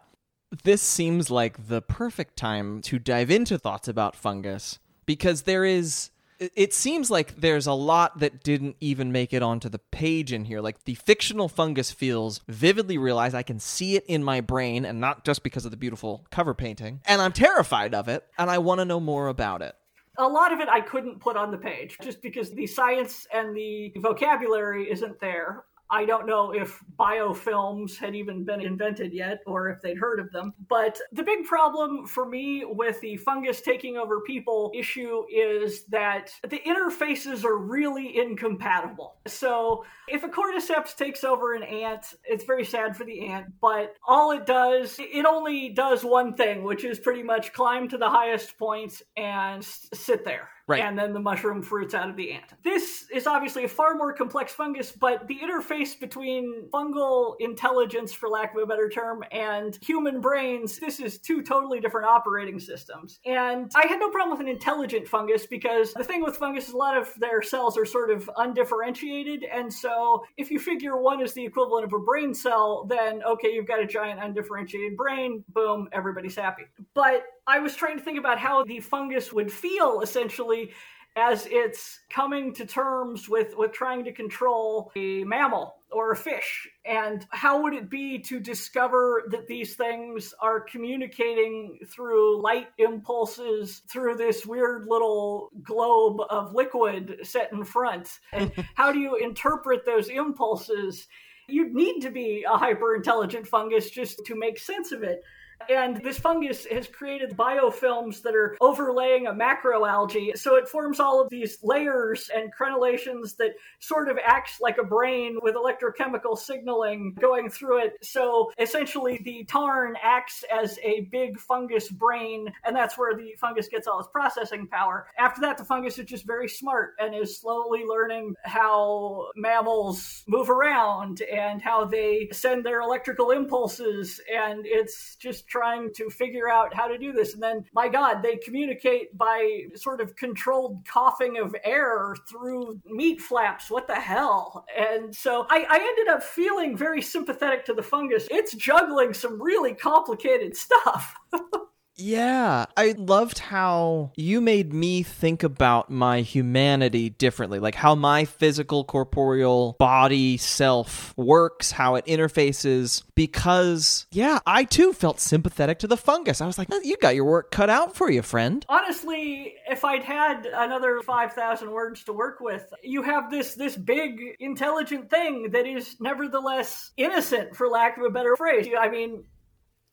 This 0.64 0.82
seems 0.82 1.30
like 1.30 1.68
the 1.68 1.80
perfect 1.80 2.36
time 2.36 2.82
to 2.82 2.98
dive 2.98 3.30
into 3.30 3.58
thoughts 3.58 3.88
about 3.88 4.14
fungus 4.14 4.78
because 5.06 5.42
there 5.42 5.64
is. 5.64 6.10
It 6.38 6.72
seems 6.72 7.10
like 7.10 7.40
there's 7.40 7.66
a 7.66 7.72
lot 7.72 8.20
that 8.20 8.44
didn't 8.44 8.76
even 8.80 9.10
make 9.10 9.32
it 9.32 9.42
onto 9.42 9.68
the 9.68 9.80
page 9.80 10.32
in 10.32 10.44
here. 10.44 10.60
Like 10.60 10.84
the 10.84 10.94
fictional 10.94 11.48
fungus 11.48 11.90
feels 11.90 12.42
vividly 12.46 12.96
realized. 12.96 13.34
I 13.34 13.42
can 13.42 13.58
see 13.58 13.96
it 13.96 14.04
in 14.06 14.22
my 14.22 14.40
brain, 14.40 14.84
and 14.84 15.00
not 15.00 15.24
just 15.24 15.42
because 15.42 15.64
of 15.64 15.72
the 15.72 15.76
beautiful 15.76 16.26
cover 16.30 16.54
painting. 16.54 17.00
And 17.06 17.20
I'm 17.20 17.32
terrified 17.32 17.92
of 17.92 18.06
it, 18.08 18.24
and 18.38 18.50
I 18.50 18.58
want 18.58 18.78
to 18.78 18.84
know 18.84 19.00
more 19.00 19.26
about 19.26 19.62
it 19.62 19.74
a 20.18 20.26
lot 20.26 20.52
of 20.52 20.60
it 20.60 20.68
I 20.68 20.80
couldn't 20.80 21.20
put 21.20 21.36
on 21.36 21.50
the 21.50 21.56
page 21.56 21.96
just 22.02 22.20
because 22.20 22.50
the 22.50 22.66
science 22.66 23.26
and 23.32 23.56
the 23.56 23.92
vocabulary 23.98 24.90
isn't 24.90 25.20
there. 25.20 25.64
I 25.90 26.04
don't 26.04 26.26
know 26.26 26.52
if 26.52 26.80
biofilms 26.98 27.96
had 27.96 28.14
even 28.14 28.44
been 28.44 28.60
invented 28.60 29.12
yet 29.12 29.40
or 29.46 29.68
if 29.68 29.80
they'd 29.82 29.98
heard 29.98 30.20
of 30.20 30.30
them. 30.32 30.54
But 30.68 30.98
the 31.12 31.22
big 31.22 31.44
problem 31.44 32.06
for 32.06 32.26
me 32.26 32.64
with 32.64 33.00
the 33.00 33.16
fungus 33.16 33.60
taking 33.60 33.96
over 33.96 34.20
people 34.20 34.72
issue 34.74 35.24
is 35.30 35.84
that 35.86 36.32
the 36.48 36.60
interfaces 36.66 37.44
are 37.44 37.58
really 37.58 38.18
incompatible. 38.18 39.16
So 39.26 39.84
if 40.08 40.24
a 40.24 40.28
cordyceps 40.28 40.96
takes 40.96 41.24
over 41.24 41.54
an 41.54 41.62
ant, 41.62 42.14
it's 42.24 42.44
very 42.44 42.64
sad 42.64 42.96
for 42.96 43.04
the 43.04 43.26
ant, 43.26 43.46
but 43.60 43.94
all 44.06 44.32
it 44.32 44.46
does, 44.46 44.98
it 44.98 45.26
only 45.26 45.70
does 45.70 46.04
one 46.04 46.34
thing, 46.34 46.62
which 46.62 46.84
is 46.84 46.98
pretty 46.98 47.22
much 47.22 47.52
climb 47.52 47.88
to 47.88 47.98
the 47.98 48.08
highest 48.08 48.56
points 48.58 48.68
point 48.68 49.02
and 49.16 49.64
sit 49.64 50.24
there. 50.24 50.48
Right. 50.68 50.82
And 50.82 50.98
then 50.98 51.14
the 51.14 51.20
mushroom 51.20 51.62
fruits 51.62 51.94
out 51.94 52.10
of 52.10 52.16
the 52.16 52.30
ant. 52.32 52.52
This 52.62 53.06
is 53.12 53.26
obviously 53.26 53.64
a 53.64 53.68
far 53.68 53.94
more 53.94 54.12
complex 54.12 54.52
fungus, 54.52 54.92
but 54.92 55.26
the 55.26 55.38
interface 55.38 55.98
between 55.98 56.68
fungal 56.72 57.36
intelligence, 57.40 58.12
for 58.12 58.28
lack 58.28 58.54
of 58.54 58.62
a 58.62 58.66
better 58.66 58.90
term, 58.90 59.24
and 59.32 59.78
human 59.80 60.20
brains, 60.20 60.78
this 60.78 61.00
is 61.00 61.18
two 61.18 61.42
totally 61.42 61.80
different 61.80 62.06
operating 62.06 62.60
systems. 62.60 63.18
And 63.24 63.70
I 63.74 63.86
had 63.86 63.98
no 63.98 64.10
problem 64.10 64.30
with 64.30 64.46
an 64.46 64.48
intelligent 64.48 65.08
fungus 65.08 65.46
because 65.46 65.94
the 65.94 66.04
thing 66.04 66.22
with 66.22 66.36
fungus 66.36 66.68
is 66.68 66.74
a 66.74 66.76
lot 66.76 66.98
of 66.98 67.14
their 67.18 67.40
cells 67.40 67.78
are 67.78 67.86
sort 67.86 68.10
of 68.10 68.28
undifferentiated. 68.36 69.44
And 69.44 69.72
so 69.72 70.22
if 70.36 70.50
you 70.50 70.58
figure 70.58 71.00
one 71.00 71.22
is 71.22 71.32
the 71.32 71.46
equivalent 71.46 71.86
of 71.86 71.94
a 71.94 71.98
brain 71.98 72.34
cell, 72.34 72.84
then 72.84 73.22
okay, 73.22 73.48
you've 73.52 73.66
got 73.66 73.80
a 73.80 73.86
giant 73.86 74.22
undifferentiated 74.22 74.98
brain, 74.98 75.44
boom, 75.48 75.88
everybody's 75.92 76.36
happy. 76.36 76.64
But 76.94 77.22
I 77.48 77.60
was 77.60 77.74
trying 77.74 77.96
to 77.96 78.04
think 78.04 78.18
about 78.18 78.38
how 78.38 78.62
the 78.62 78.80
fungus 78.80 79.32
would 79.32 79.50
feel 79.50 80.02
essentially 80.02 80.72
as 81.16 81.48
it's 81.50 82.00
coming 82.10 82.54
to 82.54 82.66
terms 82.66 83.28
with, 83.28 83.56
with 83.56 83.72
trying 83.72 84.04
to 84.04 84.12
control 84.12 84.92
a 84.94 85.24
mammal 85.24 85.76
or 85.90 86.12
a 86.12 86.16
fish. 86.16 86.68
And 86.84 87.26
how 87.30 87.62
would 87.62 87.72
it 87.72 87.88
be 87.88 88.18
to 88.20 88.38
discover 88.38 89.24
that 89.30 89.46
these 89.48 89.74
things 89.74 90.34
are 90.40 90.60
communicating 90.60 91.78
through 91.88 92.42
light 92.42 92.68
impulses 92.76 93.82
through 93.90 94.16
this 94.16 94.44
weird 94.44 94.86
little 94.86 95.50
globe 95.62 96.20
of 96.28 96.54
liquid 96.54 97.16
set 97.22 97.50
in 97.52 97.64
front? 97.64 98.20
And 98.32 98.52
how 98.74 98.92
do 98.92 99.00
you 99.00 99.16
interpret 99.16 99.86
those 99.86 100.08
impulses? 100.08 101.08
You'd 101.48 101.74
need 101.74 102.00
to 102.00 102.10
be 102.10 102.44
a 102.48 102.58
hyper 102.58 102.94
intelligent 102.94 103.46
fungus 103.46 103.90
just 103.90 104.24
to 104.26 104.36
make 104.36 104.58
sense 104.58 104.92
of 104.92 105.02
it. 105.02 105.22
And 105.68 106.02
this 106.02 106.18
fungus 106.18 106.66
has 106.66 106.86
created 106.86 107.36
biofilms 107.36 108.22
that 108.22 108.34
are 108.34 108.56
overlaying 108.60 109.26
a 109.26 109.32
macroalgae. 109.32 110.36
So 110.38 110.56
it 110.56 110.68
forms 110.68 111.00
all 111.00 111.20
of 111.20 111.28
these 111.28 111.58
layers 111.62 112.30
and 112.34 112.52
crenellations 112.54 113.36
that 113.36 113.52
sort 113.80 114.08
of 114.08 114.18
acts 114.24 114.60
like 114.60 114.78
a 114.78 114.84
brain 114.84 115.38
with 115.42 115.54
electrochemical 115.54 116.38
signaling 116.38 117.14
going 117.20 117.50
through 117.50 117.84
it. 117.84 117.98
So 118.02 118.50
essentially, 118.58 119.20
the 119.24 119.44
tarn 119.44 119.96
acts 120.02 120.44
as 120.50 120.78
a 120.82 121.02
big 121.12 121.38
fungus 121.38 121.90
brain, 121.90 122.52
and 122.64 122.74
that's 122.74 122.96
where 122.96 123.16
the 123.16 123.34
fungus 123.38 123.68
gets 123.68 123.86
all 123.86 124.00
its 124.00 124.08
processing 124.12 124.66
power. 124.68 125.06
After 125.18 125.40
that, 125.42 125.58
the 125.58 125.64
fungus 125.64 125.98
is 125.98 126.06
just 126.06 126.26
very 126.26 126.48
smart 126.48 126.94
and 126.98 127.14
is 127.14 127.38
slowly 127.38 127.84
learning 127.84 128.34
how 128.44 129.28
mammals 129.36 130.24
move 130.26 130.50
around 130.50 131.22
and 131.22 131.60
how 131.60 131.84
they 131.84 132.28
send 132.32 132.64
their 132.64 132.80
electrical 132.80 133.30
impulses. 133.30 134.20
And 134.34 134.64
it's 134.64 135.16
just 135.16 135.47
trying 135.48 135.92
to 135.94 136.10
figure 136.10 136.48
out 136.48 136.74
how 136.74 136.86
to 136.86 136.98
do 136.98 137.12
this. 137.12 137.34
And 137.34 137.42
then, 137.42 137.64
my 137.72 137.88
God, 137.88 138.22
they 138.22 138.36
communicate 138.36 139.16
by 139.16 139.64
sort 139.74 140.00
of 140.00 140.14
controlled 140.16 140.86
coughing 140.86 141.38
of 141.38 141.54
air 141.64 142.14
through 142.28 142.80
meat 142.86 143.20
flaps. 143.20 143.70
What 143.70 143.86
the 143.86 143.94
hell? 143.94 144.64
And 144.76 145.14
so 145.14 145.46
I, 145.50 145.66
I 145.68 145.78
ended 145.78 146.08
up 146.08 146.22
feeling 146.22 146.76
very 146.76 147.02
sympathetic 147.02 147.64
to 147.66 147.74
the 147.74 147.82
fungus. 147.82 148.28
It's 148.30 148.54
juggling 148.54 149.14
some 149.14 149.40
really 149.40 149.74
complicated 149.74 150.56
stuff. 150.56 151.14
Yeah, 151.98 152.66
I 152.76 152.94
loved 152.96 153.40
how 153.40 154.12
you 154.16 154.40
made 154.40 154.72
me 154.72 155.02
think 155.02 155.42
about 155.42 155.90
my 155.90 156.20
humanity 156.20 157.10
differently, 157.10 157.58
like 157.58 157.74
how 157.74 157.96
my 157.96 158.24
physical, 158.24 158.84
corporeal 158.84 159.74
body 159.80 160.36
self 160.36 161.12
works, 161.16 161.72
how 161.72 161.96
it 161.96 162.06
interfaces. 162.06 163.02
Because, 163.16 164.06
yeah, 164.12 164.38
I 164.46 164.62
too 164.62 164.92
felt 164.92 165.18
sympathetic 165.18 165.80
to 165.80 165.88
the 165.88 165.96
fungus. 165.96 166.40
I 166.40 166.46
was 166.46 166.56
like, 166.56 166.68
you 166.84 166.96
got 166.98 167.16
your 167.16 167.24
work 167.24 167.50
cut 167.50 167.68
out 167.68 167.96
for 167.96 168.08
you, 168.10 168.22
friend. 168.22 168.64
Honestly, 168.68 169.54
if 169.68 169.84
I'd 169.84 170.04
had 170.04 170.46
another 170.46 171.00
5,000 171.04 171.70
words 171.70 172.04
to 172.04 172.12
work 172.12 172.38
with, 172.40 172.72
you 172.82 173.02
have 173.02 173.28
this, 173.30 173.54
this 173.54 173.76
big, 173.76 174.20
intelligent 174.38 175.10
thing 175.10 175.50
that 175.50 175.66
is 175.66 175.96
nevertheless 175.98 176.92
innocent, 176.96 177.56
for 177.56 177.68
lack 177.68 177.98
of 177.98 178.04
a 178.04 178.10
better 178.10 178.36
phrase. 178.36 178.68
I 178.78 178.88
mean, 178.88 179.24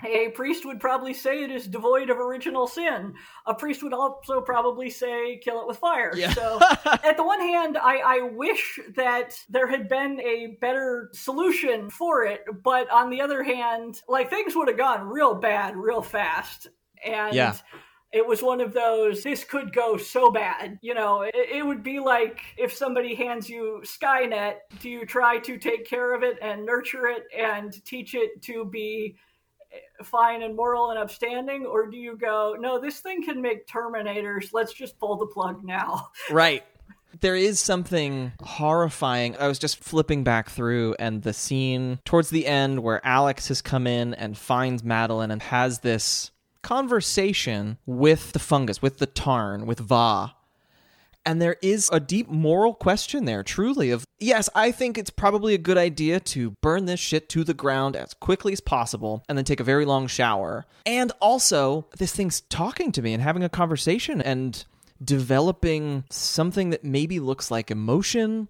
a 0.03 0.29
priest 0.29 0.65
would 0.65 0.79
probably 0.79 1.13
say 1.13 1.43
it 1.43 1.51
is 1.51 1.67
devoid 1.67 2.09
of 2.09 2.17
original 2.17 2.67
sin. 2.67 3.13
A 3.45 3.53
priest 3.53 3.81
would 3.81 3.93
also 3.93 4.41
probably 4.41 4.89
say 4.89 5.39
kill 5.43 5.61
it 5.61 5.67
with 5.67 5.77
fire. 5.77 6.11
Yeah. 6.15 6.33
So, 6.33 6.59
at 6.85 7.15
the 7.15 7.23
one 7.23 7.39
hand, 7.39 7.77
I, 7.77 7.97
I 7.97 8.19
wish 8.33 8.79
that 8.95 9.39
there 9.49 9.67
had 9.67 9.87
been 9.87 10.19
a 10.19 10.57
better 10.59 11.09
solution 11.13 11.89
for 11.89 12.25
it, 12.25 12.41
but 12.63 12.89
on 12.91 13.09
the 13.09 13.21
other 13.21 13.41
hand, 13.43 14.01
like 14.09 14.29
things 14.29 14.55
would 14.55 14.67
have 14.67 14.77
gone 14.77 15.07
real 15.07 15.35
bad 15.35 15.77
real 15.77 16.01
fast. 16.01 16.67
And 17.03 17.33
yeah 17.33 17.55
it 18.15 18.25
was 18.25 18.41
one 18.41 18.61
of 18.61 18.73
those 18.73 19.23
this 19.23 19.43
could 19.43 19.73
go 19.73 19.97
so 19.97 20.31
bad 20.31 20.79
you 20.81 20.93
know 20.93 21.23
it, 21.23 21.35
it, 21.35 21.65
would 21.65 21.83
be 21.83 21.99
like 21.99 22.39
if 22.57 22.73
somebody 22.73 23.13
hands 23.13 23.49
you 23.49 23.81
skynet 23.83 24.55
do 24.79 24.89
you 24.89 25.05
try 25.05 25.37
to 25.37 25.57
take 25.57 25.85
care 25.85 26.15
of 26.15 26.23
it 26.23 26.37
and 26.41 26.65
nurture 26.65 27.07
it 27.07 27.23
and 27.37 27.83
teach 27.83 28.15
it 28.15 28.41
to 28.41 28.63
be 28.63 29.17
fine 30.03 30.41
and 30.41 30.55
moral 30.55 30.91
and 30.91 30.99
upstanding, 30.99 31.65
or 31.65 31.87
do 31.87 31.97
you 31.97 32.17
go, 32.17 32.55
no, 32.59 32.79
this 32.79 32.99
thing 32.99 33.23
can 33.23 33.41
make 33.41 33.67
Terminators. 33.67 34.49
Let's 34.53 34.73
just 34.73 34.99
pull 34.99 35.17
the 35.17 35.27
plug 35.27 35.63
now. 35.63 36.09
Right. 36.31 36.63
There 37.21 37.35
is 37.35 37.59
something 37.59 38.33
horrifying. 38.41 39.37
I 39.37 39.47
was 39.47 39.57
just 39.57 39.81
flipping 39.81 40.23
back 40.23 40.49
through, 40.49 40.95
and 40.99 41.21
the 41.21 41.33
scene 41.33 41.99
towards 42.03 42.29
the 42.29 42.45
end 42.45 42.83
where 42.83 43.05
Alex 43.05 43.47
has 43.47 43.61
come 43.61 43.87
in 43.87 44.13
and 44.15 44.37
finds 44.37 44.83
Madeline 44.83 45.31
and 45.31 45.41
has 45.41 45.79
this 45.79 46.31
conversation 46.61 47.77
with 47.85 48.33
the 48.33 48.39
fungus, 48.39 48.81
with 48.81 48.97
the 48.97 49.05
Tarn, 49.05 49.65
with 49.65 49.79
Va 49.79 50.34
and 51.25 51.41
there 51.41 51.57
is 51.61 51.89
a 51.91 51.99
deep 51.99 52.29
moral 52.29 52.73
question 52.73 53.25
there, 53.25 53.43
truly, 53.43 53.91
of 53.91 54.05
yes, 54.19 54.49
I 54.55 54.71
think 54.71 54.97
it's 54.97 55.09
probably 55.09 55.53
a 55.53 55.59
good 55.59 55.77
idea 55.77 56.19
to 56.19 56.51
burn 56.61 56.85
this 56.85 56.99
shit 56.99 57.29
to 57.29 57.43
the 57.43 57.53
ground 57.53 57.95
as 57.95 58.13
quickly 58.13 58.53
as 58.53 58.61
possible 58.61 59.23
and 59.27 59.37
then 59.37 59.45
take 59.45 59.59
a 59.59 59.63
very 59.63 59.85
long 59.85 60.07
shower. 60.07 60.65
And 60.85 61.11
also, 61.19 61.87
this 61.97 62.13
thing's 62.13 62.41
talking 62.41 62.91
to 62.93 63.01
me 63.01 63.13
and 63.13 63.23
having 63.23 63.43
a 63.43 63.49
conversation 63.49 64.21
and 64.21 64.63
developing 65.03 66.05
something 66.09 66.69
that 66.69 66.83
maybe 66.83 67.19
looks 67.19 67.51
like 67.51 67.69
emotion 67.69 68.47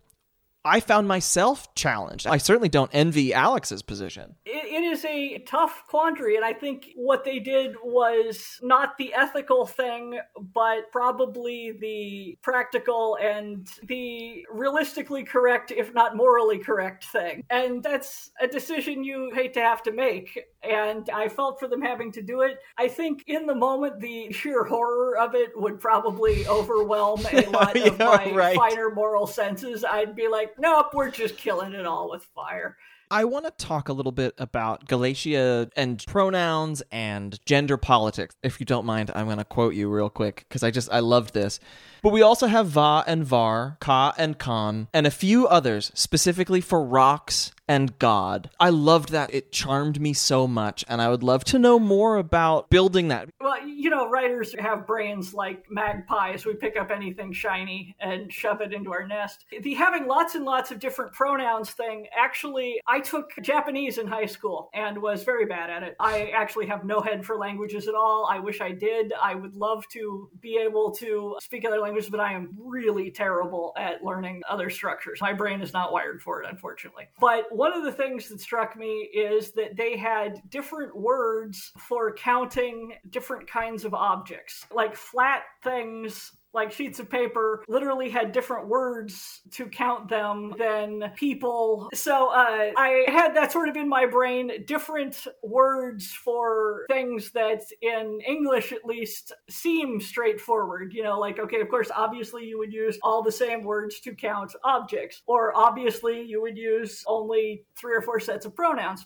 I 0.66 0.80
found 0.80 1.07
myself 1.07 1.74
challenged. 1.76 2.26
I 2.26 2.38
certainly 2.38 2.70
don't 2.70 2.89
envy 2.91 3.34
Alex's 3.34 3.84
position. 3.84 4.36
It, 4.45 4.66
it 4.66 4.84
is 4.84 5.05
a 5.05 5.38
tough 5.47 5.84
quandary, 5.88 6.36
and 6.36 6.43
I 6.43 6.53
think 6.53 6.88
what 6.95 7.24
they 7.24 7.38
did 7.38 7.76
was 7.84 8.59
not 8.63 8.97
the 8.97 9.13
ethical 9.13 9.68
thing, 9.68 10.20
but 10.53 10.91
probably 10.91 11.74
the 11.80 12.38
practical 12.41 13.16
and 13.22 13.68
the 13.84 14.43
realistically 14.51 15.24
correct, 15.24 15.72
if 15.72 15.93
not 15.93 16.18
morally 16.18 16.57
correct 16.57 17.05
thing. 17.05 17.43
And 17.51 17.84
that's 17.84 18.32
a 18.41 18.47
decision 18.47 19.03
you 19.03 19.32
hate 19.36 19.53
to 19.53 19.61
have 19.61 19.84
to 19.84 19.91
make. 19.91 20.45
And 20.70 21.09
I 21.09 21.30
felt 21.30 21.59
for 21.59 21.68
them 21.68 21.82
having 21.82 22.11
to 22.13 22.22
do 22.22 22.41
it. 22.41 22.59
I 22.78 22.88
think 22.88 23.24
in 23.28 23.45
the 23.45 23.55
moment, 23.55 23.99
the 23.99 24.32
sheer 24.32 24.63
horror 24.63 25.18
of 25.18 25.36
it 25.36 25.51
would 25.55 25.80
probably 25.80 26.47
overwhelm 26.47 27.26
a 27.32 27.41
lot 27.49 27.76
yeah, 27.76 27.88
of 27.88 27.99
my 27.99 28.32
right. 28.32 28.55
finer 28.55 28.89
moral 28.89 29.28
senses. 29.28 29.84
I'd 29.84 30.16
be 30.16 30.28
like, 30.28 30.57
nope, 30.59 30.88
we're 30.93 31.11
just 31.11 31.38
killing 31.38 31.74
it 31.74 31.86
all 31.86 32.09
with 32.09 32.24
fire. 32.36 32.78
I 33.11 33.26
want 33.26 33.45
to 33.45 33.51
talk 33.51 33.88
a 33.88 33.93
little 33.93 34.11
bit 34.11 34.34
about 34.39 34.88
Gallacia 34.88 35.70
and 35.76 36.03
pronouns 36.07 36.82
and 36.91 37.39
gender 37.45 37.78
politics. 37.78 38.36
If 38.41 38.59
you 38.59 38.66
don't 38.66 38.86
mind, 38.86 39.11
I'm 39.13 39.26
going 39.26 39.38
to 39.38 39.45
quote 39.45 39.76
you 39.76 39.89
real 39.89 40.09
quick 40.09 40.45
because 40.47 40.63
I 40.63 40.72
just 40.72 40.91
I 40.91 40.99
loved 40.99 41.34
this. 41.34 41.59
But 42.02 42.12
we 42.12 42.22
also 42.22 42.48
have 42.48 42.68
Va 42.68 43.04
and 43.08 43.24
Var, 43.24 43.78
Ka 43.80 44.14
and 44.18 44.38
Kan, 44.38 44.88
and 44.93 45.08
a 45.08 45.12
few 45.12 45.48
others 45.48 45.91
specifically 45.93 46.62
for 46.62 46.84
rocks 46.84 47.52
and 47.68 47.98
God. 48.00 48.50
I 48.60 48.70
loved 48.70 49.10
that. 49.10 49.34
It 49.34 49.52
charmed 49.52 50.00
me 50.00 50.14
so 50.14 50.48
much, 50.48 50.86
and 50.88 51.02
I 51.02 51.10
would 51.10 51.24
love 51.24 51.43
to 51.46 51.60
know 51.60 51.80
more 51.80 52.18
about 52.18 52.70
building 52.70 53.08
that. 53.10 53.30
Well, 53.39 53.66
you 53.68 53.89
know, 53.89 54.10
writers 54.10 54.54
have 54.60 54.86
brains 54.86 55.34
like 55.34 55.66
magpies. 55.70 56.46
We 56.46 56.54
pick 56.54 56.78
up 56.78 56.91
anything 56.91 57.34
shiny 57.34 57.96
and 58.00 58.32
shove 58.32 58.62
it 58.62 58.74
into 58.74 58.91
our 58.91 59.08
nest. 59.08 59.46
The 59.62 59.74
having 59.74 60.08
lots 60.08 60.36
and 60.36 60.46
lots 60.46 60.72
of 60.72 60.80
different 60.80 61.14
pronouns 61.14 61.72
thing, 61.72 62.08
actually, 62.16 62.80
I 62.88 63.00
took 63.00 63.32
Japanese 63.41 63.98
in 63.98 64.08
high 64.08 64.26
school 64.26 64.70
and 64.74 65.02
was 65.02 65.24
very 65.24 65.46
bad 65.46 65.70
at 65.70 65.84
it. 65.84 65.96
I 66.00 66.32
actually 66.36 66.68
have 66.68 66.86
no 66.86 67.00
head 67.00 67.26
for 67.26 67.36
languages 67.38 67.88
at 67.88 67.96
all. 67.96 68.28
I 68.30 68.39
wish 68.39 68.62
I 68.62 68.72
did. 68.72 69.14
I 69.22 69.36
would 69.36 69.56
love 69.56 69.88
to 69.93 70.30
be 70.39 70.58
able 70.58 70.91
to 70.96 71.38
speak 71.41 71.66
other 71.66 71.80
languages, 71.86 72.09
but 72.09 72.19
I 72.19 72.33
am 72.33 72.49
really 72.57 73.11
terrible 73.11 73.73
at 73.77 74.03
learning 74.03 74.41
other 74.49 74.69
structures. 74.69 75.19
My 75.21 75.33
brain 75.33 75.61
is 75.61 75.73
not 75.73 75.93
wired 75.93 76.21
for 76.21 76.41
it, 76.41 76.49
unfortunately. 76.49 77.07
But 77.19 77.45
one 77.51 77.73
of 77.73 77.83
the 77.83 77.91
things 77.91 78.27
that 78.29 78.41
struck 78.41 78.75
me 78.75 79.09
is 79.13 79.51
that 79.51 79.75
they 79.77 79.97
had 79.97 80.41
different 80.49 80.95
words 80.95 81.71
for 81.77 82.13
counting 82.13 82.93
different 83.09 83.47
kinds 83.47 83.86
of 83.86 83.93
objects, 83.93 84.65
like 84.71 84.95
flat 84.95 85.43
things 85.63 86.31
like 86.56 86.72
sheets 86.72 86.99
of 86.99 87.10
paper 87.10 87.64
literally 87.68 88.10
had 88.10 88.32
different 88.32 88.68
words 88.68 89.41
to 89.51 89.68
count 89.68 90.10
them 90.10 90.53
than 90.58 91.12
people. 91.16 91.89
So 91.93 92.30
uh, 92.30 92.72
I 92.78 93.03
had 93.08 93.36
that 93.36 93.51
sort 93.51 93.70
of 93.70 93.76
in 93.76 93.88
my 93.88 94.06
brain, 94.06 94.64
different 94.66 95.28
words 95.43 96.08
for 96.14 96.86
things 96.89 97.32
that 97.32 97.62
in 97.82 98.20
English 98.28 98.72
at 98.72 98.86
least 98.86 99.34
seem 99.49 99.99
straightforward. 99.99 100.93
You 100.93 101.03
know, 101.03 101.20
like, 101.20 101.38
okay, 101.39 101.62
of 101.62 101.70
course, 101.70 101.91
obviously 101.95 102.45
you 102.45 102.58
would 102.58 102.74
use 102.74 102.97
all 103.03 103.22
the 103.22 103.32
same 103.32 103.64
words 103.64 103.99
to 104.01 104.16
count 104.16 104.56
objects, 104.64 105.22
or 105.28 105.56
obviously 105.56 106.24
you 106.24 106.41
would 106.41 106.58
use 106.58 107.03
only 107.06 107.66
three 107.78 107.95
or 107.95 108.01
four 108.01 108.20
sets 108.20 108.45
of 108.45 108.56
pronouns 108.56 109.06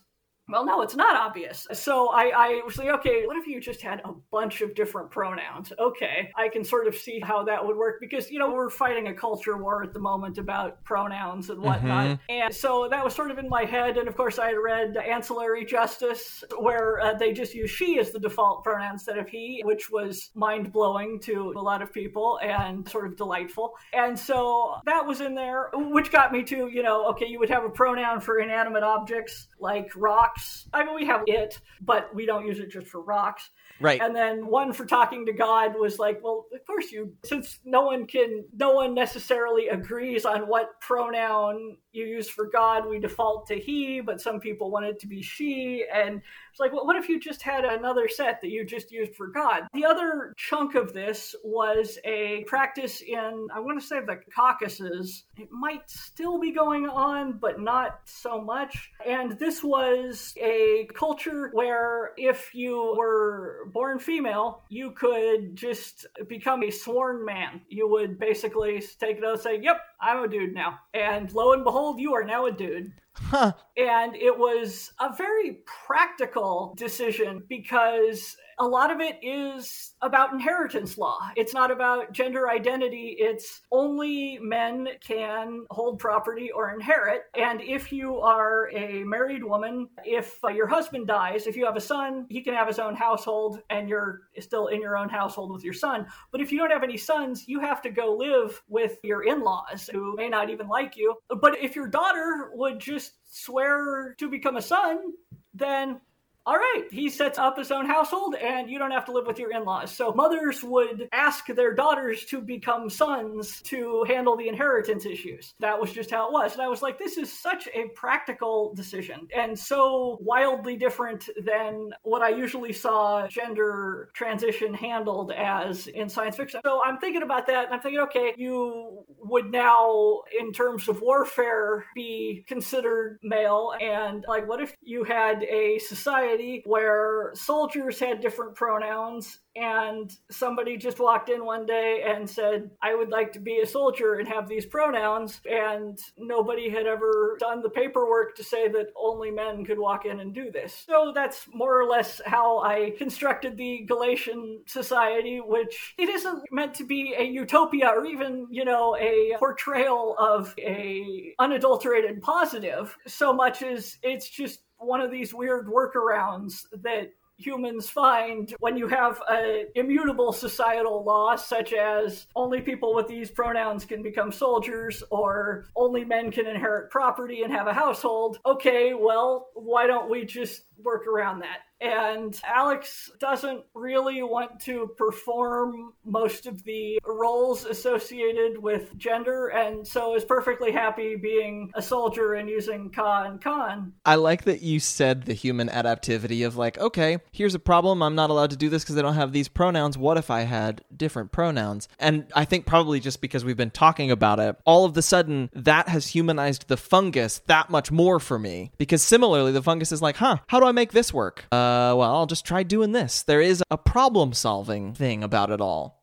well, 0.49 0.65
no, 0.65 0.81
it's 0.81 0.95
not 0.95 1.15
obvious. 1.15 1.67
So 1.73 2.09
I, 2.09 2.31
I 2.35 2.61
was 2.65 2.77
like, 2.77 2.89
okay, 2.89 3.25
what 3.25 3.37
if 3.37 3.47
you 3.47 3.61
just 3.61 3.81
had 3.81 4.01
a 4.05 4.13
bunch 4.31 4.61
of 4.61 4.75
different 4.75 5.11
pronouns? 5.11 5.71
Okay, 5.79 6.31
I 6.37 6.49
can 6.49 6.63
sort 6.63 6.87
of 6.87 6.95
see 6.95 7.19
how 7.19 7.43
that 7.45 7.65
would 7.65 7.77
work 7.77 7.99
because, 7.99 8.31
you 8.31 8.39
know, 8.39 8.51
we're 8.51 8.69
fighting 8.69 9.07
a 9.07 9.13
culture 9.13 9.57
war 9.57 9.83
at 9.83 9.93
the 9.93 9.99
moment 9.99 10.37
about 10.37 10.83
pronouns 10.83 11.49
and 11.49 11.61
whatnot. 11.61 12.05
Mm-hmm. 12.07 12.31
And 12.31 12.53
so 12.53 12.87
that 12.89 13.03
was 13.03 13.13
sort 13.13 13.31
of 13.31 13.37
in 13.37 13.47
my 13.47 13.63
head. 13.63 13.97
And 13.97 14.07
of 14.07 14.15
course, 14.15 14.39
I 14.39 14.47
had 14.47 14.57
read 14.57 14.97
Ancillary 14.97 15.65
Justice, 15.65 16.43
where 16.57 16.99
uh, 16.99 17.13
they 17.13 17.31
just 17.33 17.53
use 17.53 17.69
she 17.69 17.99
as 17.99 18.11
the 18.11 18.19
default 18.19 18.63
pronoun 18.63 18.93
instead 18.93 19.17
of 19.17 19.29
he, 19.29 19.61
which 19.63 19.89
was 19.89 20.31
mind 20.35 20.71
blowing 20.71 21.19
to 21.21 21.53
a 21.57 21.61
lot 21.61 21.81
of 21.81 21.93
people 21.93 22.39
and 22.41 22.87
sort 22.89 23.05
of 23.07 23.15
delightful. 23.15 23.73
And 23.93 24.17
so 24.17 24.75
that 24.85 25.05
was 25.05 25.21
in 25.21 25.35
there, 25.35 25.69
which 25.73 26.11
got 26.11 26.31
me 26.31 26.43
to, 26.43 26.69
you 26.71 26.83
know, 26.83 27.07
okay, 27.09 27.27
you 27.27 27.39
would 27.39 27.49
have 27.49 27.63
a 27.63 27.69
pronoun 27.69 28.19
for 28.19 28.39
inanimate 28.39 28.83
objects 28.83 29.47
like 29.59 29.95
rocks. 30.39 30.67
I 30.73 30.83
mean, 30.83 30.95
we 30.95 31.05
have 31.05 31.23
it, 31.27 31.59
but 31.81 32.13
we 32.13 32.25
don't 32.25 32.45
use 32.45 32.59
it 32.59 32.69
just 32.69 32.87
for 32.87 33.01
rocks. 33.01 33.49
Right. 33.81 34.01
And 34.01 34.15
then 34.15 34.47
one 34.47 34.73
for 34.73 34.85
talking 34.85 35.25
to 35.25 35.33
God 35.33 35.73
was 35.77 35.99
like, 35.99 36.19
well, 36.23 36.45
of 36.53 36.65
course 36.65 36.91
you, 36.91 37.13
since 37.23 37.59
no 37.65 37.85
one 37.85 38.05
can, 38.05 38.45
no 38.55 38.73
one 38.73 38.93
necessarily 38.93 39.67
agrees 39.69 40.25
on 40.25 40.41
what 40.47 40.79
pronoun 40.81 41.77
you 41.91 42.05
use 42.05 42.29
for 42.29 42.47
God, 42.47 42.87
we 42.87 42.99
default 42.99 43.47
to 43.47 43.55
he, 43.55 43.99
but 44.01 44.21
some 44.21 44.39
people 44.39 44.71
want 44.71 44.85
it 44.85 44.99
to 44.99 45.07
be 45.07 45.21
she. 45.21 45.85
And 45.93 46.21
it's 46.51 46.59
like, 46.59 46.71
well, 46.71 46.85
what 46.85 46.95
if 46.95 47.09
you 47.09 47.19
just 47.19 47.41
had 47.41 47.65
another 47.65 48.07
set 48.07 48.41
that 48.41 48.49
you 48.49 48.65
just 48.65 48.91
used 48.91 49.15
for 49.15 49.27
God? 49.27 49.63
The 49.73 49.85
other 49.85 50.33
chunk 50.37 50.75
of 50.75 50.93
this 50.93 51.35
was 51.43 51.97
a 52.05 52.43
practice 52.45 53.01
in, 53.01 53.47
I 53.53 53.59
want 53.59 53.81
to 53.81 53.85
say 53.85 53.99
the 53.99 54.19
Caucasus. 54.35 55.23
It 55.37 55.51
might 55.51 55.89
still 55.89 56.39
be 56.39 56.51
going 56.51 56.87
on, 56.87 57.33
but 57.33 57.59
not 57.59 58.01
so 58.05 58.41
much. 58.41 58.91
And 59.05 59.37
this 59.39 59.63
was 59.63 60.33
a 60.41 60.87
culture 60.93 61.49
where 61.53 62.11
if 62.17 62.53
you 62.53 62.95
were 62.97 63.69
born 63.73 63.99
female, 63.99 64.63
you 64.69 64.91
could 64.91 65.55
just 65.55 66.05
become 66.27 66.63
a 66.63 66.71
sworn 66.71 67.25
man. 67.25 67.61
You 67.67 67.89
would 67.89 68.19
basically 68.19 68.83
take 68.99 69.17
it 69.17 69.23
out 69.23 69.33
and 69.33 69.41
say, 69.41 69.59
yep, 69.61 69.81
I'm 69.99 70.23
a 70.23 70.27
dude 70.27 70.53
now. 70.53 70.79
And 70.93 71.31
lo 71.33 71.53
and 71.53 71.63
behold, 71.63 71.78
you 71.97 72.13
are 72.13 72.23
now 72.23 72.45
a 72.45 72.51
dude. 72.51 72.91
Huh. 73.13 73.53
And 73.77 74.15
it 74.15 74.37
was 74.37 74.91
a 74.99 75.13
very 75.15 75.59
practical 75.65 76.73
decision 76.77 77.43
because 77.49 78.35
a 78.59 78.67
lot 78.67 78.91
of 78.91 78.99
it 78.99 79.17
is 79.21 79.93
about 80.01 80.33
inheritance 80.33 80.97
law. 80.97 81.19
It's 81.37 81.53
not 81.53 81.71
about 81.71 82.11
gender 82.11 82.49
identity. 82.49 83.15
It's 83.17 83.61
only 83.71 84.37
men 84.41 84.89
can 84.99 85.65
hold 85.71 85.99
property 85.99 86.51
or 86.51 86.73
inherit. 86.73 87.23
And 87.37 87.61
if 87.61 87.91
you 87.91 88.17
are 88.17 88.69
a 88.71 89.03
married 89.05 89.43
woman, 89.43 89.87
if 90.03 90.43
uh, 90.43 90.49
your 90.49 90.67
husband 90.67 91.07
dies, 91.07 91.47
if 91.47 91.55
you 91.55 91.65
have 91.65 91.77
a 91.77 91.81
son, 91.81 92.25
he 92.29 92.41
can 92.41 92.53
have 92.53 92.67
his 92.67 92.79
own 92.79 92.95
household 92.95 93.61
and 93.69 93.87
you're 93.87 94.23
still 94.39 94.67
in 94.67 94.81
your 94.81 94.97
own 94.97 95.07
household 95.07 95.53
with 95.53 95.63
your 95.63 95.73
son. 95.73 96.05
But 96.31 96.41
if 96.41 96.51
you 96.51 96.59
don't 96.59 96.71
have 96.71 96.83
any 96.83 96.97
sons, 96.97 97.47
you 97.47 97.61
have 97.61 97.81
to 97.83 97.89
go 97.89 98.13
live 98.13 98.61
with 98.67 98.99
your 99.03 99.23
in 99.23 99.41
laws 99.41 99.89
who 99.91 100.15
may 100.17 100.27
not 100.27 100.49
even 100.49 100.67
like 100.67 100.97
you. 100.97 101.15
But 101.29 101.57
if 101.59 101.75
your 101.77 101.87
daughter 101.87 102.51
would 102.53 102.79
just 102.79 103.13
swear 103.25 104.15
to 104.17 104.29
become 104.29 104.57
a 104.57 104.61
son, 104.61 105.13
then 105.53 106.01
all 106.45 106.55
right, 106.55 106.85
he 106.91 107.09
sets 107.09 107.37
up 107.37 107.57
his 107.57 107.71
own 107.71 107.85
household 107.85 108.35
and 108.35 108.69
you 108.69 108.79
don't 108.79 108.91
have 108.91 109.05
to 109.05 109.11
live 109.11 109.27
with 109.27 109.37
your 109.37 109.51
in 109.51 109.65
laws. 109.65 109.91
So 109.91 110.13
mothers 110.13 110.63
would 110.63 111.07
ask 111.11 111.45
their 111.47 111.75
daughters 111.75 112.25
to 112.25 112.41
become 112.41 112.89
sons 112.89 113.61
to 113.63 114.03
handle 114.07 114.35
the 114.35 114.47
inheritance 114.47 115.05
issues. 115.05 115.53
That 115.59 115.79
was 115.79 115.91
just 115.91 116.11
how 116.11 116.27
it 116.27 116.33
was. 116.33 116.53
And 116.53 116.61
I 116.61 116.67
was 116.67 116.81
like, 116.81 116.97
this 116.97 117.17
is 117.17 117.31
such 117.31 117.67
a 117.67 117.89
practical 117.93 118.73
decision 118.73 119.27
and 119.35 119.57
so 119.57 120.17
wildly 120.21 120.75
different 120.75 121.29
than 121.43 121.91
what 122.03 122.21
I 122.21 122.29
usually 122.29 122.73
saw 122.73 123.27
gender 123.27 124.09
transition 124.13 124.73
handled 124.73 125.31
as 125.31 125.87
in 125.87 126.09
science 126.09 126.37
fiction. 126.37 126.61
So 126.65 126.81
I'm 126.83 126.97
thinking 126.97 127.21
about 127.21 127.47
that 127.47 127.65
and 127.65 127.73
I'm 127.75 127.81
thinking, 127.81 128.01
okay, 128.01 128.33
you 128.37 129.05
would 129.19 129.51
now, 129.51 130.21
in 130.39 130.51
terms 130.51 130.87
of 130.87 131.01
warfare, 131.01 131.85
be 131.93 132.43
considered 132.47 133.19
male. 133.21 133.73
And 133.79 134.25
like, 134.27 134.47
what 134.47 134.61
if 134.61 134.73
you 134.81 135.03
had 135.03 135.43
a 135.43 135.77
society? 135.79 136.38
Society 136.39 136.63
where 136.65 137.31
soldiers 137.35 137.99
had 137.99 138.21
different 138.21 138.55
pronouns 138.55 139.39
and 139.55 140.11
somebody 140.31 140.77
just 140.77 140.99
walked 140.99 141.29
in 141.29 141.43
one 141.43 141.65
day 141.65 142.03
and 142.05 142.29
said, 142.29 142.69
I 142.81 142.95
would 142.95 143.09
like 143.09 143.33
to 143.33 143.39
be 143.39 143.59
a 143.59 143.67
soldier 143.67 144.15
and 144.15 144.27
have 144.27 144.47
these 144.47 144.65
pronouns. 144.65 145.41
And 145.49 145.99
nobody 146.17 146.69
had 146.69 146.85
ever 146.85 147.35
done 147.39 147.61
the 147.61 147.69
paperwork 147.69 148.35
to 148.37 148.43
say 148.43 148.69
that 148.69 148.93
only 148.95 149.31
men 149.31 149.65
could 149.65 149.79
walk 149.79 150.05
in 150.05 150.21
and 150.21 150.33
do 150.33 150.49
this. 150.51 150.85
So 150.87 151.11
that's 151.13 151.47
more 151.53 151.77
or 151.77 151.85
less 151.85 152.21
how 152.25 152.59
I 152.59 152.93
constructed 152.97 153.57
the 153.57 153.85
Gallacian 153.89 154.59
society, 154.65 155.41
which 155.43 155.95
it 155.97 156.07
isn't 156.07 156.43
meant 156.51 156.75
to 156.75 156.85
be 156.85 157.15
a 157.17 157.23
utopia 157.23 157.87
or 157.87 158.05
even, 158.05 158.47
you 158.49 158.63
know, 158.63 158.95
a 158.97 159.35
portrayal 159.39 160.15
of 160.17 160.53
a 160.59 161.33
unadulterated 161.39 162.21
positive 162.21 162.95
so 163.07 163.33
much 163.33 163.61
as 163.61 163.97
it's 164.03 164.29
just 164.29 164.61
one 164.79 165.01
of 165.01 165.11
these 165.11 165.33
weird 165.33 165.67
workarounds 165.67 166.65
that 166.81 167.11
humans 167.39 167.89
find 167.89 168.53
when 168.59 168.75
you 168.75 168.87
have 168.87 169.21
an 169.29 169.67
immutable 169.75 170.33
societal 170.33 171.03
law, 171.03 171.35
such 171.35 171.73
as 171.73 172.27
only 172.35 172.59
people 172.59 172.93
with 172.93 173.07
these 173.07 173.31
pronouns 173.31 173.85
can 173.85 174.03
become 174.03 174.31
soldiers 174.31 175.01
or 175.09 175.65
only 175.75 176.03
men 176.03 176.31
can 176.31 176.45
inherit 176.45 176.91
property 176.91 177.43
and 177.43 177.53
have 177.53 177.67
a 177.67 177.73
household. 177.73 178.39
Okay, 178.45 178.93
well, 178.93 179.49
why 179.53 179.87
don't 179.87 180.09
we 180.09 180.25
just 180.25 180.63
work 180.83 181.07
around 181.07 181.39
that? 181.39 181.59
And 181.81 182.39
Alex 182.45 183.09
doesn't 183.19 183.63
really 183.73 184.21
want 184.21 184.59
to 184.61 184.91
perform 184.97 185.93
most 186.03 186.45
of 186.45 186.63
the 186.63 186.99
roles 187.05 187.65
associated 187.65 188.57
with 188.57 188.97
gender, 188.97 189.47
and 189.47 189.87
so 189.87 190.15
is 190.15 190.25
perfectly 190.25 190.71
happy 190.71 191.15
being 191.15 191.71
a 191.75 191.81
soldier 191.81 192.33
and 192.33 192.49
using 192.49 192.89
Ka 192.89 193.23
and 193.23 193.41
Kan. 193.41 193.93
I 194.05 194.15
like 194.15 194.43
that 194.43 194.61
you 194.61 194.79
said 194.79 195.23
the 195.23 195.33
human 195.33 195.69
adaptivity 195.69 196.45
of 196.45 196.57
like, 196.57 196.77
okay, 196.79 197.19
here's 197.31 197.55
a 197.55 197.59
problem. 197.59 198.03
I'm 198.03 198.15
not 198.15 198.29
allowed 198.29 198.49
to 198.49 198.57
do 198.57 198.69
this 198.69 198.83
because 198.83 198.97
I 198.97 199.01
don't 199.01 199.15
have 199.15 199.31
these 199.31 199.47
pronouns. 199.47 199.97
What 199.97 200.17
if 200.17 200.29
I 200.29 200.41
had 200.41 200.83
different 200.95 201.31
pronouns? 201.31 201.87
And 201.97 202.25
I 202.35 202.45
think 202.45 202.65
probably 202.65 202.99
just 202.99 203.21
because 203.21 203.45
we've 203.45 203.57
been 203.57 203.71
talking 203.71 204.11
about 204.11 204.39
it, 204.39 204.57
all 204.65 204.85
of 204.85 204.95
the 204.95 205.01
sudden 205.01 205.49
that 205.53 205.87
has 205.87 206.07
humanized 206.07 206.67
the 206.67 206.77
fungus 206.77 207.39
that 207.47 207.69
much 207.69 207.91
more 207.91 208.19
for 208.19 208.37
me. 208.37 208.71
Because 208.77 209.01
similarly, 209.01 209.51
the 209.51 209.63
fungus 209.63 209.91
is 209.91 210.01
like, 210.01 210.17
huh, 210.17 210.37
how 210.47 210.59
do 210.59 210.65
I 210.65 210.71
make 210.71 210.91
this 210.91 211.13
work? 211.13 211.45
Uh, 211.51 211.68
uh, 211.69 211.95
well, 211.95 212.15
I'll 212.15 212.25
just 212.25 212.45
try 212.45 212.63
doing 212.63 212.91
this. 212.91 213.23
There 213.23 213.41
is 213.41 213.63
a 213.69 213.77
problem 213.77 214.33
solving 214.33 214.93
thing 214.93 215.23
about 215.23 215.51
it 215.51 215.61
all. 215.61 215.99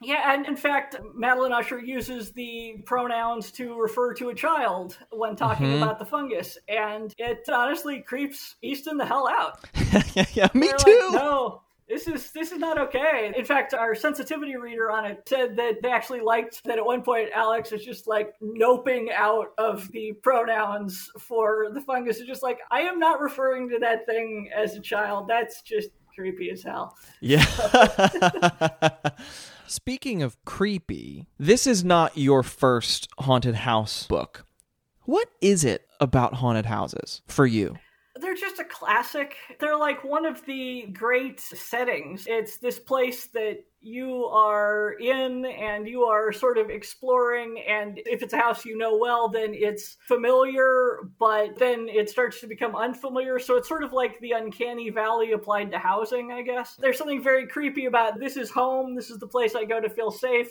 Yeah, 0.00 0.32
and 0.32 0.46
in 0.46 0.56
fact, 0.56 0.96
Madeline 1.14 1.52
Usher 1.52 1.78
uses 1.78 2.32
the 2.32 2.82
pronouns 2.86 3.52
to 3.52 3.80
refer 3.80 4.14
to 4.14 4.30
a 4.30 4.34
child 4.34 4.98
when 5.12 5.36
talking 5.36 5.66
mm-hmm. 5.66 5.82
about 5.82 6.00
the 6.00 6.04
fungus, 6.04 6.58
and 6.68 7.14
it 7.18 7.48
honestly 7.48 8.00
creeps 8.00 8.56
Easton 8.62 8.96
the 8.96 9.06
hell 9.06 9.28
out. 9.28 9.64
yeah, 10.14 10.26
yeah, 10.32 10.48
me 10.54 10.68
They're 10.68 10.78
too. 10.78 11.08
Like, 11.12 11.22
no, 11.22 11.62
this 11.92 12.08
is 12.08 12.30
this 12.30 12.52
is 12.52 12.58
not 12.58 12.78
okay. 12.78 13.32
In 13.36 13.44
fact, 13.44 13.74
our 13.74 13.94
sensitivity 13.94 14.56
reader 14.56 14.90
on 14.90 15.04
it 15.04 15.22
said 15.28 15.56
that 15.56 15.82
they 15.82 15.90
actually 15.90 16.20
liked 16.20 16.64
that 16.64 16.78
at 16.78 16.84
one 16.84 17.02
point 17.02 17.28
Alex 17.34 17.70
was 17.70 17.84
just 17.84 18.06
like 18.06 18.34
noping 18.40 19.12
out 19.12 19.48
of 19.58 19.90
the 19.92 20.12
pronouns 20.22 21.10
for 21.18 21.68
the 21.74 21.82
fungus. 21.82 22.16
It's 22.16 22.26
just 22.26 22.42
like 22.42 22.60
I 22.70 22.80
am 22.80 22.98
not 22.98 23.20
referring 23.20 23.68
to 23.70 23.78
that 23.80 24.06
thing 24.06 24.48
as 24.56 24.74
a 24.74 24.80
child. 24.80 25.28
That's 25.28 25.60
just 25.60 25.90
creepy 26.14 26.50
as 26.50 26.62
hell. 26.62 26.96
Yeah. 27.20 27.44
Speaking 29.66 30.22
of 30.22 30.42
creepy, 30.46 31.26
this 31.38 31.66
is 31.66 31.84
not 31.84 32.16
your 32.16 32.42
first 32.42 33.08
haunted 33.18 33.54
house 33.54 34.06
book. 34.06 34.46
What 35.02 35.28
is 35.42 35.62
it 35.62 35.86
about 36.00 36.34
haunted 36.34 36.66
houses 36.66 37.20
for 37.26 37.44
you? 37.46 37.76
Classic. 38.82 39.36
They're 39.60 39.78
like 39.78 40.02
one 40.02 40.26
of 40.26 40.44
the 40.44 40.86
great 40.92 41.38
settings. 41.40 42.24
It's 42.26 42.58
this 42.58 42.78
place 42.78 43.26
that 43.28 43.64
you 43.80 44.24
are 44.26 44.96
in 45.00 45.44
and 45.44 45.86
you 45.88 46.02
are 46.02 46.32
sort 46.32 46.58
of 46.58 46.70
exploring 46.70 47.62
and 47.68 48.00
if 48.06 48.22
it's 48.22 48.32
a 48.32 48.36
house 48.36 48.64
you 48.64 48.78
know 48.78 48.96
well 48.96 49.28
then 49.28 49.52
it's 49.52 49.96
familiar 50.06 50.98
but 51.18 51.58
then 51.58 51.88
it 51.88 52.08
starts 52.08 52.40
to 52.40 52.46
become 52.46 52.76
unfamiliar 52.76 53.40
so 53.40 53.56
it's 53.56 53.68
sort 53.68 53.82
of 53.82 53.92
like 53.92 54.20
the 54.20 54.30
uncanny 54.30 54.88
valley 54.88 55.32
applied 55.32 55.68
to 55.68 55.78
housing 55.78 56.30
i 56.30 56.42
guess 56.42 56.76
there's 56.76 56.96
something 56.96 57.20
very 57.20 57.44
creepy 57.44 57.86
about 57.86 58.20
this 58.20 58.36
is 58.36 58.52
home 58.52 58.94
this 58.94 59.10
is 59.10 59.18
the 59.18 59.26
place 59.26 59.56
i 59.56 59.64
go 59.64 59.80
to 59.80 59.90
feel 59.90 60.12
safe 60.12 60.50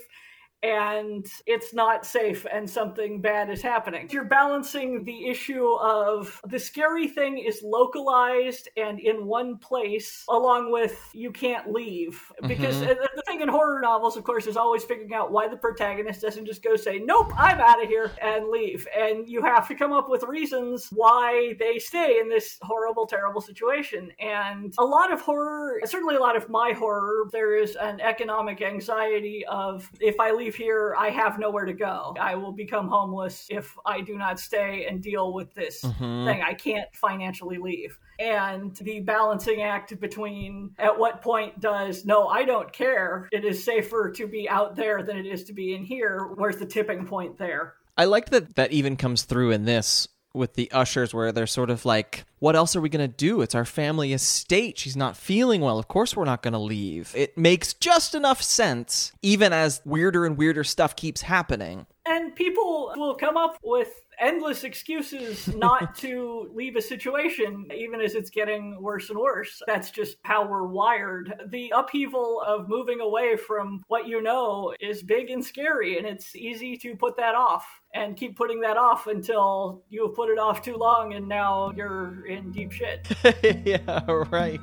and 0.64 1.26
it's 1.48 1.74
not 1.74 2.06
safe 2.06 2.46
and 2.52 2.70
something 2.70 3.20
bad 3.20 3.50
is 3.50 3.62
happening. 3.62 4.08
You're 4.12 4.26
balancing 4.26 5.04
the 5.04 5.28
issue 5.28 5.66
of 5.82 6.40
the 6.48 6.60
scary 6.60 7.08
thing 7.08 7.40
is 7.40 7.62
localized 7.64 8.70
and 8.78 9.00
in 9.00 9.26
one 9.26 9.58
place, 9.58 10.24
along 10.30 10.72
with 10.72 11.10
you 11.14 11.32
can't 11.32 11.72
leave. 11.72 12.32
Because 12.48 12.76
Mhm. 12.82 12.98
the 13.16 13.24
thing 13.26 13.42
in 13.42 13.48
horror 13.48 13.82
novels, 13.82 14.18
of 14.18 14.24
course, 14.24 14.46
is 14.46 14.56
always 14.58 14.84
figuring 14.84 15.14
out 15.14 15.32
why 15.32 15.48
the 15.48 15.58
protagonist 15.58 16.22
doesn't 16.22 16.46
just 16.46 16.62
go 16.64 16.76
say, 16.76 17.00
Nope, 17.00 17.32
I'm 17.38 17.60
out 17.60 17.82
of 17.82 17.90
here 17.90 18.12
and 18.22 18.50
leave. 18.50 18.88
And 18.96 19.28
you 19.28 19.42
have 19.42 19.68
to 19.70 19.76
come 19.76 19.94
up 19.94 20.10
with 20.10 20.24
reasons 20.24 20.90
why 20.92 21.56
they 21.60 21.80
stay 21.80 22.20
in 22.20 22.30
this 22.30 22.60
horrible, 22.62 23.08
terrible 23.08 23.42
situation. 23.42 24.12
And 24.20 24.74
a 24.78 24.86
lot 24.86 25.12
of 25.12 25.22
horror, 25.22 25.80
certainly 25.86 26.16
a 26.16 26.20
lot 26.20 26.36
of 26.36 26.50
my 26.50 26.72
horror, 26.72 27.28
there 27.32 27.56
is 27.56 27.76
an 27.78 28.00
economic 28.00 28.62
anxiety 28.62 29.44
of 29.48 29.90
if 30.00 30.20
I 30.20 30.32
leave 30.32 30.51
here, 30.56 30.96
I 30.98 31.10
have 31.10 31.40
nowhere 31.40 31.66
to 31.66 31.74
go. 31.74 32.16
I 32.20 32.36
will 32.36 32.52
become 32.52 32.88
homeless 32.88 33.48
if 33.50 33.78
I 33.86 34.02
do 34.02 34.18
not 34.18 34.40
stay 34.40 34.86
and 34.88 35.02
deal 35.02 35.34
with 35.34 35.54
this 35.54 35.82
Mhm. 35.84 36.26
thing. 36.26 36.42
I 36.42 36.54
can't 36.54 36.94
financially 36.94 37.58
leave. 37.58 37.98
And 38.20 38.76
the 38.78 39.00
balancing 39.00 39.62
act 39.62 40.00
between 40.00 40.72
at 40.78 40.98
what 40.98 41.22
point 41.22 41.60
does 41.60 42.06
no, 42.06 42.28
I 42.28 42.44
don't 42.44 42.72
care, 42.72 43.28
it 43.32 43.44
is 43.46 43.64
safer 43.64 44.12
to 44.12 44.28
be 44.28 44.48
out 44.50 44.76
there 44.76 45.04
than 45.04 45.18
it 45.18 45.26
is 45.26 45.44
to 45.46 45.54
be 45.54 45.74
in 45.74 45.84
here. 45.84 46.30
Where's 46.36 46.58
the 46.58 46.66
tipping 46.66 47.06
point 47.06 47.38
there? 47.38 47.76
I 47.98 48.06
like 48.06 48.30
that 48.30 48.56
that 48.56 48.72
even 48.72 48.96
comes 48.96 49.24
through 49.24 49.52
in 49.52 49.66
this 49.66 50.08
with 50.34 50.54
the 50.54 50.72
ushers 50.72 51.14
where 51.14 51.32
they're 51.32 51.48
sort 51.48 51.70
of 51.70 51.86
like 51.86 52.26
what 52.40 52.56
else 52.56 52.76
are 52.76 52.82
we 52.82 52.90
going 52.90 53.08
to 53.08 53.16
do? 53.16 53.42
It's 53.42 53.54
our 53.54 53.66
family 53.66 54.14
estate. 54.14 54.78
She's 54.80 54.98
not 54.98 55.16
feeling 55.16 55.62
well. 55.62 55.78
Of 55.78 55.88
course 55.88 56.16
we're 56.16 56.26
not 56.26 56.42
going 56.42 56.54
to 56.54 56.60
leave. 56.60 57.14
It 57.16 57.38
makes 57.38 57.74
just 57.74 58.16
enough 58.16 58.42
sense 58.42 59.12
even 59.22 59.54
as 59.54 59.82
weirder 59.86 60.26
and 60.26 60.38
weirder 60.38 60.64
stuff 60.64 60.96
keeps 60.96 61.22
happening. 61.22 61.86
And 62.06 62.36
people 62.36 62.94
will 62.96 63.16
come 63.16 63.38
up 63.38 63.58
with 63.64 63.90
endless 64.22 64.64
excuses 64.64 65.48
not 65.56 65.96
to 66.06 66.50
leave 66.54 66.76
a 66.76 66.82
situation, 66.82 67.68
even 67.76 68.00
as 68.00 68.16
it's 68.16 68.30
getting 68.30 68.82
worse 68.82 69.10
and 69.10 69.20
worse. 69.20 69.62
That's 69.68 69.92
just 69.92 70.18
how 70.24 70.48
we're 70.48 70.68
wired. 70.68 71.34
The 71.50 71.74
upheaval 71.76 72.42
of 72.46 72.70
moving 72.70 73.02
away 73.02 73.36
from 73.36 73.84
what 73.88 74.08
you 74.08 74.22
know 74.22 74.74
is 74.80 75.04
big 75.04 75.30
and 75.30 75.44
scary, 75.44 75.98
and 75.98 76.08
it's 76.08 76.36
easy 76.36 76.78
to 76.78 76.96
put 76.96 77.18
that 77.18 77.36
off 77.36 77.66
and 77.94 78.16
keep 78.16 78.38
putting 78.38 78.62
that 78.62 78.78
off 78.78 79.08
until 79.08 79.84
you 79.90 80.06
have 80.06 80.16
put 80.16 80.30
it 80.30 80.40
off 80.40 80.62
too 80.62 80.78
long 80.78 81.14
and 81.14 81.28
now 81.28 81.74
you're 81.76 82.26
in 82.26 82.52
deep 82.52 82.72
shit. 82.72 83.12
yeah 83.66 84.00
right 84.30 84.62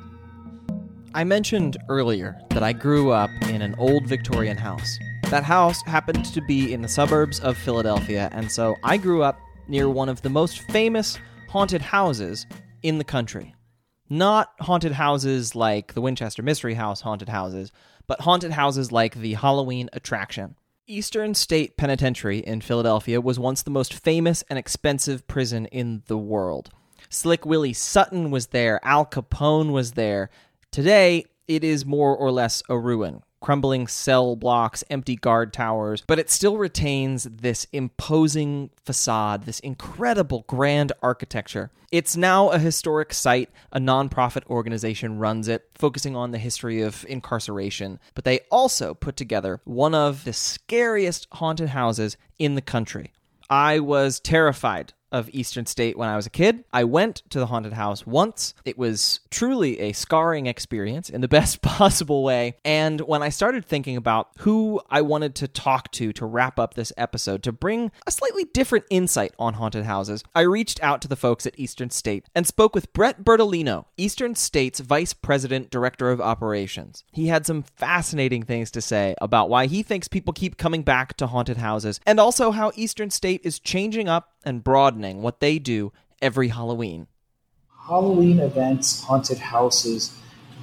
I 1.13 1.23
mentioned 1.23 1.77
earlier 1.89 2.39
that 2.51 2.61
I 2.61 2.71
grew 2.71 3.11
up 3.11 3.31
in 3.47 3.63
an 3.63 3.73
old 3.79 4.07
Victorian 4.07 4.57
house. 4.57 4.99
That 5.31 5.43
house 5.43 5.81
happened 5.83 6.25
to 6.25 6.41
be 6.41 6.71
in 6.71 6.83
the 6.83 6.87
suburbs 6.87 7.39
of 7.39 7.57
Philadelphia, 7.57 8.29
and 8.31 8.51
so 8.51 8.75
I 8.83 8.97
grew 8.97 9.23
up 9.23 9.39
near 9.69 9.89
one 9.89 10.09
of 10.09 10.21
the 10.21 10.29
most 10.29 10.59
famous 10.71 11.17
haunted 11.47 11.81
houses 11.81 12.45
in 12.81 12.97
the 12.97 13.03
country. 13.03 13.55
Not 14.09 14.51
haunted 14.59 14.93
houses 14.93 15.55
like 15.55 15.93
the 15.93 16.01
Winchester 16.01 16.41
Mystery 16.41 16.73
House 16.73 17.01
haunted 17.01 17.29
houses, 17.29 17.71
but 18.07 18.21
haunted 18.21 18.51
houses 18.51 18.91
like 18.91 19.15
the 19.15 19.35
Halloween 19.35 19.89
attraction. 19.93 20.55
Eastern 20.87 21.35
State 21.35 21.77
Penitentiary 21.77 22.39
in 22.39 22.61
Philadelphia 22.61 23.21
was 23.21 23.37
once 23.37 23.61
the 23.61 23.69
most 23.69 23.93
famous 23.93 24.43
and 24.49 24.57
expensive 24.57 25.27
prison 25.27 25.67
in 25.67 26.01
the 26.07 26.17
world. 26.17 26.71
Slick 27.09 27.45
Willie 27.45 27.73
Sutton 27.73 28.31
was 28.31 28.47
there, 28.47 28.79
Al 28.83 29.05
Capone 29.05 29.71
was 29.71 29.91
there. 29.91 30.31
Today, 30.71 31.25
it 31.47 31.63
is 31.63 31.85
more 31.85 32.15
or 32.17 32.31
less 32.31 32.63
a 32.69 32.77
ruin. 32.77 33.21
Crumbling 33.41 33.87
cell 33.87 34.35
blocks, 34.35 34.83
empty 34.89 35.15
guard 35.15 35.53
towers, 35.53 36.03
but 36.07 36.19
it 36.19 36.29
still 36.29 36.57
retains 36.57 37.23
this 37.23 37.67
imposing 37.71 38.69
facade, 38.83 39.45
this 39.45 39.59
incredible 39.61 40.43
grand 40.47 40.91
architecture. 41.01 41.71
It's 41.91 42.15
now 42.15 42.49
a 42.49 42.59
historic 42.59 43.13
site. 43.13 43.49
A 43.71 43.79
nonprofit 43.79 44.45
organization 44.47 45.17
runs 45.17 45.47
it, 45.47 45.69
focusing 45.73 46.15
on 46.15 46.31
the 46.31 46.37
history 46.37 46.81
of 46.81 47.05
incarceration. 47.09 47.99
But 48.13 48.25
they 48.25 48.41
also 48.51 48.93
put 48.93 49.15
together 49.15 49.59
one 49.63 49.95
of 49.95 50.23
the 50.23 50.33
scariest 50.33 51.27
haunted 51.31 51.69
houses 51.69 52.17
in 52.37 52.55
the 52.55 52.61
country. 52.61 53.13
I 53.49 53.79
was 53.79 54.19
terrified 54.19 54.93
of 55.11 55.29
Eastern 55.31 55.65
State 55.65 55.97
when 55.97 56.09
I 56.09 56.15
was 56.15 56.25
a 56.25 56.29
kid. 56.31 56.63
I 56.71 56.83
went 56.83 57.23
to 57.29 57.39
the 57.39 57.47
haunted 57.47 57.73
house 57.73 58.05
once. 58.05 58.53
It 58.65 58.77
was 58.77 59.19
truly 59.29 59.79
a 59.79 59.93
scarring 59.93 60.47
experience 60.47 61.09
in 61.09 61.21
the 61.21 61.27
best 61.39 61.61
possible 61.61 62.23
way. 62.23 62.55
And 62.63 63.01
when 63.01 63.23
I 63.23 63.29
started 63.29 63.65
thinking 63.65 63.97
about 63.97 64.29
who 64.39 64.81
I 64.89 65.01
wanted 65.01 65.35
to 65.35 65.47
talk 65.47 65.91
to 65.93 66.13
to 66.13 66.25
wrap 66.25 66.59
up 66.59 66.73
this 66.73 66.93
episode, 66.97 67.43
to 67.43 67.51
bring 67.51 67.91
a 68.05 68.11
slightly 68.11 68.45
different 68.45 68.85
insight 68.89 69.33
on 69.39 69.55
haunted 69.55 69.85
houses, 69.85 70.23
I 70.35 70.41
reached 70.41 70.81
out 70.83 71.01
to 71.01 71.07
the 71.07 71.15
folks 71.15 71.45
at 71.45 71.57
Eastern 71.59 71.89
State 71.89 72.25
and 72.35 72.45
spoke 72.45 72.75
with 72.75 72.93
Brett 72.93 73.23
Bertolino, 73.23 73.85
Eastern 73.97 74.35
State's 74.35 74.79
Vice 74.79 75.13
President 75.13 75.69
Director 75.69 76.11
of 76.11 76.21
Operations. 76.21 77.03
He 77.11 77.27
had 77.27 77.45
some 77.45 77.63
fascinating 77.63 78.43
things 78.43 78.71
to 78.71 78.81
say 78.81 79.15
about 79.21 79.49
why 79.49 79.67
he 79.67 79.83
thinks 79.83 80.07
people 80.07 80.33
keep 80.33 80.57
coming 80.57 80.83
back 80.83 81.15
to 81.17 81.27
haunted 81.27 81.57
houses 81.57 81.99
and 82.05 82.19
also 82.19 82.51
how 82.51 82.71
Eastern 82.75 83.09
State 83.09 83.41
is 83.43 83.59
changing 83.59 84.07
up 84.07 84.33
and 84.43 84.63
broadening 84.63 85.21
what 85.21 85.39
they 85.39 85.59
do 85.59 85.91
every 86.21 86.49
Halloween. 86.49 87.07
Halloween 87.87 88.39
events, 88.39 89.03
haunted 89.03 89.39
houses 89.39 90.13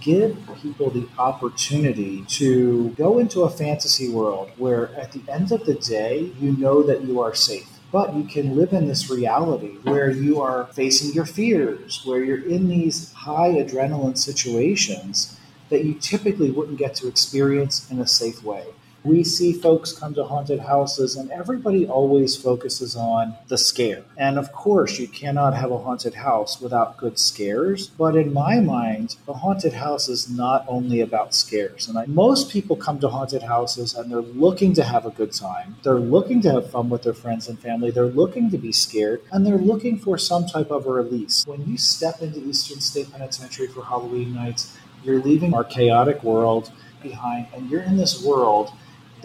give 0.00 0.36
people 0.62 0.90
the 0.90 1.08
opportunity 1.18 2.24
to 2.26 2.90
go 2.90 3.18
into 3.18 3.42
a 3.42 3.50
fantasy 3.50 4.08
world 4.08 4.50
where 4.56 4.94
at 4.94 5.12
the 5.12 5.22
end 5.30 5.50
of 5.52 5.64
the 5.64 5.74
day, 5.74 6.30
you 6.38 6.52
know 6.56 6.82
that 6.82 7.02
you 7.02 7.20
are 7.20 7.34
safe. 7.34 7.68
But 7.92 8.14
you 8.14 8.24
can 8.24 8.56
live 8.56 8.72
in 8.72 8.88
this 8.88 9.10
reality 9.10 9.78
where 9.82 10.10
you 10.10 10.40
are 10.40 10.66
facing 10.72 11.12
your 11.12 11.24
fears, 11.24 12.02
where 12.04 12.22
you're 12.22 12.46
in 12.46 12.68
these 12.68 13.12
high 13.12 13.50
adrenaline 13.50 14.18
situations 14.18 15.38
that 15.70 15.84
you 15.84 15.94
typically 15.94 16.50
wouldn't 16.50 16.78
get 16.78 16.94
to 16.96 17.08
experience 17.08 17.90
in 17.90 17.98
a 17.98 18.06
safe 18.06 18.42
way. 18.42 18.66
We 19.06 19.22
see 19.22 19.52
folks 19.52 19.92
come 19.92 20.14
to 20.14 20.24
haunted 20.24 20.58
houses, 20.58 21.14
and 21.14 21.30
everybody 21.30 21.86
always 21.86 22.34
focuses 22.34 22.96
on 22.96 23.36
the 23.46 23.56
scare. 23.56 24.02
And 24.16 24.36
of 24.36 24.50
course, 24.50 24.98
you 24.98 25.06
cannot 25.06 25.54
have 25.54 25.70
a 25.70 25.78
haunted 25.78 26.14
house 26.14 26.60
without 26.60 26.96
good 26.96 27.16
scares. 27.16 27.86
But 27.86 28.16
in 28.16 28.32
my 28.32 28.58
mind, 28.58 29.14
a 29.28 29.32
haunted 29.32 29.74
house 29.74 30.08
is 30.08 30.28
not 30.28 30.64
only 30.66 31.00
about 31.00 31.36
scares. 31.36 31.86
And 31.86 31.96
I, 31.96 32.06
most 32.06 32.50
people 32.50 32.74
come 32.74 32.98
to 32.98 33.08
haunted 33.08 33.44
houses 33.44 33.94
and 33.94 34.10
they're 34.10 34.20
looking 34.20 34.74
to 34.74 34.82
have 34.82 35.06
a 35.06 35.10
good 35.10 35.30
time. 35.30 35.76
They're 35.84 36.00
looking 36.00 36.40
to 36.42 36.50
have 36.50 36.72
fun 36.72 36.88
with 36.88 37.04
their 37.04 37.14
friends 37.14 37.46
and 37.46 37.60
family. 37.60 37.92
They're 37.92 38.06
looking 38.06 38.50
to 38.50 38.58
be 38.58 38.72
scared, 38.72 39.22
and 39.30 39.46
they're 39.46 39.56
looking 39.56 40.00
for 40.00 40.18
some 40.18 40.46
type 40.46 40.72
of 40.72 40.84
a 40.84 40.90
release. 40.90 41.46
When 41.46 41.64
you 41.64 41.78
step 41.78 42.22
into 42.22 42.40
Eastern 42.40 42.80
State 42.80 43.12
Penitentiary 43.12 43.68
for 43.68 43.84
Halloween 43.84 44.34
nights, 44.34 44.76
you're 45.04 45.22
leaving 45.22 45.54
our 45.54 45.62
chaotic 45.62 46.24
world 46.24 46.72
behind, 47.00 47.46
and 47.54 47.70
you're 47.70 47.82
in 47.82 47.96
this 47.96 48.24
world 48.24 48.72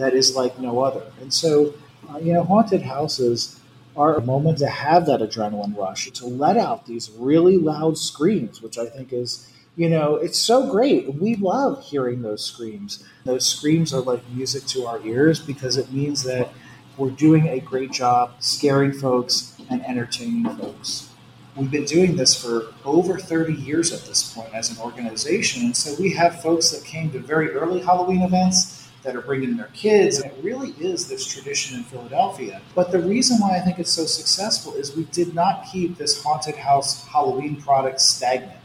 that 0.02 0.14
is 0.14 0.36
like 0.36 0.58
no 0.60 0.80
other. 0.80 1.04
And 1.22 1.34
so, 1.34 1.74
uh, 2.10 2.18
you 2.18 2.34
know, 2.34 2.44
haunted 2.44 2.82
houses 2.82 3.60
are 3.96 4.16
a 4.16 4.22
moment 4.22 4.58
to 4.60 4.68
have 4.68 5.06
that 5.06 5.20
adrenaline 5.20 5.78
rush, 5.78 6.10
to 6.12 6.26
let 6.26 6.58
out 6.58 6.86
these 6.86 7.12
really 7.18 7.58
loud 7.58 7.98
screams, 7.98 8.62
which 8.62 8.78
I 8.78 8.88
think 8.88 9.14
is, 9.14 9.48
you 9.76 9.90
know, 9.90 10.16
it's 10.16 10.40
so 10.40 10.70
great. 10.70 11.14
We 11.16 11.36
love 11.36 11.84
hearing 11.84 12.22
those 12.22 12.44
screams. 12.44 13.04
Those 13.26 13.46
screams 13.46 13.94
are 13.94 14.02
like 14.02 14.28
music 14.30 14.66
to 14.68 14.86
our 14.86 15.06
ears 15.06 15.40
because 15.40 15.78
it 15.78 15.92
means 15.92 16.24
that 16.24 16.50
we're 16.98 17.12
doing 17.12 17.48
a 17.48 17.60
great 17.60 17.92
job 17.92 18.34
scaring 18.40 18.94
folks 18.94 19.56
and 19.70 19.86
entertaining 19.86 20.46
folks. 20.58 21.10
We've 21.56 21.72
been 21.72 21.86
doing 21.86 22.16
this 22.16 22.34
for 22.42 22.74
over 22.86 23.20
30 23.20 23.54
years 23.54 23.92
at 23.92 24.02
this 24.06 24.34
point 24.34 24.54
as 24.54 24.72
an 24.72 24.78
organization. 24.82 25.66
And 25.66 25.76
so 25.76 26.02
we 26.02 26.14
have 26.14 26.42
folks 26.42 26.72
that 26.72 26.86
came 26.86 27.12
to 27.12 27.20
very 27.20 27.52
early 27.52 27.82
Halloween 27.82 28.22
events 28.22 28.81
that 29.04 29.16
are 29.16 29.22
bringing 29.22 29.58
their 29.58 29.70
kids. 29.74 30.20
And 30.20 30.32
it 30.32 30.44
really 30.44 30.72
is 30.80 31.08
this 31.08 31.26
tradition 31.26 31.78
in 31.78 31.84
Philadelphia. 31.84 32.62
But 32.76 32.92
the 32.92 33.00
reason 33.00 33.40
why 33.40 33.58
I 33.58 33.60
think 33.60 33.80
it's 33.80 33.92
so 33.92 34.06
successful 34.06 34.74
is 34.74 34.96
we 34.96 35.06
did 35.06 35.34
not 35.34 35.66
keep 35.72 35.98
this 35.98 36.24
haunted 36.24 36.56
house 36.56 37.06
Halloween 37.08 37.62
product 37.62 38.02
stagnant. 38.02 38.58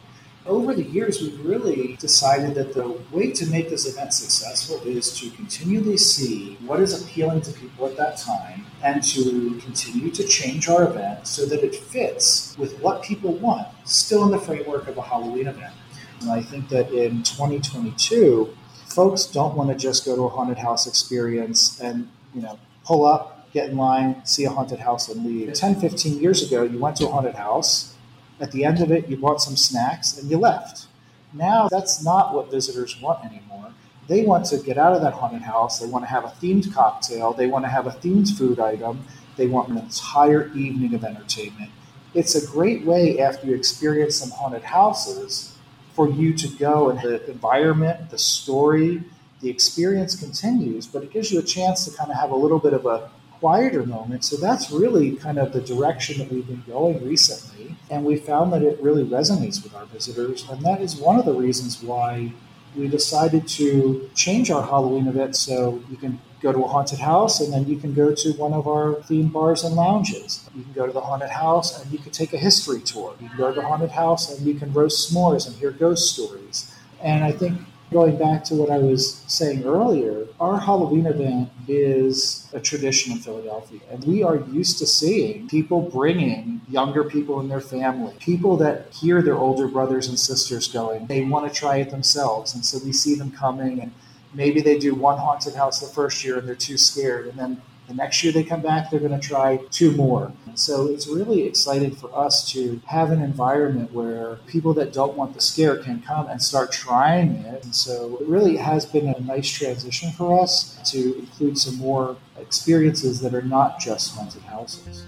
Over 0.47 0.75
the 0.75 0.85
years, 0.85 1.21
we've 1.21 1.45
really 1.45 1.97
decided 1.97 2.55
that 2.55 2.73
the 2.73 2.97
way 3.11 3.33
to 3.33 3.47
make 3.47 3.69
this 3.69 3.85
event 3.93 4.13
successful 4.13 4.81
is 4.87 5.19
to 5.19 5.29
continually 5.31 5.97
see 5.97 6.57
what 6.65 6.79
is 6.79 7.03
appealing 7.03 7.41
to 7.43 7.53
people 7.53 7.87
at 7.87 7.97
that 7.97 8.17
time 8.17 8.65
and 8.81 9.03
to 9.03 9.59
continue 9.61 10.09
to 10.13 10.23
change 10.23 10.69
our 10.69 10.85
event 10.85 11.27
so 11.27 11.47
that 11.47 11.65
it 11.65 11.75
fits 11.75 12.57
with 12.59 12.79
what 12.81 13.03
people 13.03 13.33
want, 13.33 13.67
still 13.85 14.23
in 14.25 14.31
the 14.31 14.39
framework 14.39 14.87
of 14.87 14.97
a 14.99 15.03
Halloween 15.03 15.49
event. 15.49 15.75
And 16.21 16.31
I 16.31 16.43
think 16.43 16.69
that 16.69 16.93
in 16.93 17.25
2022, 17.25 18.57
folks 18.97 19.27
don't 19.27 19.55
want 19.55 19.69
to 19.69 19.77
just 19.77 20.07
go 20.07 20.17
to 20.17 20.23
a 20.23 20.29
haunted 20.31 20.57
house 20.57 20.87
experience 20.87 21.79
and, 21.81 22.09
you 22.35 22.41
know, 22.41 22.59
pull 22.83 23.05
up, 23.05 23.53
get 23.53 23.69
in 23.69 23.77
line, 23.77 24.25
see 24.25 24.45
a 24.47 24.51
haunted 24.51 24.79
house 24.79 25.11
and 25.11 25.23
leave. 25.23 25.53
10, 25.53 25.79
15 25.79 26.19
years 26.19 26.43
ago, 26.43 26.63
you 26.63 26.79
went 26.79 26.97
to 26.97 27.07
a 27.07 27.11
haunted 27.11 27.35
house. 27.35 27.95
At 28.41 28.53
the 28.53 28.65
end 28.65 28.81
of 28.81 28.91
it, 28.91 29.07
you 29.07 29.19
bought 29.19 29.43
some 29.43 29.55
snacks 29.55 30.17
and 30.17 30.31
you 30.31 30.39
left. 30.39 30.87
Now, 31.35 31.69
that's 31.69 32.03
not 32.03 32.35
what 32.35 32.51
visitors 32.51 32.99
want 32.99 33.23
anymore. 33.23 33.71
they 34.09 34.25
want 34.25 34.47
to 34.47 34.59
get 34.59 34.79
out 34.79 34.95
of 34.95 35.03
that 35.03 35.13
haunted 35.13 35.43
house. 35.43 35.79
They 35.79 35.87
want 35.87 36.05
to 36.05 36.09
have 36.09 36.25
a 36.25 36.29
themed 36.41 36.73
cocktail. 36.73 37.35
They 37.35 37.49
want 37.49 37.67
to 37.67 37.69
have 37.69 37.87
a 37.87 37.91
themed 37.91 38.39
food 38.39 38.59
item. 38.59 39.05
They 39.37 39.47
want 39.47 39.69
an 39.69 39.77
entire 39.77 40.49
evening 40.55 40.95
of 40.95 41.05
entertainment. 41.05 41.71
It's 42.15 42.35
a 42.35 42.47
great 42.47 42.87
way 42.87 43.19
after 43.21 43.47
you 43.47 43.55
experience 43.55 44.17
some 44.17 44.31
haunted 44.31 44.63
houses 44.63 45.56
for 45.97 46.09
you 46.09 46.35
to 46.35 46.49
go 46.59 46.91
and 46.91 47.01
the 47.01 47.29
environment, 47.31 48.11
the 48.11 48.19
story, 48.19 49.03
the 49.41 49.49
experience 49.49 50.15
continues, 50.15 50.87
but 50.87 51.03
it 51.03 51.11
gives 51.11 51.33
you 51.33 51.39
a 51.39 51.43
chance 51.43 51.87
to 51.87 51.97
kind 51.97 52.11
of 52.11 52.19
have 52.19 52.31
a 52.31 52.37
little 52.37 52.59
bit 52.59 52.75
of 52.75 52.85
a 52.85 53.11
quieter 53.41 53.85
moment. 53.85 54.23
So 54.23 54.37
that's 54.37 54.71
really 54.71 55.17
kind 55.17 55.39
of 55.39 55.55
the 55.55 55.63
direction 55.63 56.19
that 56.19 56.31
we've 56.31 56.47
been 56.47 56.65
going 56.67 57.03
recently. 57.03 57.77
And 57.91 58.05
we 58.05 58.17
found 58.17 58.53
that 58.53 58.63
it 58.63 58.81
really 58.83 59.05
resonates 59.05 59.63
with 59.63 59.75
our 59.75 59.87
visitors. 59.87 60.47
And 60.51 60.61
that 60.63 60.83
is 60.83 60.97
one 60.97 61.19
of 61.19 61.25
the 61.25 61.35
reasons 61.35 61.83
why 61.83 62.33
we 62.77 62.89
decided 62.89 63.49
to 63.49 64.11
change 64.15 64.51
our 64.51 64.63
Halloween 64.63 65.07
event 65.07 65.35
so 65.35 65.83
you 65.91 65.97
can 65.97 66.21
go 66.41 66.53
to 66.53 66.65
a 66.65 66.69
haunted 66.69 66.99
house 66.99 67.41
and 67.41 67.53
then 67.53 67.67
you 67.67 67.77
can 67.77 67.95
go 67.95 68.15
to 68.15 68.33
one 68.33 68.53
of 68.53 68.67
our 68.67 68.95
theme 69.03 69.29
bars 69.29 69.65
and 69.65 69.75
lounges. 69.75 70.49
You 70.55 70.63
can 70.63 70.73
go 70.73 70.87
to 70.87 70.93
the 70.93 71.01
haunted 71.01 71.31
house 71.31 71.81
and 71.81 71.91
you 71.93 71.99
can 71.99 72.13
take 72.13 72.33
a 72.33 72.39
history 72.39 72.81
tour. 72.81 73.15
You 73.21 73.29
can 73.29 73.39
go 73.39 73.53
to 73.53 73.61
the 73.61 73.67
haunted 73.67 73.91
house 73.91 74.37
and 74.37 74.47
you 74.47 74.55
can 74.55 74.73
roast 74.73 75.13
s'mores 75.13 75.47
and 75.47 75.57
hear 75.57 75.71
ghost 75.71 76.13
stories. 76.13 76.75
And 77.03 77.25
I 77.25 77.33
think 77.33 77.61
Going 77.93 78.19
back 78.19 78.43
to 78.45 78.57
what 78.57 78.69
I 78.69 78.79
was 78.79 79.23
saying 79.29 79.65
earlier, 79.65 80.27
our 80.41 80.59
Halloween 80.59 81.07
event 81.07 81.51
is 81.69 82.49
a 82.53 82.59
tradition 82.59 83.13
in 83.13 83.19
Philadelphia, 83.19 83.79
and 83.93 84.03
we 84.03 84.25
are 84.25 84.39
used 84.51 84.79
to 84.79 84.87
seeing 84.87 85.47
people 85.47 85.83
bringing 85.83 86.63
younger 86.69 87.05
people 87.05 87.39
in 87.39 87.49
their 87.49 87.61
family, 87.61 88.13
people 88.19 88.57
that 88.57 88.93
hear 88.93 89.23
their 89.23 89.37
older 89.37 89.69
brothers 89.69 90.09
and 90.09 90.19
sisters 90.19 90.67
going, 90.67 91.07
they 91.07 91.23
want 91.23 91.47
to 91.47 91.57
try 91.57 91.77
it 91.77 91.91
themselves. 91.91 92.57
And 92.57 92.65
so 92.65 92.81
we 92.85 92.93
see 92.93 93.15
them 93.15 93.31
coming, 93.31 93.81
and 93.81 93.93
maybe 94.35 94.61
they 94.61 94.79
do 94.79 94.95
one 94.95 95.19
haunted 95.19 95.55
house 95.55 95.81
the 95.81 95.87
first 95.87 96.25
year 96.25 96.39
and 96.39 96.47
they're 96.47 96.55
too 96.55 96.77
scared, 96.77 97.27
and 97.27 97.39
then 97.39 97.63
the 97.87 97.95
next 97.95 98.25
year 98.25 98.33
they 98.33 98.43
come 98.43 98.63
back, 98.63 98.91
they're 98.91 98.99
going 98.99 99.19
to 99.19 99.29
try 99.29 99.61
two 99.71 99.93
more. 99.93 100.33
So 100.55 100.89
it's 100.89 101.07
really 101.07 101.45
exciting 101.45 101.95
for 101.95 102.13
us 102.19 102.51
to 102.53 102.81
have 102.87 103.13
an 103.13 103.23
environment 103.23 103.93
where 103.93 104.41
people 104.49 104.75
that 104.75 104.93
don't 104.93 105.17
want 105.17 105.35
the 105.35 105.41
scare 105.41 105.77
can 105.77 106.03
come 106.03 106.27
and 106.27 106.43
start 106.43 106.73
trying 106.73 107.37
it. 107.45 107.65
And 107.65 107.75
so 107.75 108.19
it 108.21 108.27
really 108.27 108.57
has 108.57 108.87
been 108.87 109.07
a 109.07 109.21
nice 109.21 109.49
transition 109.49 110.11
for 110.11 110.43
us 110.43 110.81
to 110.91 111.17
include 111.17 111.59
some 111.59 111.77
more 111.77 112.17
experiences 112.39 113.21
that 113.21 113.35
are 113.35 113.43
not 113.43 113.79
just 113.79 114.17
haunted 114.17 114.43
houses. 114.43 115.07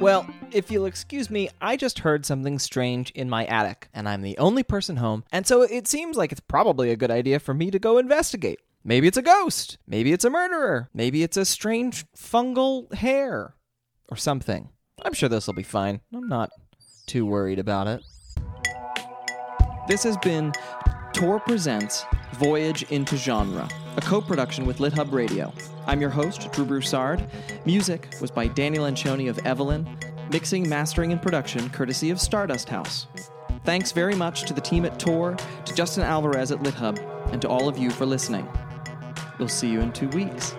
Well, 0.00 0.26
if 0.52 0.70
you'll 0.70 0.86
excuse 0.86 1.30
me, 1.30 1.48
I 1.60 1.76
just 1.76 2.00
heard 2.00 2.26
something 2.26 2.58
strange 2.58 3.10
in 3.12 3.30
my 3.30 3.44
attic, 3.46 3.88
and 3.94 4.08
I'm 4.08 4.22
the 4.22 4.38
only 4.38 4.62
person 4.62 4.96
home, 4.96 5.24
and 5.32 5.46
so 5.46 5.62
it 5.62 5.86
seems 5.86 6.16
like 6.16 6.32
it's 6.32 6.40
probably 6.40 6.90
a 6.90 6.96
good 6.96 7.10
idea 7.10 7.38
for 7.38 7.54
me 7.54 7.70
to 7.70 7.78
go 7.78 7.98
investigate. 7.98 8.60
Maybe 8.82 9.06
it's 9.06 9.16
a 9.16 9.22
ghost. 9.22 9.78
Maybe 9.86 10.12
it's 10.12 10.24
a 10.24 10.30
murderer. 10.30 10.88
Maybe 10.94 11.22
it's 11.22 11.36
a 11.36 11.44
strange 11.44 12.06
fungal 12.16 12.92
hare. 12.94 13.54
Or 14.08 14.16
something. 14.16 14.70
I'm 15.02 15.12
sure 15.12 15.28
this 15.28 15.46
will 15.46 15.54
be 15.54 15.62
fine. 15.62 16.00
I'm 16.14 16.28
not 16.28 16.50
too 17.06 17.26
worried 17.26 17.58
about 17.58 17.86
it. 17.86 18.02
This 19.86 20.02
has 20.02 20.16
been 20.18 20.52
Tor 21.12 21.40
Presents 21.40 22.04
Voyage 22.34 22.84
into 22.84 23.16
Genre, 23.16 23.68
a 23.96 24.00
co 24.00 24.20
production 24.20 24.64
with 24.64 24.78
LitHub 24.78 25.12
Radio. 25.12 25.52
I'm 25.86 26.00
your 26.00 26.10
host, 26.10 26.50
Drew 26.52 26.64
Broussard. 26.64 27.22
Music 27.66 28.08
was 28.20 28.30
by 28.30 28.48
Dani 28.48 28.76
Lencioni 28.76 29.28
of 29.28 29.38
Evelyn. 29.40 29.86
Mixing, 30.30 30.68
mastering, 30.68 31.10
and 31.10 31.20
production 31.20 31.68
courtesy 31.70 32.10
of 32.10 32.20
Stardust 32.20 32.68
House. 32.68 33.08
Thanks 33.64 33.90
very 33.90 34.14
much 34.14 34.44
to 34.44 34.54
the 34.54 34.60
team 34.60 34.84
at 34.84 34.98
Tor, 34.98 35.36
to 35.64 35.74
Justin 35.74 36.04
Alvarez 36.04 36.52
at 36.52 36.60
LitHub, 36.60 36.98
and 37.32 37.42
to 37.42 37.48
all 37.48 37.68
of 37.68 37.76
you 37.76 37.90
for 37.90 38.06
listening. 38.06 38.48
We'll 39.40 39.48
see 39.48 39.68
you 39.68 39.80
in 39.80 39.92
two 39.92 40.08
weeks. 40.10 40.54